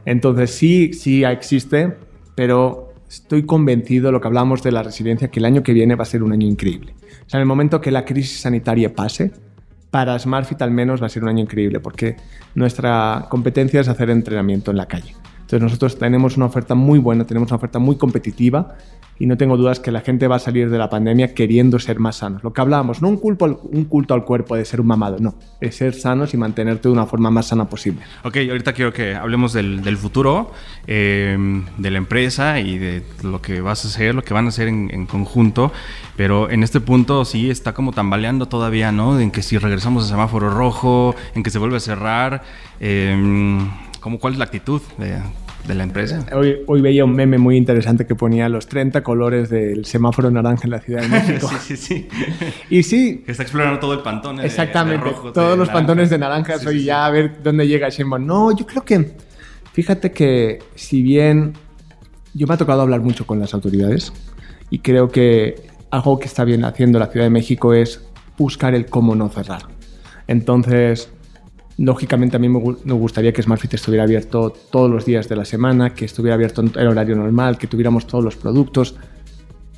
Entonces 0.06 0.52
sí, 0.52 0.94
sí 0.94 1.24
existe, 1.24 1.94
pero 2.36 2.94
estoy 3.08 3.46
convencido, 3.46 4.12
lo 4.12 4.20
que 4.20 4.28
hablamos 4.28 4.64
de 4.64 4.72
la 4.72 4.84
resiliencia, 4.84 5.30
que 5.30 5.40
el 5.40 5.46
año 5.46 5.64
que 5.64 5.74
viene 5.74 5.96
va 5.96 6.04
a 6.04 6.06
ser 6.06 6.24
un 6.24 6.32
año 6.32 6.48
increíble. 6.48 6.94
O 7.26 7.30
sea, 7.30 7.40
en 7.40 7.42
el 7.42 7.48
momento 7.48 7.82
que 7.82 7.92
la 7.92 8.06
crisis 8.06 8.40
sanitaria 8.40 8.96
pase, 8.96 9.32
para 9.92 10.18
SmartFit 10.18 10.62
al 10.62 10.72
menos 10.72 11.02
va 11.02 11.08
a 11.08 11.10
ser 11.10 11.24
un 11.24 11.30
año 11.30 11.44
increíble, 11.44 11.80
porque 11.80 12.18
nuestra 12.56 13.26
competencia 13.30 13.82
es 13.82 13.88
hacer 13.88 14.10
entrenamiento 14.10 14.72
en 14.72 14.78
la 14.78 14.86
calle. 14.88 15.16
Entonces 15.42 15.62
nosotros 15.62 15.98
tenemos 15.98 16.36
una 16.36 16.46
oferta 16.46 16.76
muy 16.76 17.00
buena, 17.00 17.26
tenemos 17.26 17.50
una 17.50 17.58
oferta 17.58 17.80
muy 17.80 17.96
competitiva 17.96 18.76
y 19.20 19.26
no 19.26 19.38
tengo 19.38 19.58
dudas 19.58 19.80
que 19.80 19.92
la 19.92 20.02
gente 20.02 20.28
va 20.28 20.38
a 20.38 20.40
salir 20.40 20.70
de 20.70 20.78
la 20.78 20.90
pandemia 20.90 21.34
queriendo 21.34 21.80
ser 21.80 22.00
más 22.00 22.18
sanos. 22.18 22.44
Lo 22.44 22.54
que 22.54 22.62
hablábamos, 22.62 23.02
no 23.02 23.10
un 23.10 23.18
culto 23.18 23.46
al, 23.46 23.58
un 23.64 23.86
culto 23.86 24.14
al 24.14 24.26
cuerpo 24.26 24.56
de 24.56 24.66
ser 24.66 24.82
un 24.82 24.88
mamado, 24.88 25.18
no, 25.20 25.36
es 25.60 25.76
ser 25.76 25.94
sanos 25.94 26.34
y 26.34 26.38
mantenerte 26.38 26.88
de 26.88 26.94
una 26.94 27.06
forma 27.06 27.32
más 27.32 27.48
sana 27.48 27.66
posible. 27.66 28.02
Ok, 28.24 28.38
ahorita 28.50 28.74
quiero 28.74 28.94
que 28.94 29.16
hablemos 29.16 29.54
del, 29.54 29.82
del 29.82 29.98
futuro, 29.98 30.52
eh, 30.86 31.38
de 31.78 31.92
la 31.92 31.98
empresa 31.98 32.60
y 32.60 32.78
de 32.78 33.04
lo 33.24 33.42
que 33.42 33.62
vas 33.62 33.86
a 33.86 33.88
hacer, 33.88 34.16
lo 34.16 34.24
que 34.24 34.34
van 34.34 34.46
a 34.46 34.50
hacer 34.50 34.68
en, 34.68 34.90
en, 34.94 35.06
conjunto, 35.06 35.72
pero 36.16 36.50
en 36.50 36.64
este 36.64 36.80
punto 36.80 37.26
sí 37.26 37.50
está 37.50 37.74
como 37.74 37.92
tambaleando 37.92 38.48
todavía, 38.48 38.92
¿no? 38.92 39.20
En 39.20 39.32
que 39.32 39.42
si 39.42 39.58
regresamos 39.58 40.06
a 40.06 40.08
semáforo 40.08 40.50
rojo, 40.50 41.16
en 41.34 41.44
que 41.44 41.50
se 41.50 41.60
vuelve 41.60 41.78
a 41.78 41.80
cerrar, 41.80 42.44
eh, 42.80 43.60
¿cómo, 44.00 44.20
¿cuál 44.20 44.34
es 44.34 44.40
la 44.40 44.46
actitud 44.46 44.82
de 45.68 45.76
la 45.76 45.84
empresa. 45.84 46.26
Hoy, 46.34 46.58
hoy, 46.66 46.82
veía 46.82 47.04
un 47.04 47.14
meme 47.14 47.38
muy 47.38 47.58
interesante 47.58 48.06
que 48.06 48.16
ponía 48.16 48.48
los 48.50 48.68
30 48.68 49.04
colores 49.04 49.50
del 49.50 49.86
semáforo 49.86 50.32
naranja 50.32 50.62
en 50.64 50.72
la 50.72 50.80
Ciudad 50.80 51.02
de 51.02 51.08
México. 51.10 51.50
sí, 51.62 51.76
sí, 51.76 51.78
sí. 51.78 52.08
Y 52.70 52.84
sí. 52.84 53.24
Que 53.26 53.32
está 53.32 53.44
explorando 53.44 53.80
todo 53.80 53.94
el 53.94 54.00
pantón. 54.00 54.40
Exactamente. 54.40 55.04
De, 55.04 55.10
de 55.10 55.16
rojo, 55.16 55.34
todos 55.34 55.52
de 55.52 55.58
los 55.58 55.68
naranja. 55.68 55.74
pantones 55.74 56.10
de 56.10 56.18
naranja. 56.18 56.58
Sí, 56.60 56.68
sí, 56.70 56.84
ya 56.86 57.06
a 57.06 57.12
ver 57.12 57.44
dónde 57.44 57.68
llega 57.68 57.90
Sheinbaum. 57.90 58.26
No, 58.26 58.56
yo 58.56 58.66
creo 58.66 58.84
que. 58.84 59.12
Fíjate 59.74 60.12
que 60.12 60.60
si 60.76 61.04
bien 61.04 61.54
yo 62.34 62.48
me 62.48 62.54
ha 62.54 62.58
tocado 62.58 62.82
hablar 62.82 63.02
mucho 63.02 63.28
con 63.28 63.40
las 63.40 63.54
autoridades 63.54 64.12
y 64.70 64.80
creo 64.80 65.10
que 65.10 65.56
algo 65.92 66.18
que 66.20 66.26
está 66.26 66.44
bien 66.46 66.66
haciendo 66.66 66.98
la 66.98 67.08
Ciudad 67.08 67.26
de 67.26 67.30
México 67.30 67.74
es 67.74 68.02
buscar 68.38 68.74
el 68.74 68.86
cómo 68.88 69.16
no 69.16 69.30
cerrar. 69.30 69.64
Entonces, 70.28 71.10
Lógicamente 71.78 72.38
a 72.38 72.40
mí 72.40 72.50
me, 72.50 72.60
gustaría 72.94 73.32
que 73.32 73.44
SmartFit 73.44 73.76
estuviera 73.76 74.04
abierto 74.04 74.52
todos 74.72 74.90
los 74.90 75.06
días 75.06 75.30
de 75.30 75.36
la 75.36 75.46
semana, 75.46 75.94
que 75.94 76.06
estuviera 76.06 76.34
abierto 76.34 76.62
en 76.62 76.72
el 76.76 76.88
horario 76.88 77.16
normal, 77.16 77.60
que 77.60 77.68
tuviéramos 77.68 78.08
todos 78.08 78.24
los 78.24 78.36
productos, 78.36 78.96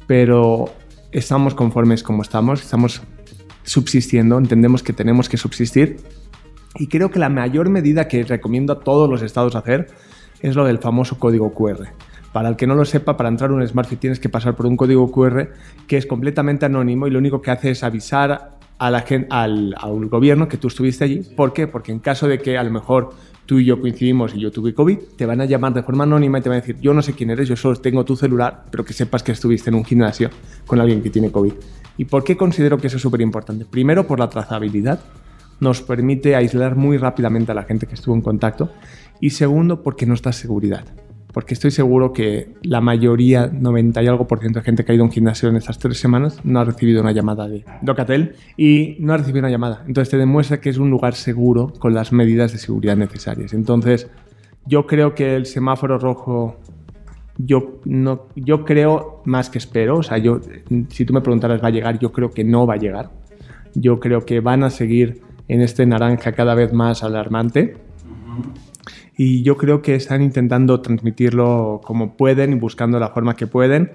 pero 0.08 0.70
estamos 1.12 1.56
conformes 1.56 2.02
como 2.02 2.22
estamos, 2.22 2.62
estamos 2.62 3.02
subsistiendo, 3.64 4.38
entendemos 4.38 4.82
que 4.82 4.94
tenemos 4.94 5.28
que 5.28 5.36
subsistir 5.36 5.98
y 6.76 6.88
creo 6.88 7.12
que 7.12 7.20
la 7.20 7.30
mayor 7.30 7.70
medida 7.70 8.08
que 8.08 8.24
recomiendo 8.24 8.74
a 8.74 8.80
todos 8.80 9.10
los 9.10 9.22
estados 9.22 9.56
hacer 9.56 9.88
es 10.40 10.56
lo 10.56 10.64
del 10.64 10.80
famoso 10.80 11.20
código 11.20 11.54
QR. 11.54 11.90
Para 12.32 12.48
el 12.48 12.56
que 12.56 12.68
no 12.68 12.76
lo 12.76 12.86
sepa, 12.86 13.18
para 13.18 13.28
entrar 13.28 13.50
a 13.50 13.54
un 13.54 13.68
SmartFit 13.68 14.00
tienes 14.00 14.20
que 14.20 14.30
pasar 14.30 14.56
por 14.56 14.68
un 14.68 14.78
código 14.78 15.12
QR 15.12 15.50
que 15.88 15.98
es 15.98 16.06
completamente 16.06 16.66
anónimo 16.66 17.08
y 17.08 17.12
lo 17.12 17.20
único 17.20 17.42
que 17.42 17.52
hace 17.52 17.72
es 17.72 17.84
avisar 17.84 18.59
a 18.80 18.90
la 18.90 19.06
al, 19.30 19.76
al, 19.78 20.06
gobierno 20.08 20.48
que 20.48 20.58
tú 20.58 20.70
estuviste 20.70 21.04
allí. 21.04 21.22
¿Por 21.36 21.54
qué? 21.54 21.68
Porque 21.68 21.92
en 21.92 22.00
caso 22.00 22.28
de 22.28 22.40
que 22.40 22.58
a 22.58 22.64
lo 22.64 22.72
mejor 22.72 23.12
tú 23.46 23.60
y 23.60 23.66
yo 23.66 23.80
coincidimos 23.80 24.34
y 24.34 24.40
yo 24.40 24.52
tuve 24.52 24.74
COVID, 24.74 24.98
te 25.18 25.26
van 25.26 25.42
a 25.42 25.46
llamar 25.46 25.74
de 25.74 25.84
forma 25.84 26.06
anónima 26.06 26.40
y 26.40 26.42
te 26.42 26.50
van 26.50 26.60
a 26.60 26.62
decir, 26.62 26.78
yo 26.80 26.94
no 26.94 27.02
sé 27.02 27.14
quién 27.14 27.30
eres, 27.30 27.50
yo 27.50 27.56
solo 27.56 27.76
tengo 27.76 28.06
tu 28.06 28.16
celular, 28.16 28.66
pero 28.72 28.86
que 28.86 28.94
sepas 28.94 29.22
que 29.22 29.34
estuviste 29.34 29.70
en 29.70 29.76
un 29.76 29.84
gimnasio 29.84 30.30
con 30.66 30.80
alguien 30.80 31.04
que 31.04 31.10
tiene 31.10 31.30
COVID. 31.32 31.54
¿Y 31.98 32.06
por 32.06 32.24
qué 32.24 32.38
considero 32.38 32.78
que 32.78 32.88
eso 32.88 32.96
es 32.96 33.02
súper 33.02 33.22
importante? 33.22 33.66
Primero, 33.66 34.08
por 34.08 34.20
la 34.20 34.30
trazabilidad. 34.30 35.02
Nos 35.60 35.82
permite 35.82 36.38
aislar 36.38 36.78
muy 36.78 36.98
rápidamente 36.98 37.52
a 37.52 37.56
la 37.56 37.64
gente 37.64 37.86
que 37.86 37.96
estuvo 37.96 38.16
en 38.16 38.22
contacto. 38.22 38.72
Y 39.20 39.32
segundo, 39.32 39.84
porque 39.84 40.06
nos 40.06 40.22
da 40.22 40.32
seguridad 40.32 40.86
porque 41.34 41.54
estoy 41.54 41.72
seguro 41.72 42.12
que 42.12 42.56
la 42.64 42.82
mayoría, 42.82 43.48
90 43.48 44.02
y 44.02 44.08
algo 44.08 44.28
por 44.28 44.40
ciento 44.40 44.60
de 44.60 44.66
gente 44.66 44.84
que 44.84 44.92
ha 44.92 44.96
ido 44.96 45.04
a 45.04 45.08
un 45.08 45.12
gimnasio 45.12 45.50
en 45.50 45.58
estas 45.58 45.78
tres 45.78 46.00
semanas 46.00 46.40
no 46.44 46.60
ha 46.60 46.66
recibido 46.66 47.02
una 47.02 47.12
llamada 47.12 47.48
de 47.48 47.64
Docatel 47.82 48.36
y 48.58 48.98
no 49.00 49.14
ha 49.14 49.18
recibido 49.18 49.40
una 49.40 49.52
llamada. 49.52 49.84
Entonces 49.88 50.10
te 50.10 50.18
demuestra 50.18 50.60
que 50.60 50.70
es 50.70 50.78
un 50.78 50.90
lugar 50.90 51.14
seguro 51.14 51.72
con 51.78 51.94
las 51.94 52.12
medidas 52.12 52.52
de 52.52 52.58
seguridad 52.58 52.98
necesarias. 52.98 53.54
Entonces 53.54 54.10
yo 54.66 54.88
creo 54.88 55.14
que 55.14 55.36
el 55.36 55.46
semáforo 55.46 56.00
rojo, 56.00 56.58
yo, 57.38 57.80
no, 57.86 58.28
yo 58.36 58.66
creo 58.66 59.22
más 59.26 59.52
que 59.52 59.60
espero, 59.60 59.98
o 59.98 60.04
sea, 60.04 60.18
yo, 60.18 60.42
si 60.90 61.06
tú 61.06 61.14
me 61.14 61.22
preguntaras 61.22 61.64
va 61.64 61.68
a 61.68 61.72
llegar, 61.72 62.00
yo 62.00 62.12
creo 62.12 62.32
que 62.32 62.44
no 62.44 62.66
va 62.66 62.74
a 62.74 62.78
llegar. 62.78 63.12
Yo 63.76 64.00
creo 64.00 64.26
que 64.26 64.40
van 64.40 64.64
a 64.64 64.72
seguir 64.72 65.22
en 65.48 65.62
este 65.62 65.86
naranja 65.86 66.32
cada 66.32 66.56
vez 66.56 66.74
más 66.74 67.04
alarmante. 67.04 67.76
Uh 68.04 68.42
-huh 68.42 68.69
y 69.20 69.44
yo 69.44 69.58
creo 69.58 69.82
que 69.82 69.96
están 69.96 70.22
intentando 70.22 70.80
transmitirlo 70.80 71.82
como 71.84 72.16
pueden 72.16 72.54
y 72.54 72.56
buscando 72.56 73.02
la 73.02 73.10
forma 73.10 73.36
que 73.36 73.48
pueden 73.48 73.92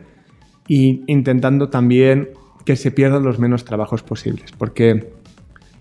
y 0.69 1.03
intentando 1.07 1.71
también 1.71 2.29
que 2.67 2.77
se 2.77 2.91
pierdan 2.91 3.25
los 3.25 3.39
menos 3.39 3.65
trabajos 3.65 4.03
posibles, 4.03 4.53
porque 4.53 5.13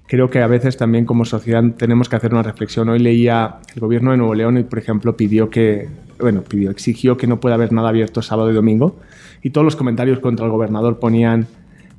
creo 0.07 0.29
que 0.29 0.41
a 0.41 0.47
veces 0.47 0.77
también 0.77 1.03
como 1.03 1.25
sociedad 1.25 1.61
tenemos 1.75 2.07
que 2.07 2.15
hacer 2.15 2.31
una 2.31 2.41
reflexión. 2.41 2.87
Hoy 2.87 2.99
leía 2.99 3.57
el 3.75 3.81
gobierno 3.81 4.11
de 4.11 4.17
Nuevo 4.17 4.33
León 4.33 4.59
y, 4.59 4.63
por 4.63 4.79
ejemplo, 4.79 5.17
pidió 5.17 5.49
que, 5.49 5.89
bueno, 6.21 6.41
pidió, 6.43 6.71
exigió 6.71 7.17
que 7.17 7.27
no 7.27 7.41
pueda 7.41 7.55
haber 7.55 7.73
nada 7.73 7.89
abierto 7.89 8.21
sábado 8.21 8.49
y 8.49 8.53
domingo 8.53 9.01
y 9.41 9.49
todos 9.49 9.65
los 9.65 9.75
comentarios 9.75 10.19
contra 10.19 10.45
el 10.45 10.53
gobernador 10.53 10.99
ponían, 10.99 11.47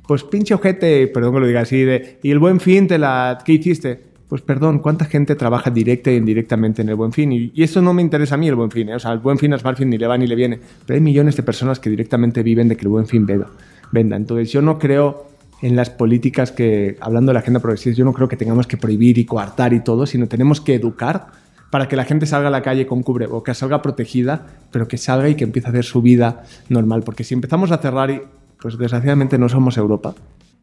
pues 0.07 0.23
pinche 0.23 0.55
ojete, 0.55 1.05
perdón 1.09 1.35
que 1.35 1.39
lo 1.41 1.45
diga 1.45 1.61
así, 1.61 1.83
de, 1.83 2.17
y 2.23 2.31
el 2.31 2.39
buen 2.39 2.59
fin, 2.59 2.87
te 2.87 2.97
la, 2.97 3.37
¿qué 3.45 3.53
hiciste? 3.53 4.14
Pues 4.35 4.43
perdón, 4.43 4.79
¿cuánta 4.79 5.05
gente 5.05 5.33
trabaja 5.35 5.71
directa 5.71 6.09
e 6.09 6.17
indirectamente 6.17 6.81
en 6.81 6.89
el 6.89 6.95
Buen 6.95 7.13
Fin? 7.13 7.31
Y, 7.31 7.53
eso 7.55 7.81
no 7.81 7.93
me 7.93 8.01
interesa 8.01 8.35
a 8.35 8.37
mí 8.37 8.49
el 8.49 8.55
Buen 8.55 8.69
Fin, 8.69 8.89
¿eh? 8.89 8.95
o 8.95 8.99
sea, 8.99 9.13
el 9.13 9.19
Buen 9.19 9.37
Fin 9.37 9.53
a 9.53 9.57
Smartfin 9.57 9.89
ni 9.89 9.97
le 9.97 10.07
va 10.07 10.17
ni 10.17 10.27
le 10.27 10.35
viene, 10.35 10.59
pero 10.85 10.95
hay 10.95 10.99
millones 10.99 11.37
de 11.37 11.43
personas 11.43 11.79
que 11.79 11.89
directamente 11.89 12.43
viven 12.43 12.67
de 12.67 12.75
que 12.75 12.81
el 12.81 12.89
Buen 12.89 13.07
Fin 13.07 13.25
venda. 13.25 13.47
venda. 13.93 14.17
Entonces 14.17 14.51
yo 14.51 14.61
no 14.61 14.77
creo 14.77 15.27
en 15.61 15.77
las 15.77 15.89
políticas 15.89 16.51
que, 16.51 16.97
hablando 16.99 17.29
de 17.29 17.35
la 17.35 17.39
agenda 17.39 17.61
progresista, 17.61 17.97
yo 17.97 18.03
no 18.03 18.11
creo 18.11 18.27
que 18.27 18.35
tengamos 18.35 18.67
que 18.67 18.75
prohibir 18.75 19.17
y 19.19 19.23
coartar 19.23 19.71
y 19.71 19.79
todo, 19.79 20.05
sino 20.05 20.27
tenemos 20.27 20.59
que 20.59 20.75
educar 20.75 21.27
para 21.69 21.87
que 21.87 21.95
la 21.95 22.03
gente 22.03 22.25
salga 22.25 22.49
a 22.49 22.51
la 22.51 22.61
calle 22.61 22.85
con 22.85 23.03
cubrebocas, 23.03 23.59
salga 23.59 23.81
protegida, 23.81 24.47
pero 24.69 24.89
que 24.89 24.97
salga 24.97 25.29
y 25.29 25.35
que 25.35 25.45
empiece 25.45 25.69
a 25.69 25.71
hacer 25.71 25.85
su 25.85 26.01
vida 26.01 26.43
normal. 26.67 27.03
Porque 27.03 27.23
si 27.23 27.33
empezamos 27.35 27.71
a 27.71 27.77
cerrar, 27.77 28.11
y, 28.11 28.21
pues 28.59 28.77
desgraciadamente 28.77 29.37
no 29.37 29.47
somos 29.47 29.77
Europa, 29.77 30.13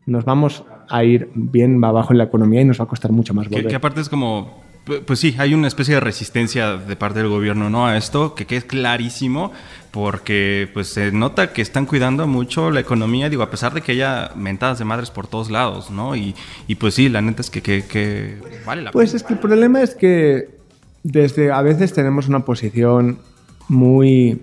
nos 0.06 0.24
vamos 0.24 0.64
a 0.88 1.04
ir 1.04 1.30
bien 1.34 1.82
abajo 1.84 2.12
en 2.12 2.18
la 2.18 2.24
economía 2.24 2.60
y 2.60 2.64
nos 2.64 2.80
va 2.80 2.84
a 2.84 2.88
costar 2.88 3.12
mucho 3.12 3.34
más 3.34 3.46
volver. 3.48 3.62
Que, 3.64 3.68
que 3.70 3.76
aparte 3.76 4.00
es 4.00 4.08
como, 4.08 4.62
pues 5.06 5.20
sí, 5.20 5.34
hay 5.38 5.54
una 5.54 5.68
especie 5.68 5.94
de 5.94 6.00
resistencia 6.00 6.76
de 6.76 6.96
parte 6.96 7.20
del 7.20 7.28
gobierno 7.28 7.70
¿no? 7.70 7.86
a 7.86 7.96
esto, 7.96 8.34
que, 8.34 8.44
que 8.46 8.56
es 8.56 8.64
clarísimo, 8.64 9.52
porque 9.92 10.68
pues 10.74 10.88
se 10.88 11.12
nota 11.12 11.52
que 11.52 11.62
están 11.62 11.86
cuidando 11.86 12.26
mucho 12.26 12.70
la 12.70 12.80
economía, 12.80 13.28
digo, 13.30 13.42
a 13.42 13.50
pesar 13.50 13.74
de 13.74 13.80
que 13.82 13.92
haya 13.92 14.32
mentadas 14.34 14.78
de 14.78 14.84
madres 14.84 15.10
por 15.10 15.26
todos 15.28 15.50
lados, 15.50 15.90
¿no? 15.90 16.16
Y, 16.16 16.34
y 16.66 16.74
pues 16.76 16.94
sí, 16.94 17.08
la 17.08 17.20
neta 17.22 17.42
es 17.42 17.50
que, 17.50 17.62
que, 17.62 17.84
que 17.84 18.38
vale 18.66 18.82
la 18.82 18.90
Pues 18.90 19.10
pena. 19.10 19.16
es 19.18 19.22
que 19.22 19.34
el 19.34 19.38
problema 19.38 19.82
es 19.82 19.94
que 19.94 20.48
desde 21.04 21.52
a 21.52 21.62
veces 21.62 21.92
tenemos 21.92 22.28
una 22.28 22.40
posición 22.44 23.18
muy, 23.68 24.40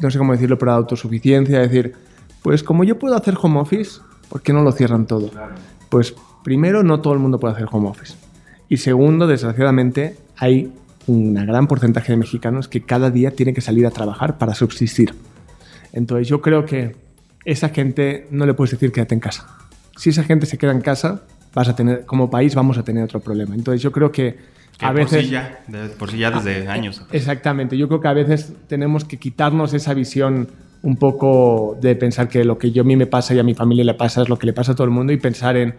no 0.00 0.10
sé 0.10 0.18
cómo 0.18 0.32
decirlo, 0.32 0.58
pero 0.58 0.72
de 0.72 0.78
autosuficiencia, 0.78 1.62
es 1.62 1.70
decir, 1.70 1.94
pues 2.42 2.62
como 2.62 2.84
yo 2.84 2.98
puedo 2.98 3.14
hacer 3.16 3.34
home 3.40 3.60
office, 3.60 4.00
¿por 4.34 4.42
qué 4.42 4.52
no 4.52 4.64
lo 4.64 4.72
cierran 4.72 5.06
todo? 5.06 5.30
Pues 5.90 6.12
primero, 6.42 6.82
no 6.82 7.00
todo 7.00 7.12
el 7.12 7.20
mundo 7.20 7.38
puede 7.38 7.54
hacer 7.54 7.68
home 7.70 7.88
office. 7.88 8.14
Y 8.68 8.78
segundo, 8.78 9.28
desgraciadamente, 9.28 10.16
hay 10.36 10.72
un 11.06 11.34
gran 11.34 11.68
porcentaje 11.68 12.10
de 12.10 12.16
mexicanos 12.16 12.66
que 12.66 12.80
cada 12.82 13.12
día 13.12 13.30
tiene 13.30 13.54
que 13.54 13.60
salir 13.60 13.86
a 13.86 13.92
trabajar 13.92 14.36
para 14.36 14.56
subsistir. 14.56 15.14
Entonces 15.92 16.26
yo 16.26 16.40
creo 16.40 16.64
que 16.66 16.96
esa 17.44 17.68
gente 17.68 18.26
no 18.32 18.44
le 18.44 18.54
puedes 18.54 18.72
decir 18.72 18.90
quédate 18.90 19.14
en 19.14 19.20
casa. 19.20 19.46
Si 19.96 20.10
esa 20.10 20.24
gente 20.24 20.46
se 20.46 20.58
queda 20.58 20.72
en 20.72 20.80
casa, 20.80 21.22
vas 21.54 21.68
a 21.68 21.76
tener, 21.76 22.04
como 22.04 22.28
país 22.28 22.56
vamos 22.56 22.76
a 22.76 22.82
tener 22.82 23.04
otro 23.04 23.20
problema. 23.20 23.54
Entonces 23.54 23.82
yo 23.82 23.92
creo 23.92 24.10
que, 24.10 24.36
que 24.76 24.84
a 24.84 24.88
por 24.88 24.96
veces... 24.96 25.26
Sí 25.26 25.30
ya, 25.30 25.60
de, 25.68 25.90
por 25.90 26.10
sí 26.10 26.18
ya 26.18 26.32
desde 26.32 26.66
ah, 26.66 26.72
años. 26.72 27.06
Exactamente. 27.12 27.78
Yo 27.78 27.86
creo 27.86 28.00
que 28.00 28.08
a 28.08 28.14
veces 28.14 28.52
tenemos 28.66 29.04
que 29.04 29.16
quitarnos 29.16 29.74
esa 29.74 29.94
visión 29.94 30.48
un 30.84 30.96
poco 30.96 31.78
de 31.80 31.96
pensar 31.96 32.28
que 32.28 32.44
lo 32.44 32.58
que 32.58 32.70
yo 32.70 32.82
a 32.82 32.84
mí 32.84 32.94
me 32.94 33.06
pasa 33.06 33.34
y 33.34 33.38
a 33.38 33.42
mi 33.42 33.54
familia 33.54 33.84
le 33.84 33.94
pasa 33.94 34.20
es 34.20 34.28
lo 34.28 34.38
que 34.38 34.46
le 34.46 34.52
pasa 34.52 34.72
a 34.72 34.74
todo 34.74 34.84
el 34.84 34.90
mundo 34.90 35.14
y 35.14 35.16
pensar 35.16 35.56
en, 35.56 35.74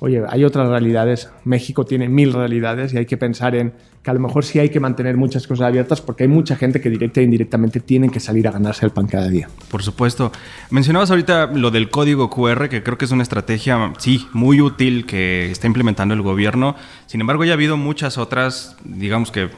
oye, 0.00 0.22
hay 0.28 0.44
otras 0.44 0.68
realidades, 0.68 1.30
México 1.44 1.86
tiene 1.86 2.10
mil 2.10 2.34
realidades 2.34 2.92
y 2.92 2.98
hay 2.98 3.06
que 3.06 3.16
pensar 3.16 3.54
en 3.54 3.72
que 4.02 4.10
a 4.10 4.14
lo 4.14 4.20
mejor 4.20 4.44
sí 4.44 4.58
hay 4.58 4.68
que 4.68 4.78
mantener 4.78 5.16
muchas 5.16 5.46
cosas 5.46 5.68
abiertas 5.68 6.02
porque 6.02 6.24
hay 6.24 6.28
mucha 6.28 6.56
gente 6.56 6.78
que 6.78 6.90
directa 6.90 7.20
e 7.20 7.24
indirectamente 7.24 7.80
tienen 7.80 8.10
que 8.10 8.20
salir 8.20 8.46
a 8.48 8.50
ganarse 8.50 8.84
el 8.84 8.92
pan 8.92 9.06
cada 9.06 9.28
día. 9.28 9.48
Por 9.70 9.82
supuesto. 9.82 10.30
Mencionabas 10.68 11.10
ahorita 11.10 11.46
lo 11.46 11.70
del 11.70 11.88
código 11.88 12.28
QR, 12.28 12.68
que 12.68 12.82
creo 12.82 12.98
que 12.98 13.06
es 13.06 13.12
una 13.12 13.22
estrategia, 13.22 13.94
sí, 13.96 14.26
muy 14.34 14.60
útil 14.60 15.06
que 15.06 15.50
está 15.50 15.68
implementando 15.68 16.12
el 16.12 16.20
gobierno. 16.20 16.76
Sin 17.06 17.22
embargo, 17.22 17.46
ya 17.46 17.52
ha 17.52 17.54
habido 17.54 17.78
muchas 17.78 18.18
otras, 18.18 18.76
digamos 18.84 19.30
que 19.30 19.48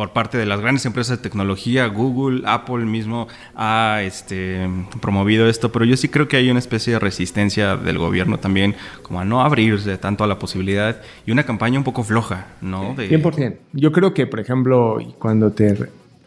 por 0.00 0.14
parte 0.14 0.38
de 0.38 0.46
las 0.46 0.62
grandes 0.62 0.86
empresas 0.86 1.18
de 1.18 1.22
tecnología, 1.22 1.86
Google, 1.88 2.40
Apple 2.46 2.86
mismo 2.86 3.28
ha 3.54 4.00
este, 4.02 4.66
promovido 4.98 5.46
esto, 5.46 5.70
pero 5.72 5.84
yo 5.84 5.94
sí 5.98 6.08
creo 6.08 6.26
que 6.26 6.38
hay 6.38 6.48
una 6.48 6.58
especie 6.58 6.94
de 6.94 6.98
resistencia 6.98 7.76
del 7.76 7.98
gobierno 7.98 8.38
también, 8.38 8.74
como 9.02 9.20
a 9.20 9.26
no 9.26 9.42
abrirse 9.42 9.98
tanto 9.98 10.24
a 10.24 10.26
la 10.26 10.38
posibilidad 10.38 11.02
y 11.26 11.32
una 11.32 11.42
campaña 11.42 11.76
un 11.76 11.84
poco 11.84 12.02
floja, 12.02 12.46
¿no? 12.62 12.94
De... 12.94 13.10
100%. 13.10 13.56
Yo 13.74 13.92
creo 13.92 14.14
que, 14.14 14.26
por 14.26 14.40
ejemplo, 14.40 14.96
cuando 15.18 15.52
te, 15.52 15.76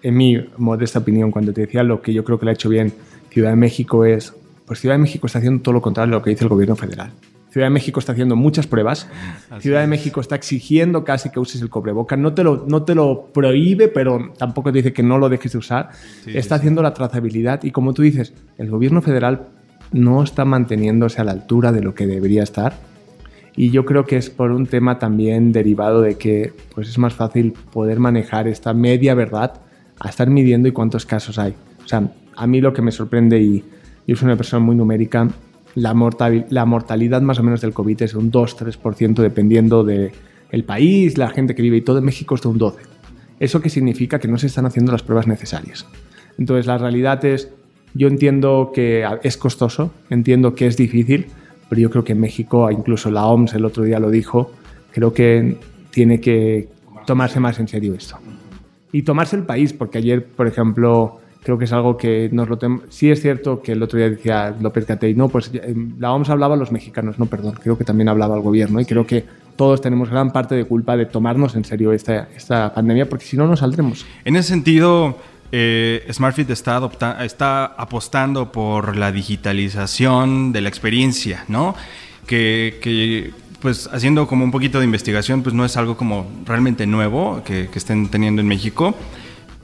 en 0.04 0.18
mi 0.18 0.38
modesta 0.58 1.00
opinión, 1.00 1.32
cuando 1.32 1.52
te 1.52 1.62
decía 1.62 1.82
lo 1.82 2.00
que 2.00 2.14
yo 2.14 2.24
creo 2.24 2.38
que 2.38 2.46
le 2.46 2.52
ha 2.52 2.54
hecho 2.54 2.70
bien 2.70 2.94
Ciudad 3.32 3.50
de 3.50 3.56
México 3.56 4.06
es, 4.06 4.36
pues 4.68 4.82
Ciudad 4.82 4.94
de 4.94 5.02
México 5.02 5.26
está 5.26 5.40
haciendo 5.40 5.64
todo 5.64 5.74
lo 5.74 5.82
contrario 5.82 6.12
de 6.12 6.20
lo 6.20 6.24
que 6.24 6.30
dice 6.30 6.44
el 6.44 6.50
gobierno 6.50 6.76
federal. 6.76 7.12
Ciudad 7.54 7.68
de 7.68 7.70
México 7.70 8.00
está 8.00 8.14
haciendo 8.14 8.36
muchas 8.36 8.66
pruebas. 8.66 9.08
Ciudad 9.60 9.82
de 9.82 9.86
México 9.86 10.20
está 10.20 10.36
exigiendo 10.36 11.04
casi 11.04 11.30
que 11.30 11.40
uses 11.40 11.62
el 11.62 11.70
cobreboca. 11.70 12.18
No 12.18 12.34
te 12.34 12.44
lo, 12.44 12.66
no 12.68 12.82
te 12.82 12.96
lo 12.96 13.28
prohíbe, 13.32 13.90
pero 13.90 14.34
tampoco 14.40 14.72
te 14.72 14.80
dice 14.80 14.92
que 14.92 15.04
no 15.04 15.20
lo 15.20 15.30
dejes 15.30 15.52
de 15.52 15.60
usar. 15.60 15.90
está 16.26 16.56
haciendo 16.56 16.82
la 16.82 16.96
trazabilidad 16.96 17.64
y 17.64 17.70
como 17.70 17.94
tú 17.94 18.02
dices, 18.02 18.34
el 18.58 18.72
gobierno 18.72 19.04
federal 19.04 19.50
no 19.92 20.24
está 20.24 20.46
manteniéndose 20.46 21.22
a 21.22 21.26
la 21.26 21.32
altura 21.34 21.72
de 21.72 21.84
lo 21.84 21.94
que 21.94 22.08
debería 22.08 22.42
estar. 22.42 22.74
Y 23.56 23.70
yo 23.70 23.86
creo 23.86 24.06
que 24.06 24.18
es 24.18 24.32
por 24.32 24.50
un 24.50 24.66
tema 24.66 24.98
también 24.98 25.52
derivado 25.52 26.02
de 26.02 26.16
que 26.18 26.54
pues 26.74 26.90
es 26.90 26.98
más 26.98 27.14
fácil 27.14 27.54
poder 27.72 28.00
manejar 28.00 28.48
esta 28.48 28.74
media 28.74 29.14
verdad 29.14 29.62
a 30.00 30.10
estar 30.10 30.28
midiendo 30.28 30.68
y 30.68 30.72
cuántos 30.72 31.06
casos 31.06 31.38
hay. 31.38 31.54
O 31.86 31.88
sea, 31.88 32.12
a 32.36 32.48
mí 32.48 32.62
lo 32.62 32.74
que 32.74 32.82
me 32.82 32.92
sorprende, 32.92 33.40
y 33.40 33.64
yo 34.08 34.16
soy 34.16 34.26
una 34.26 34.38
persona 34.38 34.66
muy 34.66 34.76
numérica, 34.76 35.28
la, 35.76 35.94
mortalidad 35.94 37.22
más 37.22 37.40
o 37.40 37.44
menos 37.44 37.62
del 37.62 37.74
COVID 37.74 38.02
es 38.04 38.14
un 38.14 38.32
2-3% 38.32 39.16
dependiendo 39.16 39.84
del 39.84 40.12
el 40.52 40.64
país, 40.64 41.18
la 41.18 41.30
gente 41.30 41.56
que 41.56 41.64
vive 41.64 41.78
y 41.78 41.82
todo. 41.82 41.98
En 41.98 42.06
México 42.06 42.36
es 42.36 42.42
de 42.42 42.48
un 42.50 42.60
12%. 42.60 42.76
¿Eso 43.40 43.60
qué 43.60 43.70
significa? 43.70 44.20
Que 44.20 44.28
no 44.28 44.38
se 44.38 44.48
están 44.48 44.66
haciendo 44.66 44.92
las 44.92 45.02
pruebas 45.02 45.28
necesarias. 45.28 45.88
Entonces, 46.38 46.68
la 46.68 46.78
realidad 46.78 47.26
es, 47.26 47.50
yo 47.94 48.08
entiendo 48.08 48.72
que 48.74 49.04
es 49.24 49.38
costoso, 49.38 49.92
entiendo 50.10 50.54
que 50.54 50.68
es 50.68 50.78
difícil, 50.78 51.26
pero 51.70 51.82
yo 51.82 51.90
creo 51.90 52.04
que 52.04 52.14
en 52.14 52.20
México, 52.20 52.70
incluso 52.70 53.10
la 53.10 53.26
OMS 53.26 53.54
el 53.56 53.66
otro 53.66 53.84
día 53.84 54.00
lo 54.00 54.12
dijo, 54.12 54.52
creo 54.92 55.12
que 55.12 55.58
tiene 55.90 56.22
que 56.22 56.70
tomarse 57.06 57.40
más 57.40 57.60
en 57.60 57.68
serio 57.68 57.96
esto. 57.96 58.18
Y 58.92 59.02
tomarse 59.02 59.36
el 59.36 59.44
país, 59.44 59.74
porque 59.74 59.98
ayer, 59.98 60.24
por 60.24 60.48
ejemplo, 60.48 61.20
creo 61.44 61.58
que 61.58 61.66
es 61.66 61.74
algo 61.74 61.98
que 61.98 62.30
nos 62.32 62.50
lo 62.50 62.58
tenemos. 62.58 62.86
Sí 62.90 63.12
es 63.12 63.22
cierto 63.22 63.62
que 63.62 63.74
el 63.74 63.84
otro 63.84 64.00
día 64.00 64.10
decía 64.10 64.56
López 64.60 64.86
Catey, 64.86 65.14
no, 65.14 65.30
pues 65.30 65.52
eh, 65.54 65.76
la 66.00 66.14
OMS 66.14 66.30
hablaba 66.30 66.56
a 66.56 66.58
los 66.58 66.72
mexicanos, 66.72 67.20
no, 67.20 67.26
perdón, 67.26 67.56
creo 67.62 67.78
que 67.78 67.84
también 67.84 68.10
hablaba 68.10 68.36
al 68.36 68.42
gobierno 68.42 68.80
y 68.80 68.86
creo 68.86 69.06
que 69.06 69.26
todos 69.56 69.82
tenemos 69.82 70.10
gran 70.10 70.32
parte 70.32 70.56
de 70.56 70.66
culpa 70.66 70.98
de 70.98 71.06
tomarnos 71.06 71.56
en 71.56 71.66
serio 71.66 71.94
esta, 71.94 72.30
esta 72.36 72.74
pandemia, 72.74 73.08
porque 73.08 73.26
si 73.26 73.38
no, 73.38 73.46
no 73.46 73.56
saldremos. 73.56 74.06
En 74.26 74.36
ese 74.36 74.50
sentido, 74.50 75.18
eh, 75.52 76.06
SmartFit 76.12 76.50
está, 76.50 76.90
está 77.24 77.66
apostando 77.66 78.52
por 78.52 78.96
la 78.96 79.12
digitalización 79.12 80.54
de 80.54 80.62
la 80.62 80.70
experiencia, 80.70 81.44
¿no? 81.48 81.76
Que, 82.26 82.80
que, 82.82 83.32
pues 83.60 83.90
haciendo 83.92 84.28
como 84.28 84.46
un 84.46 84.52
poquito 84.52 84.80
de 84.80 84.86
investigación, 84.86 85.44
pues 85.44 85.54
no 85.54 85.66
es 85.66 85.78
algo 85.78 85.98
como 85.98 86.26
realmente 86.46 86.88
nuevo 86.88 87.44
que, 87.46 87.68
que 87.68 87.78
estén 87.78 88.08
teniendo 88.10 88.42
en 88.42 88.48
México 88.48 88.96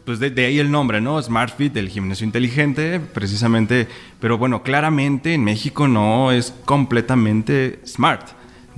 pues 0.09 0.19
de, 0.19 0.43
ahí 0.43 0.57
el 0.57 0.71
nombre, 0.71 1.01
¿no? 1.01 1.21
SmartFit, 1.21 1.77
el 1.77 1.87
gimnasio 1.87 2.25
inteligente, 2.25 2.99
precisamente. 2.99 3.87
Pero 4.19 4.39
bueno, 4.39 4.63
claramente 4.63 5.35
en 5.35 5.43
México 5.43 5.87
no 5.87 6.31
es 6.31 6.51
completamente 6.65 7.79
smart, 7.85 8.29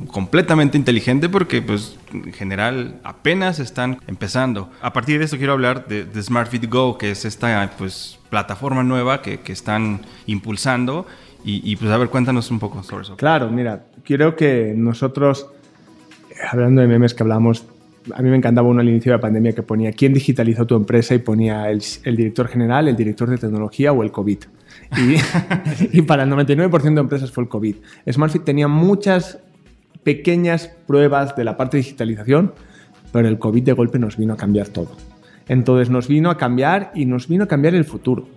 completamente 0.08 0.78
inteligente 0.78 1.30
porque 1.30 1.62
pues 1.62 1.98
en 2.12 2.34
general 2.34 3.00
apenas 3.06 3.60
están 3.60 4.00
empezando. 4.08 4.72
A 4.82 4.92
partir 4.92 5.20
de 5.20 5.24
eso 5.24 5.38
quiero 5.38 5.54
hablar 5.54 5.88
de, 5.88 6.22
SmartFit 6.22 6.70
Go, 6.70 6.98
que 6.98 7.12
es 7.12 7.24
esta 7.24 7.72
pues 7.78 8.20
plataforma 8.30 8.84
nueva 8.84 9.22
que, 9.22 9.40
están 9.46 10.02
impulsando. 10.26 11.08
Y, 11.46 11.62
y, 11.64 11.78
pues 11.78 11.92
a 11.92 11.98
ver, 11.98 12.10
cuéntanos 12.10 12.52
un 12.52 12.60
poco 12.60 12.84
sobre 12.84 13.04
eso. 13.04 13.16
Claro, 13.16 13.50
mira, 13.50 13.86
quiero 14.04 14.36
que 14.36 14.74
nosotros, 14.76 15.48
hablando 16.52 16.82
de 16.82 16.88
memes 16.88 17.14
que 17.14 17.24
hablamos, 17.24 17.66
a 18.14 18.22
mí 18.22 18.30
me 18.30 18.38
encantaba 18.38 18.68
uno 18.68 18.82
al 18.82 18.90
inicio 18.90 19.12
de 19.12 19.18
la 19.18 19.22
pandemia 19.22 19.54
que 19.54 19.64
ponía 19.64 19.92
quién 19.92 20.14
digitalizó 20.14 20.66
tu 20.66 20.76
empresa 20.76 21.14
y 21.14 21.20
ponía 21.20 21.70
el, 21.70 21.82
director 22.04 22.48
general, 22.48 22.88
el 22.88 22.96
director 22.96 23.30
de 23.30 23.38
tecnología 23.38 23.92
o 23.92 24.04
el 24.04 24.12
COVID. 24.12 24.40
Y, 25.94 26.02
para 26.04 26.24
el 26.24 26.30
99% 26.32 26.94
de 26.94 27.00
empresas 27.00 27.32
fue 27.32 27.44
el 27.44 27.50
COVID. 27.50 27.76
SmartFit 28.12 28.44
tenía 28.44 28.68
muchas 28.68 29.40
pequeñas 30.04 30.68
pruebas 30.88 31.36
de 31.36 31.44
la 31.44 31.58
parte 31.58 31.78
de 31.78 31.84
digitalización, 31.84 32.54
pero 33.12 33.28
el 33.28 33.38
COVID 33.38 33.64
de 33.64 33.74
golpe 33.74 34.00
nos 34.00 34.18
vino 34.18 34.34
a 34.34 34.38
cambiar 34.38 34.68
todo. 34.70 34.92
Entonces 35.48 35.90
nos 35.90 36.08
vino 36.08 36.30
a 36.30 36.38
cambiar 36.38 36.92
y 36.96 37.06
nos 37.06 37.28
vino 37.28 37.44
a 37.44 37.48
cambiar 37.48 37.76
el 37.76 37.86
futuro. 37.86 38.28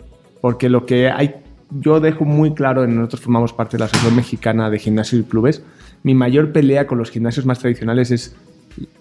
Porque 0.40 0.68
lo 0.68 0.84
que 0.84 1.08
hay, 1.08 1.36
yo 1.70 2.00
dejo 2.00 2.24
muy 2.24 2.52
claro, 2.52 2.86
nosotros 2.86 3.22
formamos 3.22 3.52
parte 3.52 3.76
de 3.76 3.80
la 3.80 3.84
Asociación 3.86 4.16
Mexicana 4.16 4.68
de 4.68 4.78
Gimnasios 4.78 5.22
y 5.22 5.24
Clubes, 5.24 5.62
mi 6.02 6.14
mayor 6.14 6.52
pelea 6.52 6.86
con 6.86 6.98
los 6.98 7.10
gimnasios 7.10 7.46
más 7.46 7.60
tradicionales 7.60 8.10
es 8.10 8.36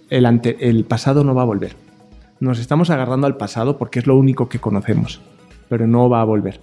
el, 0.10 0.86
pasado 0.86 1.24
no 1.24 1.34
va 1.34 1.42
a 1.42 1.46
volver. 1.46 1.76
Nos 2.40 2.60
estamos 2.60 2.90
agarrando 2.90 3.28
al 3.28 3.38
pasado 3.38 3.78
porque 3.78 4.00
es 4.00 4.08
lo 4.08 4.18
único 4.18 4.50
que 4.50 4.60
conocemos, 4.60 5.22
pero 5.70 5.88
no 5.88 6.10
va 6.10 6.22
a 6.22 6.26
volver. 6.26 6.60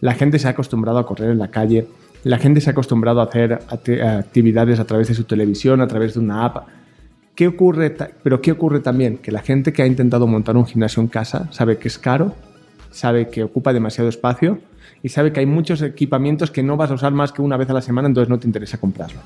La 0.00 0.14
gente 0.14 0.38
se 0.38 0.48
ha 0.48 0.52
acostumbrado 0.52 0.98
a 0.98 1.06
correr 1.06 1.30
en 1.30 1.38
la 1.38 1.48
calle, 1.48 1.86
la 2.24 2.38
gente 2.38 2.60
se 2.60 2.70
ha 2.70 2.72
acostumbrado 2.72 3.20
a 3.20 3.24
hacer 3.24 3.58
actividades 4.02 4.80
a 4.80 4.84
través 4.84 5.08
de 5.08 5.14
su 5.14 5.24
televisión, 5.24 5.80
a 5.80 5.86
través 5.86 6.14
de 6.14 6.20
una 6.20 6.44
app. 6.44 6.68
¿Qué 7.34 7.46
ocurre? 7.46 7.90
Pero 8.22 8.40
¿qué 8.40 8.52
ocurre 8.52 8.80
también? 8.80 9.18
Que 9.18 9.30
la 9.30 9.40
gente 9.40 9.72
que 9.72 9.82
ha 9.82 9.86
intentado 9.86 10.26
montar 10.26 10.56
un 10.56 10.66
gimnasio 10.66 11.02
en 11.02 11.08
casa 11.08 11.48
sabe 11.52 11.78
que 11.78 11.88
es 11.88 11.98
caro, 11.98 12.34
sabe 12.90 13.28
que 13.28 13.42
ocupa 13.42 13.72
demasiado 13.72 14.08
espacio 14.08 14.58
y 15.02 15.08
sabe 15.10 15.32
que 15.32 15.40
hay 15.40 15.46
muchos 15.46 15.80
equipamientos 15.82 16.50
que 16.50 16.62
no 16.62 16.76
vas 16.76 16.90
a 16.90 16.94
usar 16.94 17.12
más 17.12 17.32
que 17.32 17.42
una 17.42 17.56
vez 17.56 17.70
a 17.70 17.72
la 17.72 17.82
semana, 17.82 18.08
entonces 18.08 18.28
no 18.28 18.38
te 18.38 18.46
interesa 18.46 18.78
comprarlo. 18.78 19.20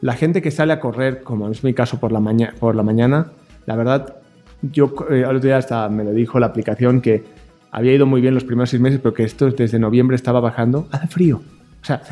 La 0.00 0.14
gente 0.14 0.42
que 0.42 0.50
sale 0.50 0.72
a 0.72 0.80
correr, 0.80 1.22
como 1.22 1.48
es 1.50 1.64
mi 1.64 1.74
caso 1.74 1.98
por 1.98 2.12
la, 2.12 2.20
por 2.58 2.74
la 2.74 2.82
mañana, 2.82 3.32
la 3.66 3.76
verdad, 3.76 4.16
yo 4.62 4.94
eh, 5.10 5.20
el 5.20 5.36
otro 5.36 5.40
día 5.40 5.56
hasta 5.56 5.88
me 5.88 6.04
lo 6.04 6.12
dijo 6.12 6.38
la 6.38 6.46
aplicación 6.46 7.00
que 7.00 7.24
había 7.70 7.92
ido 7.92 8.06
muy 8.06 8.20
bien 8.20 8.34
los 8.34 8.44
primeros 8.44 8.70
seis 8.70 8.80
meses, 8.80 9.00
pero 9.02 9.14
que 9.14 9.24
esto 9.24 9.50
desde 9.50 9.78
noviembre 9.78 10.16
estaba 10.16 10.40
bajando. 10.40 10.88
Hace 10.90 11.08
frío. 11.08 11.42
O 11.82 11.86
sea, 11.86 12.02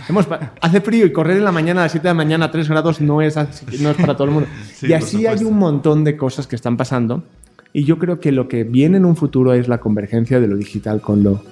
hace 0.61 0.81
frío 0.81 1.05
y 1.05 1.12
correr 1.12 1.38
en 1.38 1.44
la 1.44 1.51
mañana 1.51 1.81
a 1.81 1.85
las 1.87 1.92
7 1.92 2.07
de 2.07 2.11
la 2.11 2.14
mañana 2.14 2.44
a 2.44 2.51
3 2.53 2.68
grados 2.68 3.01
no 3.01 3.20
es, 3.20 3.35
no 3.81 3.90
es 3.90 3.97
para 3.97 4.14
todo 4.14 4.29
el 4.29 4.31
mundo. 4.31 4.49
y 4.83 4.92
así 4.92 5.27
hay 5.27 5.42
un 5.42 5.59
montón 5.59 6.05
de 6.05 6.16
cosas 6.16 6.47
que 6.47 6.55
están 6.55 6.77
pasando. 6.77 7.25
Y 7.73 7.83
yo 7.83 7.99
creo 7.99 8.20
que 8.20 8.31
lo 8.31 8.47
que 8.47 8.62
viene 8.62 8.99
en 8.99 9.05
un 9.05 9.16
futuro 9.16 9.53
es 9.53 9.66
la 9.66 9.79
convergencia 9.79 10.38
de 10.38 10.47
lo 10.47 10.57
digital 10.57 11.01
con 11.01 11.25
lo, 11.25 11.42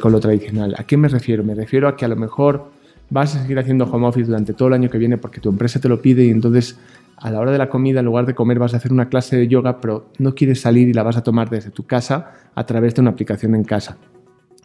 con 0.00 0.10
lo 0.10 0.18
tradicional. 0.18 0.74
¿A 0.76 0.82
qué 0.82 0.96
me 0.96 1.06
refiero? 1.06 1.44
Me 1.44 1.54
refiero 1.54 1.86
a 1.86 1.96
que 1.96 2.04
a 2.04 2.08
lo 2.08 2.16
mejor 2.16 2.72
vas 3.12 3.36
a 3.36 3.42
seguir 3.42 3.58
haciendo 3.58 3.84
home 3.84 4.06
office 4.06 4.26
durante 4.26 4.54
todo 4.54 4.68
el 4.68 4.74
año 4.74 4.88
que 4.88 4.96
viene 4.96 5.18
porque 5.18 5.38
tu 5.38 5.50
empresa 5.50 5.78
te 5.78 5.88
lo 5.88 6.00
pide 6.00 6.24
y 6.24 6.30
entonces 6.30 6.78
a 7.18 7.30
la 7.30 7.38
hora 7.38 7.52
de 7.52 7.58
la 7.58 7.68
comida, 7.68 8.00
en 8.00 8.06
lugar 8.06 8.26
de 8.26 8.34
comer, 8.34 8.58
vas 8.58 8.74
a 8.74 8.78
hacer 8.78 8.92
una 8.92 9.08
clase 9.08 9.36
de 9.36 9.46
yoga, 9.46 9.80
pero 9.80 10.08
no 10.18 10.34
quieres 10.34 10.60
salir 10.60 10.88
y 10.88 10.92
la 10.92 11.04
vas 11.04 11.16
a 11.16 11.22
tomar 11.22 11.50
desde 11.50 11.70
tu 11.70 11.84
casa 11.84 12.32
a 12.54 12.66
través 12.66 12.94
de 12.94 13.02
una 13.02 13.10
aplicación 13.10 13.54
en 13.54 13.62
casa. 13.62 13.96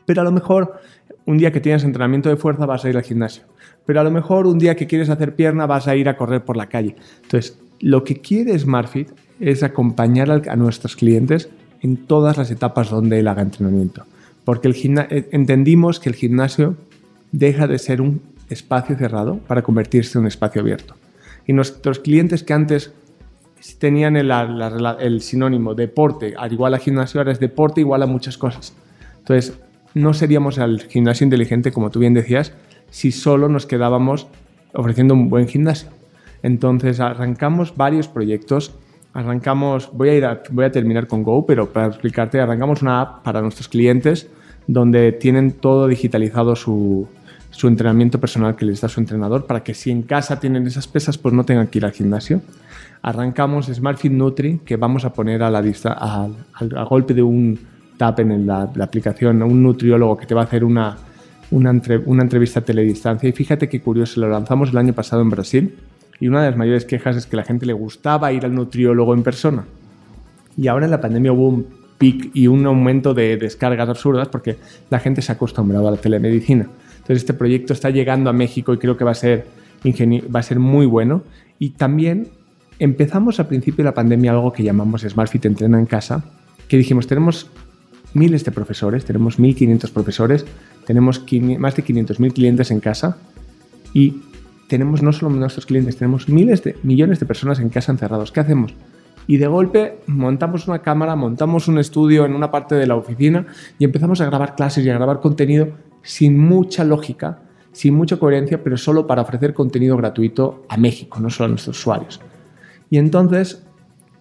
Pero 0.05 0.21
a 0.21 0.23
lo 0.23 0.31
mejor 0.31 0.79
un 1.25 1.37
día 1.37 1.51
que 1.51 1.59
tienes 1.59 1.83
entrenamiento 1.83 2.29
de 2.29 2.37
fuerza 2.37 2.65
vas 2.65 2.83
a 2.83 2.89
ir 2.89 2.97
al 2.97 3.03
gimnasio. 3.03 3.43
Pero 3.85 3.99
a 3.99 4.03
lo 4.03 4.09
mejor 4.09 4.47
un 4.47 4.57
día 4.57 4.75
que 4.75 4.87
quieres 4.87 5.09
hacer 5.09 5.35
pierna 5.35 5.67
vas 5.67 5.87
a 5.87 5.95
ir 5.95 6.09
a 6.09 6.17
correr 6.17 6.43
por 6.43 6.57
la 6.57 6.67
calle. 6.67 6.95
Entonces, 7.21 7.59
lo 7.79 8.03
que 8.03 8.21
quiere 8.21 8.57
SmartFit 8.57 9.09
es 9.39 9.61
acompañar 9.61 10.31
a 10.31 10.55
nuestros 10.55 10.95
clientes 10.95 11.49
en 11.81 11.97
todas 11.97 12.37
las 12.37 12.49
etapas 12.49 12.89
donde 12.89 13.19
él 13.19 13.27
haga 13.27 13.43
entrenamiento. 13.43 14.05
Porque 14.45 14.69
eh, 14.69 15.29
entendimos 15.31 15.99
que 15.99 16.09
el 16.09 16.15
gimnasio 16.15 16.75
deja 17.31 17.67
de 17.67 17.77
ser 17.77 18.01
un 18.01 18.21
espacio 18.49 18.95
cerrado 18.95 19.37
para 19.47 19.61
convertirse 19.61 20.17
en 20.17 20.23
un 20.23 20.27
espacio 20.27 20.61
abierto. 20.61 20.95
Y 21.45 21.53
nuestros 21.53 21.99
clientes 21.99 22.43
que 22.43 22.53
antes 22.53 22.93
tenían 23.79 24.15
el, 24.15 25.21
sinónimo 25.21 25.73
deporte 25.73 26.33
al 26.37 26.53
igual 26.53 26.73
a 26.73 26.79
gimnasio, 26.79 27.19
ahora 27.19 27.31
es 27.31 27.39
deporte 27.39 27.81
igual 27.81 28.03
a 28.03 28.05
muchas 28.05 28.37
cosas. 28.37 28.73
Entonces, 29.19 29.57
no 29.93 30.13
seríamos 30.13 30.57
el 30.57 30.81
gimnasio 30.81 31.25
inteligente, 31.25 31.71
como 31.71 31.89
tú 31.89 31.99
bien 31.99 32.13
decías, 32.13 32.53
si 32.89 33.11
solo 33.11 33.49
nos 33.49 33.65
quedábamos 33.65 34.27
ofreciendo 34.73 35.13
un 35.13 35.29
buen 35.29 35.47
gimnasio. 35.47 35.89
Entonces, 36.43 36.99
arrancamos 36.99 37.75
varios 37.75 38.07
proyectos. 38.07 38.75
Arrancamos, 39.13 39.89
voy 39.93 40.09
a, 40.09 40.15
ir 40.15 40.27
voy 40.51 40.65
a 40.65 40.71
terminar 40.71 41.07
con 41.07 41.23
Go, 41.23 41.45
pero 41.45 41.73
para 41.73 41.87
explicarte, 41.87 42.39
arrancamos 42.39 42.81
una 42.81 43.01
app 43.01 43.23
para 43.23 43.41
nuestros 43.41 43.67
clientes 43.67 44.29
donde 44.67 45.13
tienen 45.13 45.53
todo 45.53 45.87
digitalizado 45.87 46.55
su, 46.55 47.07
su 47.49 47.67
entrenamiento 47.67 48.19
personal 48.19 48.55
que 48.55 48.65
les 48.65 48.81
da 48.81 48.89
su 48.89 48.99
entrenador 48.99 49.45
para 49.45 49.63
que 49.63 49.73
si 49.73 49.91
en 49.91 50.03
casa 50.03 50.39
tienen 50.39 50.67
esas 50.67 50.87
pesas, 50.87 51.17
pues 51.17 51.33
no 51.33 51.43
tengan 51.43 51.67
que 51.67 51.79
ir 51.79 51.85
al 51.85 51.91
gimnasio. 51.91 52.41
Arrancamos 53.01 53.67
SmartFit 53.67 54.11
Nutri, 54.11 54.59
que 54.59 54.75
vamos 54.75 55.05
a 55.05 55.13
poner 55.13 55.43
a 55.43 55.49
la 55.49 55.63
a, 55.85 56.83
golpe 56.83 57.13
de 57.13 57.23
un 57.23 57.59
tap 57.97 58.19
en 58.19 58.45
la, 58.45 58.69
la, 58.75 58.83
aplicación, 58.83 59.41
un 59.41 59.63
nutriólogo 59.63 60.17
que 60.17 60.25
te 60.25 60.35
va 60.35 60.41
a 60.41 60.43
hacer 60.43 60.63
una, 60.63 60.97
una, 61.51 61.71
entrevista 62.21 62.59
a 62.59 62.63
teledistancia. 62.63 63.29
Y 63.29 63.31
fíjate 63.31 63.69
qué 63.69 63.81
curioso, 63.81 64.19
lo 64.19 64.29
lanzamos 64.29 64.69
el 64.69 64.77
año 64.77 64.93
pasado 64.93 65.21
en 65.21 65.29
Brasil 65.29 65.75
y 66.19 66.27
una 66.27 66.43
de 66.43 66.49
las 66.49 66.57
mayores 66.57 66.85
quejas 66.85 67.15
es 67.15 67.25
que 67.25 67.37
la 67.37 67.43
gente 67.43 67.65
le 67.65 67.73
gustaba 67.73 68.31
ir 68.31 68.45
al 68.45 68.53
nutriólogo 68.53 69.13
en 69.13 69.23
persona. 69.23 69.65
Y 70.57 70.67
ahora 70.67 70.85
en 70.85 70.91
la 70.91 71.01
pandemia 71.01 71.31
hubo 71.31 71.47
un 71.47 71.67
pic 71.97 72.31
y 72.33 72.47
un 72.47 72.65
aumento 72.65 73.13
de 73.13 73.37
descargas 73.37 73.87
absurdas 73.87 74.27
porque 74.27 74.57
la 74.89 74.99
gente 74.99 75.21
se 75.21 75.31
ha 75.31 75.35
acostumbrado 75.35 75.87
a 75.87 75.91
la 75.91 75.97
telemedicina. 75.97 76.67
Entonces 77.07 77.23
este 77.23 77.33
proyecto 77.33 77.71
está 77.71 77.89
llegando 77.89 78.29
a 78.29 78.33
México 78.33 78.73
y 78.73 78.77
creo 78.79 78.97
que 78.97 79.05
va 79.05 79.11
a 79.11 79.15
ser, 79.15 79.45
va 79.81 80.41
a 80.41 80.43
ser 80.43 80.59
muy 80.59 80.85
bueno. 80.85 81.23
Y 81.57 81.69
también 81.69 82.27
empezamos 82.79 83.39
al 83.39 83.47
principio 83.47 83.77
de 83.77 83.85
la 83.85 83.93
pandemia 83.93 84.31
algo 84.31 84.51
que 84.51 84.61
llamamos 84.61 85.03
SmartFit 85.07 85.45
Entrena 85.45 85.79
en 85.79 85.85
Casa, 85.85 86.25
que 86.67 86.75
dijimos, 86.75 87.07
tenemos 87.07 87.49
miles 88.13 88.43
de 88.43 88.51
profesores, 88.51 89.05
tenemos 89.05 89.39
1.500 89.39 89.89
profesores, 89.91 90.45
tenemos 90.85 91.23
más 91.59 91.75
de 91.77 91.85
500.000 91.85 92.33
clientes 92.33 92.71
en 92.71 92.81
casa 92.81 93.17
y 93.93 94.21
tenemos 94.67 95.01
no 95.01 95.13
solo 95.13 95.33
nuestros 95.33 95.65
clientes, 95.65 95.95
tenemos 95.95 96.27
miles 96.27 96.61
de 96.65 96.75
millones 96.83 97.21
de 97.21 97.25
personas 97.25 97.59
en 97.59 97.69
casa 97.69 97.93
encerrados. 97.93 98.33
¿Qué 98.33 98.41
hacemos? 98.41 98.73
Y 99.27 99.37
de 99.37 99.47
golpe 99.47 99.99
montamos 100.07 100.67
una 100.67 100.79
cámara, 100.79 101.15
montamos 101.15 101.69
un 101.69 101.79
estudio 101.79 102.25
en 102.25 102.33
una 102.33 102.51
parte 102.51 102.75
de 102.75 102.85
la 102.85 102.95
oficina 102.95 103.45
y 103.79 103.85
empezamos 103.85 104.19
a 104.19 104.25
grabar 104.25 104.55
clases 104.55 104.85
y 104.85 104.89
a 104.89 104.93
grabar 104.93 105.21
contenido 105.21 105.69
sin 106.07 106.39
mucha 106.39 106.85
lógica, 106.85 107.39
sin 107.73 107.93
mucha 107.93 108.15
coherencia, 108.17 108.63
pero 108.63 108.77
solo 108.77 109.05
para 109.05 109.23
ofrecer 109.23 109.53
contenido 109.53 109.97
gratuito 109.97 110.63
a 110.69 110.77
México, 110.77 111.19
no 111.19 111.29
solo 111.29 111.47
a 111.47 111.49
nuestros 111.49 111.77
usuarios. 111.77 112.21
Y 112.89 112.97
entonces, 112.97 113.61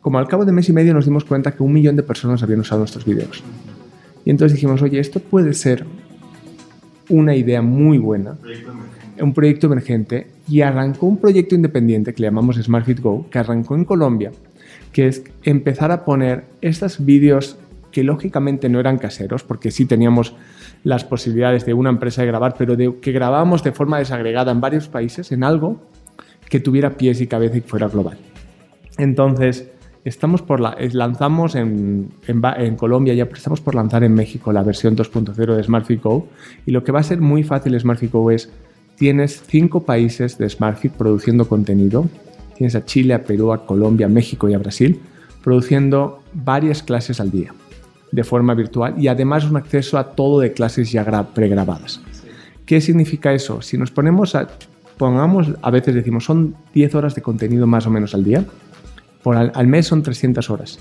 como 0.01 0.18
al 0.18 0.26
cabo 0.26 0.45
de 0.45 0.51
mes 0.51 0.68
y 0.68 0.72
medio 0.72 0.93
nos 0.93 1.05
dimos 1.05 1.24
cuenta 1.24 1.53
que 1.53 1.62
un 1.62 1.72
millón 1.72 1.95
de 1.95 2.03
personas 2.03 2.43
habían 2.43 2.59
usado 2.59 2.80
nuestros 2.80 3.05
videos. 3.05 3.43
Y 4.24 4.30
entonces 4.30 4.57
dijimos, 4.57 4.82
oye, 4.82 4.99
esto 4.99 5.20
puede 5.20 5.55
ser 5.55 5.87
una 7.09 7.37
idea 7.37 7.62
muy 7.62 7.99
buena, 7.99 8.37
un 9.20 9.32
proyecto 9.32 9.68
emergente, 9.68 10.26
y 10.49 10.62
arrancó 10.62 11.07
un 11.07 11.18
proyecto 11.18 11.55
independiente 11.55 12.12
que 12.12 12.22
le 12.22 12.26
llamamos 12.26 12.57
SmartFit 12.57 13.01
Go, 13.01 13.30
que 13.30 13.39
arrancó 13.39 13.76
en 13.76 13.84
Colombia, 13.84 14.32
que 14.93 15.07
es 15.07 15.22
empezar 15.45 15.93
a 15.93 16.05
poner 16.05 16.47
estos 16.61 17.05
vídeos 17.05 17.57
que 17.93 18.03
lógicamente 18.03 18.68
no 18.68 18.80
eran 18.80 18.99
caseros, 18.99 19.45
porque 19.45 19.70
sí 19.70 19.87
teníamos 19.87 20.34
las 20.87 21.03
posibilidades 21.03 21.66
de 21.66 21.74
una 21.74 21.91
empresa 21.91 22.22
de 22.22 22.28
grabar, 22.28 22.55
pero 22.57 22.76
de, 22.76 23.01
que 23.01 23.11
grabábamos 23.11 23.64
de 23.64 23.72
forma 23.72 23.99
desagregada 23.99 24.53
en 24.53 24.61
varios 24.61 24.87
países, 24.87 25.32
en 25.32 25.43
algo 25.43 25.80
que 26.49 26.61
tuviera 26.61 26.91
pies 26.91 27.20
y 27.20 27.26
cabeza 27.26 27.57
y 27.57 27.61
fuera 27.61 27.89
global. 27.89 28.16
Entonces, 28.97 29.68
estamos 30.05 30.43
por 30.43 30.61
la, 30.61 30.76
lanzamos 30.93 31.57
en, 31.57 32.11
en, 32.28 32.76
Colombia, 32.76 33.14
ya 33.14 33.24
estamos 33.24 33.61
por 33.61 33.74
lanzar 33.74 34.05
en 34.05 34.14
México 34.14 34.53
la 34.53 34.62
versión 34.62 34.97
2.0 34.97 35.57
de 35.57 35.64
SmartFit 35.64 36.05
Go, 36.05 36.28
y 36.66 36.70
lo 36.70 36.84
que 36.84 36.93
va 36.93 37.01
a 37.01 37.03
ser 37.03 37.20
muy 37.20 37.43
fácil 37.43 37.76
SmartFit 37.76 38.12
Go 38.12 38.30
es, 38.30 38.49
tienes 38.95 39.43
cinco 39.45 39.82
países 39.82 40.39
de 40.39 40.49
SmartFit 40.49 40.93
produciendo 40.93 41.49
contenido, 41.49 42.09
tienes 42.57 42.76
a 42.76 42.84
Chile, 42.84 43.12
a 43.12 43.24
Perú, 43.24 43.53
a 43.53 43.66
Colombia, 43.66 44.07
a 44.07 44.09
México 44.09 44.49
y 44.49 44.55
a 44.55 44.59
Brasil, 44.59 45.01
produciendo 45.43 46.22
varias 46.32 46.84
clases 46.84 47.18
al 47.18 47.32
día 47.32 47.53
de 48.16 48.24
forma 48.24 48.54
virtual 48.54 48.94
y 48.96 49.08
además 49.08 49.44
un 49.44 49.58
acceso 49.58 49.98
a 49.98 50.12
todo 50.12 50.40
de 50.40 50.54
clases 50.54 50.90
ya 50.90 51.04
pregrabadas. 51.34 52.00
¿Qué 52.64 52.80
significa 52.80 53.34
eso? 53.34 53.60
Si 53.60 53.76
nos 53.76 53.90
ponemos 53.90 54.34
a, 54.34 54.48
pongamos, 54.96 55.50
a 55.60 55.70
veces 55.70 55.94
decimos, 55.94 56.24
son 56.24 56.56
10 56.72 56.94
horas 56.94 57.14
de 57.14 57.20
contenido 57.20 57.66
más 57.66 57.86
o 57.86 57.90
menos 57.90 58.14
al 58.14 58.24
día, 58.24 58.42
por 59.22 59.36
al, 59.36 59.52
al 59.54 59.66
mes 59.66 59.86
son 59.86 60.02
300 60.02 60.48
horas, 60.48 60.78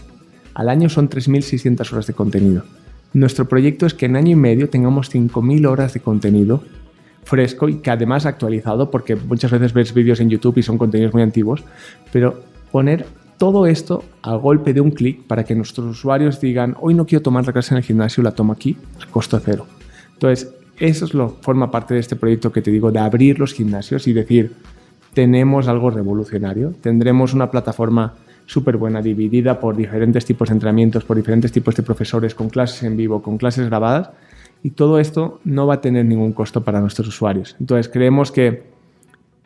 al 0.53 0.69
año 0.69 0.87
son 0.87 1.09
3.600 1.09 1.91
horas 1.91 2.07
de 2.07 2.13
contenido. 2.13 2.63
Nuestro 3.11 3.49
proyecto 3.49 3.85
es 3.85 3.93
que 3.93 4.05
en 4.05 4.15
año 4.15 4.31
y 4.31 4.35
medio 4.35 4.69
tengamos 4.69 5.13
5.000 5.13 5.67
horas 5.67 5.93
de 5.93 5.99
contenido 5.99 6.63
fresco 7.25 7.67
y 7.67 7.79
que 7.79 7.91
además 7.91 8.25
actualizado, 8.25 8.89
porque 8.89 9.17
muchas 9.17 9.51
veces 9.51 9.73
ves 9.73 9.93
vídeos 9.93 10.21
en 10.21 10.29
YouTube 10.29 10.57
y 10.59 10.63
son 10.63 10.77
contenidos 10.77 11.13
muy 11.13 11.23
antiguos, 11.23 11.65
pero 12.13 12.41
poner 12.71 13.05
todo 13.37 13.67
esto 13.67 14.03
a 14.21 14.35
golpe 14.35 14.73
de 14.73 14.81
un 14.81 14.91
clic 14.91 15.23
para 15.23 15.43
que 15.43 15.55
nuestros 15.55 15.85
usuarios 15.87 16.39
digan, 16.39 16.75
hoy 16.79 16.93
no 16.93 17.05
quiero 17.05 17.21
tomar 17.21 17.45
la 17.45 17.53
clase 17.53 17.73
en 17.73 17.77
el 17.77 17.83
gimnasio, 17.83 18.23
la 18.23 18.31
tomo 18.31 18.53
aquí 18.53 18.77
a 19.01 19.11
costo 19.11 19.39
cero. 19.43 19.65
Entonces, 20.13 20.53
eso 20.77 21.05
es 21.05 21.13
lo 21.13 21.29
forma 21.29 21.71
parte 21.71 21.93
de 21.93 21.99
este 21.99 22.15
proyecto 22.15 22.51
que 22.51 22.61
te 22.61 22.71
digo, 22.71 22.91
de 22.91 22.99
abrir 22.99 23.39
los 23.39 23.53
gimnasios 23.53 24.07
y 24.07 24.13
decir, 24.13 24.53
tenemos 25.13 25.67
algo 25.67 25.89
revolucionario, 25.89 26.73
tendremos 26.81 27.33
una 27.33 27.49
plataforma 27.49 28.13
súper 28.45 28.77
buena, 28.77 29.01
dividida 29.01 29.59
por 29.59 29.75
diferentes 29.75 30.25
tipos 30.25 30.49
de 30.49 30.53
entrenamientos, 30.53 31.03
por 31.03 31.17
diferentes 31.17 31.51
tipos 31.51 31.75
de 31.75 31.83
profesores, 31.83 32.35
con 32.35 32.49
clases 32.49 32.83
en 32.83 32.97
vivo, 32.97 33.21
con 33.21 33.37
clases 33.37 33.67
grabadas, 33.67 34.11
y 34.61 34.71
todo 34.71 34.99
esto 34.99 35.39
no 35.43 35.67
va 35.67 35.75
a 35.75 35.81
tener 35.81 36.05
ningún 36.05 36.33
costo 36.33 36.63
para 36.63 36.79
nuestros 36.81 37.07
usuarios. 37.07 37.55
Entonces 37.59 37.89
creemos 37.89 38.31
que, 38.31 38.63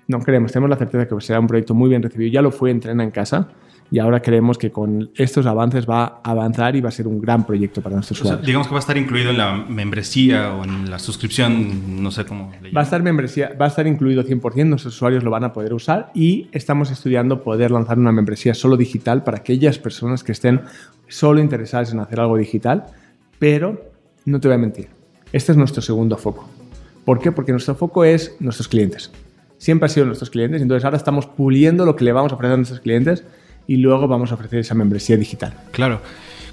no 0.08 0.20
creemos, 0.20 0.52
tenemos 0.52 0.70
la 0.70 0.78
certeza 0.78 1.08
que 1.08 1.22
será 1.22 1.40
un 1.40 1.48
proyecto 1.48 1.74
muy 1.74 1.90
bien 1.90 2.02
recibido, 2.02 2.32
ya 2.32 2.42
lo 2.42 2.52
fue 2.52 2.72
Entrena 2.72 3.04
en 3.04 3.12
casa, 3.12 3.50
y 3.92 4.00
ahora 4.00 4.22
creemos 4.22 4.58
que 4.58 4.72
con 4.72 5.10
estos 5.16 5.46
avances 5.46 5.90
va 5.90 6.22
a 6.24 6.32
avanzar 6.32 6.76
y 6.76 6.82
va 6.82 6.90
a 6.90 6.92
ser 6.92 7.08
un 7.08 7.20
gran 7.20 7.46
proyecto 7.46 7.82
para 7.82 7.96
nuestros 7.96 8.22
usuarios. 8.22 8.46
digamos 8.46 8.68
que 8.68 8.74
va 8.74 8.80
a 8.80 8.82
estar 8.82 8.98
incluido 8.98 9.32
en 9.32 9.38
la 9.38 9.54
membresía 9.68 10.54
o 10.56 10.64
en 10.64 10.90
la 10.90 11.00
suscripción, 11.00 12.04
no 12.04 12.12
sé 12.12 12.26
cómo. 12.26 12.52
va 12.76 12.82
a 12.82 12.84
estar 12.84 13.02
membresía, 13.02 13.54
va 13.60 13.66
a 13.66 13.70
estar 13.70 13.88
incluido 13.88 14.24
100%, 14.24 14.66
nuestros 14.66 14.96
usuarios 14.96 15.24
lo 15.24 15.32
van 15.32 15.44
a 15.44 15.54
poder 15.54 15.74
usar 15.74 16.12
y 16.14 16.48
estamos 16.52 16.92
estudiando 16.92 17.44
poder 17.44 17.72
lanzar 17.72 17.98
una 17.98 18.12
membresía 18.12 18.54
solo 18.54 18.78
digital 18.78 19.24
para 19.24 19.38
aquellas 19.38 19.80
personas 19.80 20.24
que 20.24 20.34
estén 20.34 20.62
solo 21.08 21.40
interesadas 21.40 21.92
en 21.92 22.00
hacer 22.00 22.20
algo 22.20 22.38
digital, 22.38 22.86
pero 23.40 23.92
no 24.26 24.40
te 24.40 24.48
voy 24.48 24.56
a 24.56 24.60
mentir, 24.60 24.88
este 25.34 25.52
es 25.52 25.58
nuestro 25.58 25.82
segundo 25.82 26.18
foco. 26.18 26.48
¿Por 27.06 27.20
qué? 27.20 27.32
Porque 27.32 27.52
nuestro 27.52 27.74
foco 27.74 28.04
es 28.04 28.36
nuestros 28.40 28.68
clientes. 28.68 29.10
Siempre 29.58 29.88
ha 29.88 29.90
sido 29.90 30.06
nuestros 30.06 30.30
clientes, 30.30 30.62
entonces 30.62 30.86
ahora 30.86 30.98
estamos 30.98 31.26
puliendo 31.26 31.86
lo 31.86 31.96
que 31.96 32.06
le 32.06 32.14
vamos 32.14 32.32
a 32.32 32.36
ofrecer 32.36 32.54
a 32.54 32.58
nuestros 32.58 32.82
clientes 32.82 33.24
y 33.70 33.78
luego 33.78 34.08
vamos 34.08 34.32
a 34.32 34.34
ofrecer 34.34 34.60
esa 34.60 34.74
membresía 34.74 35.16
digital. 35.16 35.54
Claro. 35.72 36.02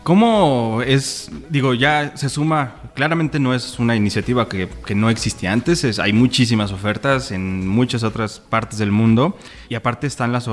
¿Cómo 0.02 0.82
es, 0.86 1.30
digo, 1.48 1.72
ya 1.72 2.14
se 2.14 2.28
suma, 2.28 2.74
claramente 2.94 3.40
no 3.40 3.54
es 3.54 3.78
una 3.78 3.96
iniciativa 3.96 4.50
que, 4.50 4.68
que 4.84 4.94
no 4.94 5.08
existía 5.08 5.50
antes, 5.50 5.82
es, 5.82 5.98
hay 5.98 6.12
muchísimas 6.12 6.72
ofertas 6.72 7.32
en 7.32 7.66
muchas 7.66 8.04
otras 8.04 8.38
partes 8.38 8.78
del 8.78 8.92
mundo 8.92 9.36
y 9.70 9.76
aparte 9.76 10.06
están 10.06 10.30
las, 10.30 10.46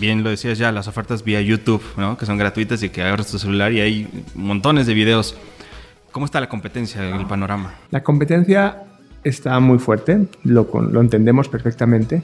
bien 0.00 0.24
lo 0.24 0.30
decías 0.30 0.56
ya, 0.56 0.72
las 0.72 0.88
ofertas 0.88 1.22
vía 1.22 1.42
YouTube, 1.42 1.82
¿no? 1.98 2.16
que 2.16 2.24
son 2.24 2.38
gratuitas 2.38 2.82
y 2.82 2.88
que 2.88 3.02
abres 3.02 3.26
tu 3.26 3.38
celular 3.38 3.70
y 3.72 3.80
hay 3.80 4.08
montones 4.34 4.86
de 4.86 4.94
videos. 4.94 5.36
¿Cómo 6.10 6.24
está 6.24 6.40
la 6.40 6.48
competencia 6.48 7.06
en 7.06 7.16
el 7.16 7.26
panorama? 7.26 7.74
La 7.90 8.02
competencia 8.02 8.82
está 9.22 9.60
muy 9.60 9.78
fuerte, 9.78 10.26
lo, 10.42 10.68
lo 10.90 11.00
entendemos 11.02 11.50
perfectamente 11.50 12.22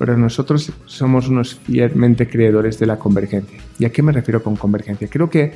pero 0.00 0.16
nosotros 0.16 0.72
somos 0.86 1.28
unos 1.28 1.56
fielmente 1.56 2.26
creedores 2.26 2.78
de 2.78 2.86
la 2.86 2.98
convergencia. 2.98 3.60
¿Y 3.78 3.84
a 3.84 3.92
qué 3.92 4.02
me 4.02 4.12
refiero 4.12 4.42
con 4.42 4.56
convergencia? 4.56 5.08
Creo 5.08 5.28
que 5.28 5.52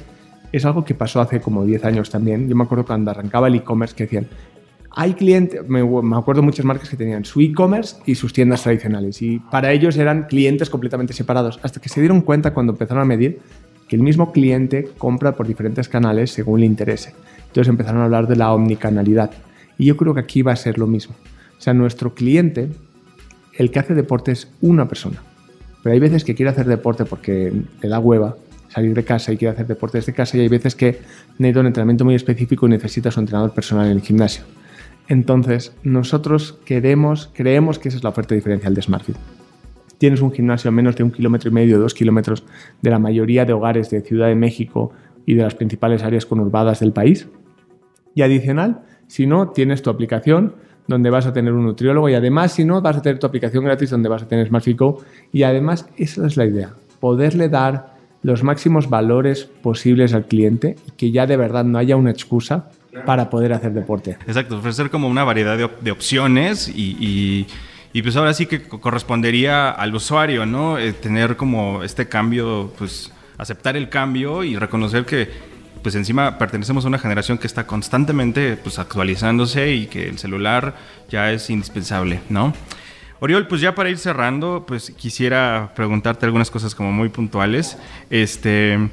es 0.53 0.67
algo 0.67 0.85
que 0.85 0.95
pasó 0.95 1.23
hace 1.23 1.41
como 1.41 1.65
10 1.65 1.83
años 1.87 2.11
también. 2.11 2.47
Yo 2.47 2.55
me 2.55 2.65
acuerdo 2.65 2.85
cuando 2.85 3.11
arrancaba 3.11 3.49
el 3.49 3.55
e-commerce 3.55 3.95
que 3.97 4.05
decían, 4.05 4.27
hay 4.91 5.15
clientes, 5.15 5.67
me, 5.67 5.81
acuerdo 6.15 6.43
muchas 6.43 6.67
marcas 6.67 6.91
que 6.91 6.97
tenían 6.99 7.25
su 7.25 7.41
e-commerce 7.41 7.97
y 8.05 8.17
sus 8.17 8.35
tiendas 8.35 8.63
tradicionales 8.63 9.23
y 9.23 9.39
para 9.39 9.73
ellos 9.73 9.97
eran 9.97 10.25
clientes 10.25 10.69
completamente 10.69 11.15
separados, 11.15 11.59
hasta 11.63 11.81
que 11.81 11.89
se 11.89 12.01
dieron 12.01 12.21
cuenta 12.21 12.53
cuando 12.53 12.75
empezaron 12.75 13.03
a 13.03 13.07
medir 13.07 13.41
que 13.89 13.97
el 13.97 14.03
mismo 14.03 14.31
cliente 14.31 14.91
compra 14.99 15.33
por 15.37 15.47
diferentes 15.47 15.89
canales 15.89 16.33
según 16.33 16.61
le 16.61 16.67
interese. 16.67 17.15
Entonces 17.47 17.69
empezaron 17.69 18.03
a 18.03 18.05
hablar 18.05 18.29
de 18.29 18.37
la 18.37 18.53
omnicanalidad 18.53 19.31
y 19.79 19.87
yo 19.87 19.97
creo 19.97 20.13
que 20.13 20.21
aquí 20.21 20.43
va 20.43 20.53
a 20.53 20.57
ser 20.57 20.77
lo 20.77 20.87
mismo. 20.87 21.15
O 21.59 21.63
sea, 21.63 21.73
nuestro 21.73 22.15
cliente 22.15 22.69
el 23.57 23.71
que 23.71 23.79
hace 23.79 23.95
deporte 23.95 24.33
es 24.33 24.51
una 24.61 24.89
persona. 24.89 25.23
Pero 25.83 25.95
hay 25.95 26.01
veces 26.01 26.25
que 26.25 26.35
quiere 26.35 26.51
hacer 26.51 26.67
deporte 26.67 27.05
porque 27.05 27.53
le 27.83 27.89
da 27.89 27.99
hueva 27.99 28.37
salir 28.69 28.95
de 28.95 29.05
casa 29.05 29.33
y 29.33 29.37
quiere 29.37 29.53
hacer 29.53 29.67
deporte 29.67 29.99
desde 29.99 30.13
casa 30.13 30.37
y 30.37 30.41
hay 30.41 30.49
veces 30.49 30.75
que 30.75 30.99
necesita 31.39 31.61
un 31.61 31.67
entrenamiento 31.67 32.05
muy 32.05 32.15
específico 32.15 32.67
y 32.67 32.71
necesita 32.71 33.11
su 33.11 33.21
entrenador 33.21 33.53
personal 33.53 33.87
en 33.87 33.93
el 33.93 34.01
gimnasio. 34.01 34.45
Entonces, 35.09 35.77
nosotros 35.83 36.59
queremos, 36.65 37.31
creemos 37.35 37.79
que 37.79 37.89
esa 37.89 37.99
es 37.99 38.05
la 38.05 38.11
oferta 38.11 38.35
diferencial 38.35 38.75
de 38.75 38.83
SmartFit. 38.83 39.17
Tienes 39.99 40.21
un 40.23 40.33
gimnasio 40.33 40.71
a 40.71 40.73
menos 40.73 40.97
de 40.97 41.05
un 41.05 41.11
kilómetro 41.11 41.51
y 41.51 41.53
medio, 41.53 41.79
dos 41.79 41.95
kilómetros 41.95 42.45
de 42.83 42.91
la 42.91 42.99
mayoría 42.99 43.45
de 43.45 43.53
hogares 43.53 43.91
de 43.91 44.01
Ciudad 44.01 44.29
de 44.29 44.35
México 44.35 44.93
y 45.27 45.35
de 45.35 45.43
las 45.43 45.55
principales 45.55 46.03
áreas 46.03 46.27
conurbadas 46.27 46.81
del 46.81 46.93
país. 46.93 47.29
Y 48.15 48.23
adicional, 48.23 48.83
si 49.07 49.27
no, 49.27 49.51
tienes 49.51 49.83
tu 49.83 49.91
aplicación 49.91 50.55
donde 50.87 51.11
vas 51.11 51.27
a 51.27 51.33
tener 51.33 51.53
un 51.53 51.65
nutriólogo 51.65 52.09
y 52.09 52.15
además, 52.15 52.53
si 52.53 52.65
no, 52.65 52.81
vas 52.81 52.97
a 52.97 53.03
tener 53.03 53.19
tu 53.19 53.27
aplicación 53.27 53.65
gratis 53.65 53.91
donde 53.91 54.09
vas 54.09 54.23
a 54.23 54.29
tener 54.29 54.47
SmartFitGo 54.47 55.03
y 55.33 55.43
además 55.43 55.87
esa 55.97 56.27
es 56.27 56.37
la 56.37 56.47
idea, 56.47 56.75
poderle 57.01 57.49
dar 57.49 57.95
los 58.23 58.43
máximos 58.43 58.89
valores 58.89 59.45
posibles 59.45 60.15
al 60.15 60.27
cliente 60.27 60.77
y 60.89 60.91
que 60.93 61.11
ya 61.11 61.27
de 61.27 61.37
verdad 61.37 61.65
no 61.65 61.79
haya 61.79 61.97
una 61.97 62.11
excusa 62.11 62.71
para 63.05 63.29
poder 63.29 63.53
hacer 63.53 63.73
deporte. 63.73 64.17
Exacto, 64.27 64.57
ofrecer 64.57 64.89
como 64.89 65.09
una 65.09 65.25
variedad 65.25 65.59
de, 65.59 65.91
opciones 65.91 66.69
y, 66.69 67.47
y, 67.93 68.03
pues 68.03 68.17
ahora 68.17 68.33
sí 68.33 68.47
que 68.47 68.63
correspondería 68.63 69.71
al 69.71 69.95
usuario, 69.95 70.47
¿no? 70.47 70.79
Eh, 70.79 70.93
tener 70.93 71.37
como 71.37 71.83
este 71.83 72.09
cambio, 72.09 72.73
pues 72.79 73.13
aceptar 73.37 73.77
el 73.77 73.89
cambio 73.89 74.45
y 74.45 74.57
reconocer 74.57 75.05
que 75.05 75.29
pues 75.85 75.95
encima 75.95 76.39
pertenecemos 76.39 76.87
a 76.87 76.89
una 76.89 76.99
generación 76.99 77.37
que 77.37 77.47
está 77.47 77.67
constantemente 77.67 78.57
pues 78.57 78.79
actualizándose 78.79 79.75
y 79.75 79.87
que 79.87 80.09
el 80.09 80.19
celular 80.19 80.75
ya 81.11 81.31
es 81.31 81.51
indispensable, 81.51 82.21
¿no? 82.31 82.55
Oriol, 83.21 83.47
pues 83.47 83.61
ya 83.61 83.75
para 83.75 83.91
ir 83.91 83.99
cerrando, 83.99 84.65
pues 84.67 84.91
quisiera 84.91 85.73
preguntarte 85.77 86.25
algunas 86.25 86.51
cosas 86.51 86.75
como 86.75 86.91
muy 86.91 87.11
puntuales. 87.11 87.77
Este, 88.09 88.89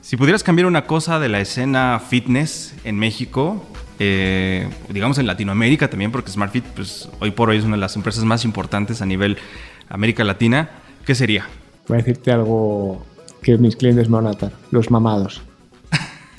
si 0.00 0.16
pudieras 0.16 0.42
cambiar 0.42 0.66
una 0.66 0.86
cosa 0.86 1.20
de 1.20 1.28
la 1.28 1.40
escena 1.40 2.00
fitness 2.00 2.74
en 2.84 2.98
México, 2.98 3.64
eh, 3.98 4.66
digamos 4.88 5.18
en 5.18 5.26
Latinoamérica 5.26 5.90
también, 5.90 6.10
porque 6.10 6.30
SmartFit, 6.30 6.64
pues 6.64 7.08
hoy 7.20 7.32
por 7.32 7.50
hoy 7.50 7.58
es 7.58 7.64
una 7.64 7.76
de 7.76 7.82
las 7.82 7.96
empresas 7.96 8.24
más 8.24 8.46
importantes 8.46 9.02
a 9.02 9.06
nivel 9.06 9.36
América 9.90 10.24
Latina, 10.24 10.70
¿qué 11.04 11.14
sería? 11.14 11.46
Voy 11.86 11.96
a 11.96 11.98
decirte 11.98 12.32
algo 12.32 13.04
que 13.42 13.58
mis 13.58 13.76
clientes 13.76 14.08
me 14.08 14.16
van 14.16 14.26
a 14.26 14.30
atar, 14.30 14.52
los 14.70 14.90
mamados. 14.90 15.42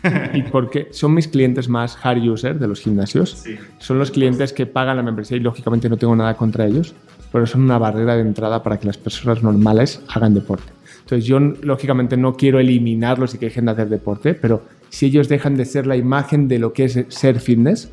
y 0.34 0.42
porque 0.44 0.88
son 0.92 1.14
mis 1.14 1.28
clientes 1.28 1.70
más 1.70 1.98
hard 2.02 2.20
user 2.20 2.60
de 2.60 2.68
los 2.68 2.82
gimnasios. 2.82 3.44
Son 3.80 4.00
los 4.00 4.12
clientes 4.12 4.54
que 4.54 4.66
pagan 4.66 4.98
la 4.98 5.04
membresía 5.04 5.38
y 5.38 5.40
lógicamente 5.40 5.90
no 5.90 5.98
tengo 5.98 6.16
nada 6.16 6.36
contra 6.36 6.66
ellos, 6.66 6.94
pero 7.32 7.46
son 7.46 7.62
una 7.62 7.78
barrera 7.78 8.16
de 8.16 8.22
entrada 8.22 8.64
para 8.64 8.80
que 8.80 8.88
las 8.88 8.98
personas 8.98 9.44
normales 9.44 10.02
hagan 10.08 10.34
deporte. 10.34 10.72
Entonces 11.00 11.26
yo 11.26 11.40
lógicamente 11.40 12.18
no 12.18 12.36
quiero 12.36 12.60
eliminarlos 12.60 13.34
y 13.36 13.38
que 13.38 13.48
dejen 13.48 13.66
de 13.66 13.72
hacer 13.72 13.90
deporte, 13.90 14.34
pero 14.34 14.64
si 14.90 15.08
ellos 15.08 15.28
dejan 15.28 15.56
de 15.56 15.66
ser 15.66 15.88
la 15.88 15.96
imagen 15.96 16.48
de 16.48 16.60
lo 16.60 16.74
que 16.74 16.86
es 16.86 17.06
ser 17.10 17.40
fitness, 17.40 17.92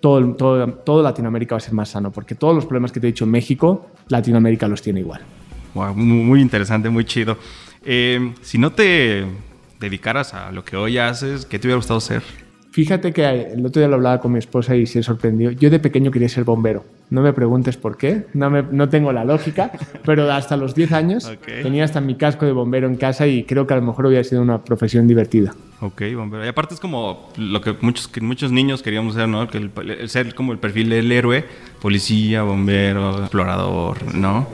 todo, 0.00 0.34
todo, 0.34 0.66
todo 0.68 1.02
Latinoamérica 1.02 1.54
va 1.54 1.58
a 1.58 1.60
ser 1.60 1.74
más 1.74 1.90
sano, 1.90 2.10
porque 2.10 2.34
todos 2.34 2.54
los 2.54 2.64
problemas 2.64 2.90
que 2.90 3.00
te 3.00 3.06
he 3.06 3.10
dicho 3.10 3.24
en 3.24 3.30
México, 3.30 3.90
Latinoamérica 4.08 4.66
los 4.66 4.80
tiene 4.80 5.00
igual. 5.00 5.20
muy 5.74 6.40
interesante, 6.40 6.88
muy 6.88 7.04
chido. 7.04 7.36
Eh, 7.84 8.34
si 8.40 8.58
no 8.58 8.72
te 8.72 9.24
dedicaras 9.80 10.34
a 10.34 10.52
lo 10.52 10.64
que 10.64 10.76
hoy 10.76 10.98
haces, 10.98 11.46
¿qué 11.46 11.58
te 11.58 11.66
hubiera 11.66 11.76
gustado 11.76 12.00
ser? 12.00 12.22
Fíjate 12.72 13.12
que 13.12 13.24
el 13.52 13.66
otro 13.66 13.80
día 13.80 13.88
lo 13.88 13.96
hablaba 13.96 14.20
con 14.20 14.30
mi 14.30 14.38
esposa 14.38 14.76
y 14.76 14.86
se 14.86 15.02
sorprendió. 15.02 15.50
Yo 15.50 15.70
de 15.70 15.80
pequeño 15.80 16.12
quería 16.12 16.28
ser 16.28 16.44
bombero. 16.44 16.84
No 17.08 17.20
me 17.20 17.32
preguntes 17.32 17.76
por 17.76 17.96
qué, 17.96 18.26
no, 18.32 18.48
me, 18.48 18.62
no 18.62 18.88
tengo 18.88 19.12
la 19.12 19.24
lógica, 19.24 19.72
pero 20.04 20.30
hasta 20.32 20.56
los 20.56 20.76
10 20.76 20.92
años 20.92 21.32
tenía 21.44 21.82
hasta 21.82 22.00
mi 22.00 22.14
casco 22.14 22.46
de 22.46 22.52
bombero 22.52 22.86
en 22.86 22.94
casa 22.94 23.26
y 23.26 23.42
creo 23.42 23.66
que 23.66 23.74
a 23.74 23.78
lo 23.78 23.82
mejor 23.82 24.06
hubiera 24.06 24.22
sido 24.22 24.40
una 24.40 24.62
profesión 24.62 25.08
divertida. 25.08 25.52
Ok, 25.80 26.02
bombero. 26.14 26.44
Y 26.44 26.48
aparte 26.48 26.74
es 26.74 26.80
como 26.80 27.30
lo 27.36 27.60
que 27.60 27.74
muchos, 27.80 28.06
que 28.06 28.20
muchos 28.20 28.52
niños 28.52 28.82
queríamos 28.82 29.14
ser, 29.14 29.26
¿no? 29.26 29.48
Que 29.48 29.58
el, 29.58 30.08
ser 30.08 30.32
como 30.36 30.52
el 30.52 30.58
perfil 30.58 30.90
del 30.90 31.10
héroe, 31.10 31.44
policía, 31.82 32.44
bombero, 32.44 33.18
explorador, 33.18 34.14
¿no? 34.14 34.46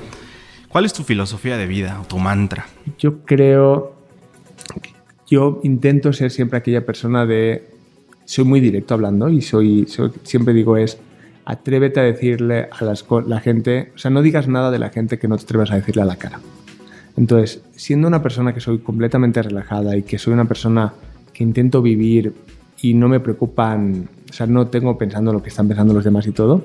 ¿Cuál 0.69 0.87
es 0.87 0.95
tu 0.95 1.03
filosofía 1.03 1.59
de 1.59 1.67
vida 1.67 2.01
o 2.01 2.07
tu 2.07 2.19
mantra? 2.19 2.67
Yo 2.99 3.25
creo, 3.25 3.96
yo 5.29 5.61
intento 5.63 6.13
ser 6.13 6.31
siempre 6.31 6.59
aquella 6.59 6.85
persona 6.85 7.27
de 7.27 7.69
soy 8.25 8.45
muy 8.45 8.61
directo 8.61 8.95
hablando 8.95 9.29
y 9.29 9.41
soy, 9.41 9.87
siempre 10.23 10.53
digo 10.53 10.77
es, 10.77 10.99
atrévete 11.45 12.01
a 12.01 12.03
decirle 12.03 12.69
a 12.71 12.95
la 13.27 13.41
gente, 13.41 13.93
o 13.95 13.99
sea, 13.99 14.11
no 14.11 14.21
digas 14.21 14.49
nada 14.49 14.71
de 14.71 14.79
la 14.79 14.91
gente 14.91 15.19
que 15.19 15.29
no 15.29 15.37
te 15.37 15.45
atrevas 15.45 15.71
a 15.71 15.77
decirle 15.77 16.03
a 16.03 16.07
la 16.07 16.17
cara. 16.17 16.41
Entonces, 17.17 17.63
siendo 17.75 18.09
una 18.09 18.23
persona 18.23 18.53
que 18.53 18.61
soy 18.61 18.79
completamente 18.79 19.41
relajada 19.41 19.97
y 19.97 20.03
que 20.03 20.19
soy 20.19 20.35
una 20.35 20.45
persona 20.45 20.93
que 21.33 21.45
intento 21.45 21.81
vivir 21.83 22.35
y 22.83 22.95
no 22.95 23.09
me 23.09 23.21
preocupan, 23.21 24.09
o 24.29 24.33
sea, 24.33 24.47
no 24.47 24.67
tengo 24.67 24.99
pensando 24.99 25.33
lo 25.33 25.43
que 25.43 25.49
están 25.49 25.69
pensando 25.69 25.95
los 25.95 26.05
demás 26.05 26.27
y 26.27 26.33
todo, 26.33 26.65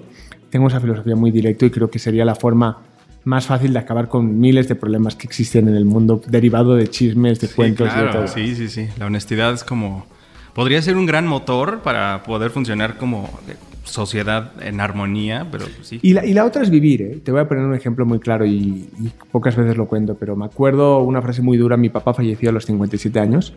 tengo 0.50 0.68
esa 0.68 0.82
filosofía 0.82 1.16
muy 1.16 1.32
directa 1.32 1.66
y 1.66 1.70
creo 1.70 1.90
que 1.90 2.00
sería 2.00 2.26
la 2.26 2.36
forma 2.36 2.80
más 3.24 3.46
fácil 3.46 3.74
de 3.74 3.80
acabar 3.80 4.08
con 4.08 4.40
miles 4.40 4.68
de 4.68 4.76
problemas 4.76 5.16
que 5.16 5.28
existen 5.28 5.68
en 5.68 5.76
el 5.76 5.86
mundo 5.86 6.22
derivado 6.28 6.76
de 6.76 6.88
chismes, 6.88 7.40
de 7.40 7.48
cuentos 7.50 7.90
y 7.96 8.00
de 8.00 8.08
todo. 8.08 8.28
Sí, 8.28 8.56
sí, 8.56 8.68
sí. 8.68 8.88
La 8.98 9.06
honestidad 9.06 9.54
es 9.54 9.64
como 9.64 10.06
podría 10.54 10.82
ser 10.82 10.98
un 10.98 11.06
gran 11.06 11.28
motor 11.28 11.82
para 11.82 12.24
poder 12.24 12.52
funcionar 12.52 12.98
como 12.98 13.30
sociedad 13.84 14.52
en 14.62 14.80
armonía, 14.80 15.48
pero 15.52 15.66
pues 15.66 15.88
sí. 15.88 16.00
Y 16.02 16.14
la, 16.14 16.26
y 16.26 16.34
la 16.34 16.46
otra 16.46 16.62
es 16.62 16.70
vivir, 16.70 17.02
¿eh? 17.02 17.20
Te 17.24 17.32
voy 17.32 17.42
a 17.42 17.48
poner 17.48 17.64
un 17.64 17.76
ejemplo 17.76 18.06
muy 18.06 18.20
claro 18.20 18.46
y, 18.46 18.90
pocas 19.32 19.56
veces 19.56 19.78
lo 19.78 19.88
cuento, 19.88 20.16
pero 20.16 20.36
me 20.36 20.46
acuerdo 20.46 21.00
una 21.00 21.22
frase 21.22 21.42
muy 21.42 21.58
dura, 21.58 21.78
mi 21.78 21.90
papá 21.90 22.14
falleció 22.14 22.50
a 22.50 22.54
los 22.54 22.66
57 22.66 23.20
años 23.20 23.54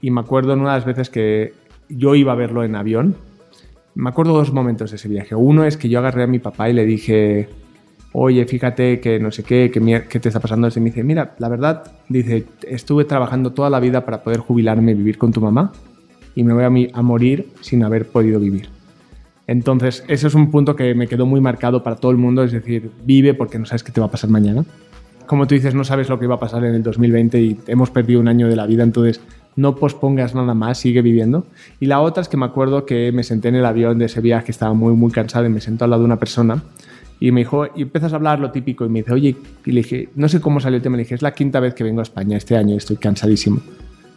y 0.00 0.10
me 0.10 0.20
acuerdo 0.20 0.52
en 0.52 0.60
una 0.60 0.70
de 0.72 0.78
las 0.78 0.86
veces 0.86 1.10
que 1.10 1.52
yo 1.88 2.14
iba 2.14 2.32
a 2.32 2.36
verlo 2.36 2.64
en 2.64 2.76
avión, 2.76 3.16
me 3.94 4.10
acuerdo 4.10 4.32
dos 4.32 4.52
momentos 4.52 4.90
de 4.90 4.96
ese 4.96 5.08
viaje. 5.08 5.34
Uno 5.34 5.64
es 5.64 5.76
que 5.76 5.88
yo 5.88 5.98
agarré 5.98 6.22
a 6.22 6.26
mi 6.26 6.38
papá 6.38 6.68
y 6.70 6.72
le 6.72 6.84
dije, 6.84 7.48
oye, 8.12 8.44
fíjate 8.46 9.00
que 9.00 9.18
no 9.18 9.30
sé 9.30 9.42
qué, 9.42 9.70
que, 9.70 10.04
qué 10.08 10.20
te 10.20 10.28
está 10.28 10.40
pasando. 10.40 10.68
Y 10.74 10.80
me 10.80 10.86
dice, 10.86 11.04
mira, 11.04 11.34
la 11.38 11.48
verdad, 11.48 11.92
dice, 12.08 12.44
estuve 12.66 13.04
trabajando 13.04 13.52
toda 13.52 13.70
la 13.70 13.80
vida 13.80 14.04
para 14.04 14.22
poder 14.22 14.40
jubilarme 14.40 14.92
y 14.92 14.94
vivir 14.94 15.18
con 15.18 15.32
tu 15.32 15.40
mamá 15.40 15.72
y 16.34 16.44
me 16.44 16.52
voy 16.52 16.62
a, 16.62 16.98
a 16.98 17.02
morir 17.02 17.48
sin 17.60 17.82
haber 17.82 18.06
podido 18.06 18.40
vivir. 18.40 18.68
Entonces, 19.46 20.04
ese 20.08 20.26
es 20.26 20.34
un 20.34 20.50
punto 20.50 20.76
que 20.76 20.94
me 20.94 21.08
quedó 21.08 21.26
muy 21.26 21.40
marcado 21.40 21.82
para 21.82 21.96
todo 21.96 22.12
el 22.12 22.18
mundo, 22.18 22.44
es 22.44 22.52
decir, 22.52 22.90
vive 23.04 23.34
porque 23.34 23.58
no 23.58 23.64
sabes 23.64 23.82
qué 23.82 23.90
te 23.92 24.00
va 24.00 24.06
a 24.06 24.10
pasar 24.10 24.28
mañana. 24.30 24.64
Como 25.26 25.46
tú 25.46 25.54
dices, 25.54 25.74
no 25.74 25.84
sabes 25.84 26.08
lo 26.08 26.18
que 26.18 26.26
va 26.26 26.36
a 26.36 26.38
pasar 26.38 26.64
en 26.64 26.74
el 26.74 26.82
2020 26.82 27.40
y 27.40 27.58
hemos 27.66 27.90
perdido 27.90 28.20
un 28.20 28.28
año 28.28 28.46
de 28.48 28.56
la 28.56 28.66
vida, 28.66 28.82
entonces 28.82 29.20
no 29.56 29.74
pospongas 29.74 30.34
nada 30.34 30.54
más, 30.54 30.78
sigue 30.78 31.02
viviendo. 31.02 31.46
Y 31.80 31.86
la 31.86 32.00
otra 32.00 32.20
es 32.20 32.28
que 32.28 32.36
me 32.36 32.46
acuerdo 32.46 32.86
que 32.86 33.10
me 33.10 33.24
senté 33.24 33.48
en 33.48 33.56
el 33.56 33.66
avión 33.66 33.98
de 33.98 34.04
ese 34.04 34.20
viaje, 34.20 34.52
estaba 34.52 34.74
muy, 34.74 34.94
muy 34.94 35.10
cansado 35.10 35.46
y 35.46 35.48
me 35.48 35.60
sentó 35.60 35.84
al 35.84 35.90
lado 35.90 36.02
de 36.02 36.06
una 36.06 36.18
persona 36.18 36.62
y 37.20 37.32
me 37.32 37.40
dijo, 37.40 37.66
y 37.74 37.82
empiezas 37.82 38.12
a 38.12 38.16
hablar 38.16 38.38
lo 38.38 38.50
típico 38.50 38.84
y 38.84 38.88
me 38.88 39.00
dice, 39.00 39.12
oye, 39.12 39.36
y 39.64 39.72
le 39.72 39.82
dije, 39.82 40.08
no 40.14 40.28
sé 40.28 40.40
cómo 40.40 40.60
salió 40.60 40.76
el 40.76 40.82
tema, 40.82 40.96
le 40.96 41.02
dije, 41.02 41.14
es 41.14 41.22
la 41.22 41.32
quinta 41.32 41.58
vez 41.60 41.74
que 41.74 41.84
vengo 41.84 42.00
a 42.00 42.04
España 42.04 42.36
este 42.36 42.56
año 42.56 42.76
estoy 42.76 42.96
cansadísimo. 42.96 43.60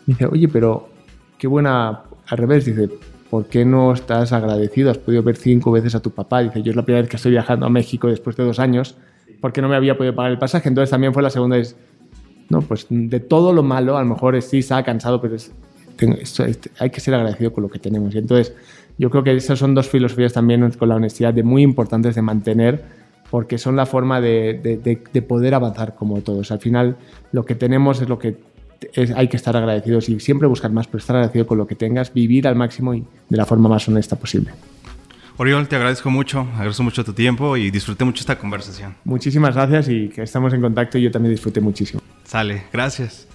Me 0.06 0.14
dice, 0.14 0.26
oye, 0.26 0.48
pero 0.48 0.90
qué 1.38 1.48
buena 1.48 2.04
al 2.28 2.38
revés, 2.38 2.66
dice, 2.66 2.90
¿por 3.32 3.46
qué 3.46 3.66
no 3.66 3.94
estás 3.94 4.34
agradecido? 4.34 4.92
Has 4.92 4.98
podido 4.98 5.24
ver 5.24 5.38
cinco 5.38 5.72
veces 5.72 5.96
a 5.96 6.02
tu 6.02 6.12
papá. 6.12 6.42
Dice, 6.42 6.62
yo 6.62 6.72
es 6.72 6.76
la 6.76 6.84
primera 6.84 7.02
vez 7.02 7.10
que 7.10 7.16
estoy 7.16 7.32
viajando 7.32 7.66
a 7.66 7.70
México 7.70 8.08
después 8.08 8.36
de 8.36 8.44
dos 8.44 8.60
años, 8.60 8.96
porque 9.40 9.62
no 9.62 9.70
me 9.70 9.76
había 9.76 9.98
podido 9.98 10.14
pagar 10.14 10.32
el 10.32 10.38
pasaje. 10.38 10.70
Entonces 10.70 10.92
también 10.92 11.14
fue 11.14 11.24
la 11.24 11.30
segunda 11.30 11.58
vez. 11.58 11.76
No, 12.50 12.62
pues 12.62 12.88
de 12.90 13.20
todo 13.22 13.54
lo 13.54 13.64
malo, 13.64 13.98
a 13.98 14.02
lo 14.02 14.10
mejor 14.10 14.40
sí 14.42 14.60
está 14.60 14.84
cansado, 14.84 15.22
pero 15.22 15.38
hay 16.80 16.90
que 16.90 17.00
ser 17.00 17.14
agradecido 17.14 17.54
con 17.54 17.64
lo 17.64 17.70
que 17.70 17.80
tenemos. 17.80 18.14
Y 18.14 18.18
entonces 18.18 18.54
yo 18.98 19.10
creo 19.10 19.24
que 19.24 19.36
esas 19.36 19.60
son 19.60 19.74
dos 19.74 19.90
filosofías 19.90 20.34
también 20.34 20.70
con 20.72 20.90
la 20.90 20.96
honestidad 20.96 21.34
de 21.34 21.44
muy 21.44 21.64
importantes 21.64 22.16
de 22.16 22.22
mantener, 22.22 22.84
porque 23.30 23.58
son 23.58 23.76
la 23.76 23.86
forma 23.86 24.20
de, 24.22 24.80
de 25.12 25.22
poder 25.22 25.54
avanzar 25.54 25.96
como 25.96 26.22
todos. 26.22 26.52
Al 26.52 26.60
final 26.60 26.98
lo 27.32 27.46
que 27.46 27.56
tenemos 27.56 28.02
es 28.02 28.10
lo 28.10 28.20
que 28.20 28.36
hay 29.16 29.28
que 29.28 29.38
estar 29.38 29.56
agradecidos 29.56 30.10
y 30.10 30.20
siempre 30.20 30.48
buscar 30.48 30.72
más, 30.72 30.88
pero 30.88 31.00
estar 31.00 31.16
agradecido 31.16 31.48
con 31.48 31.58
lo 31.58 31.68
que 31.68 31.76
tengas, 31.76 32.14
vivir 32.14 32.48
al 32.48 32.56
máximo 32.56 32.94
y 32.94 33.06
de 33.30 33.38
la 33.38 33.46
forma 33.46 33.70
más 33.70 33.88
honesta 33.88 34.16
posible. 34.16 34.52
Oriol, 35.38 35.68
te 35.68 35.76
agradezco 35.76 36.10
mucho, 36.10 36.42
agradezco 36.54 36.84
mucho 36.84 37.04
tu 37.04 37.14
tiempo 37.14 37.58
y 37.58 37.72
disfruté 37.72 38.04
mucho 38.04 38.22
esta 38.22 38.38
conversación. 38.38 38.96
Muchísimas 39.06 39.56
gracias 39.56 39.90
y 39.90 40.10
que 40.10 40.24
estamos 40.24 40.54
en 40.54 40.62
contacto 40.62 40.98
y 40.98 41.04
yo 41.04 41.12
también 41.12 41.32
disfruté 41.32 41.62
muchísimo. 41.62 42.02
Sale, 42.24 42.64
gracias. 42.72 43.28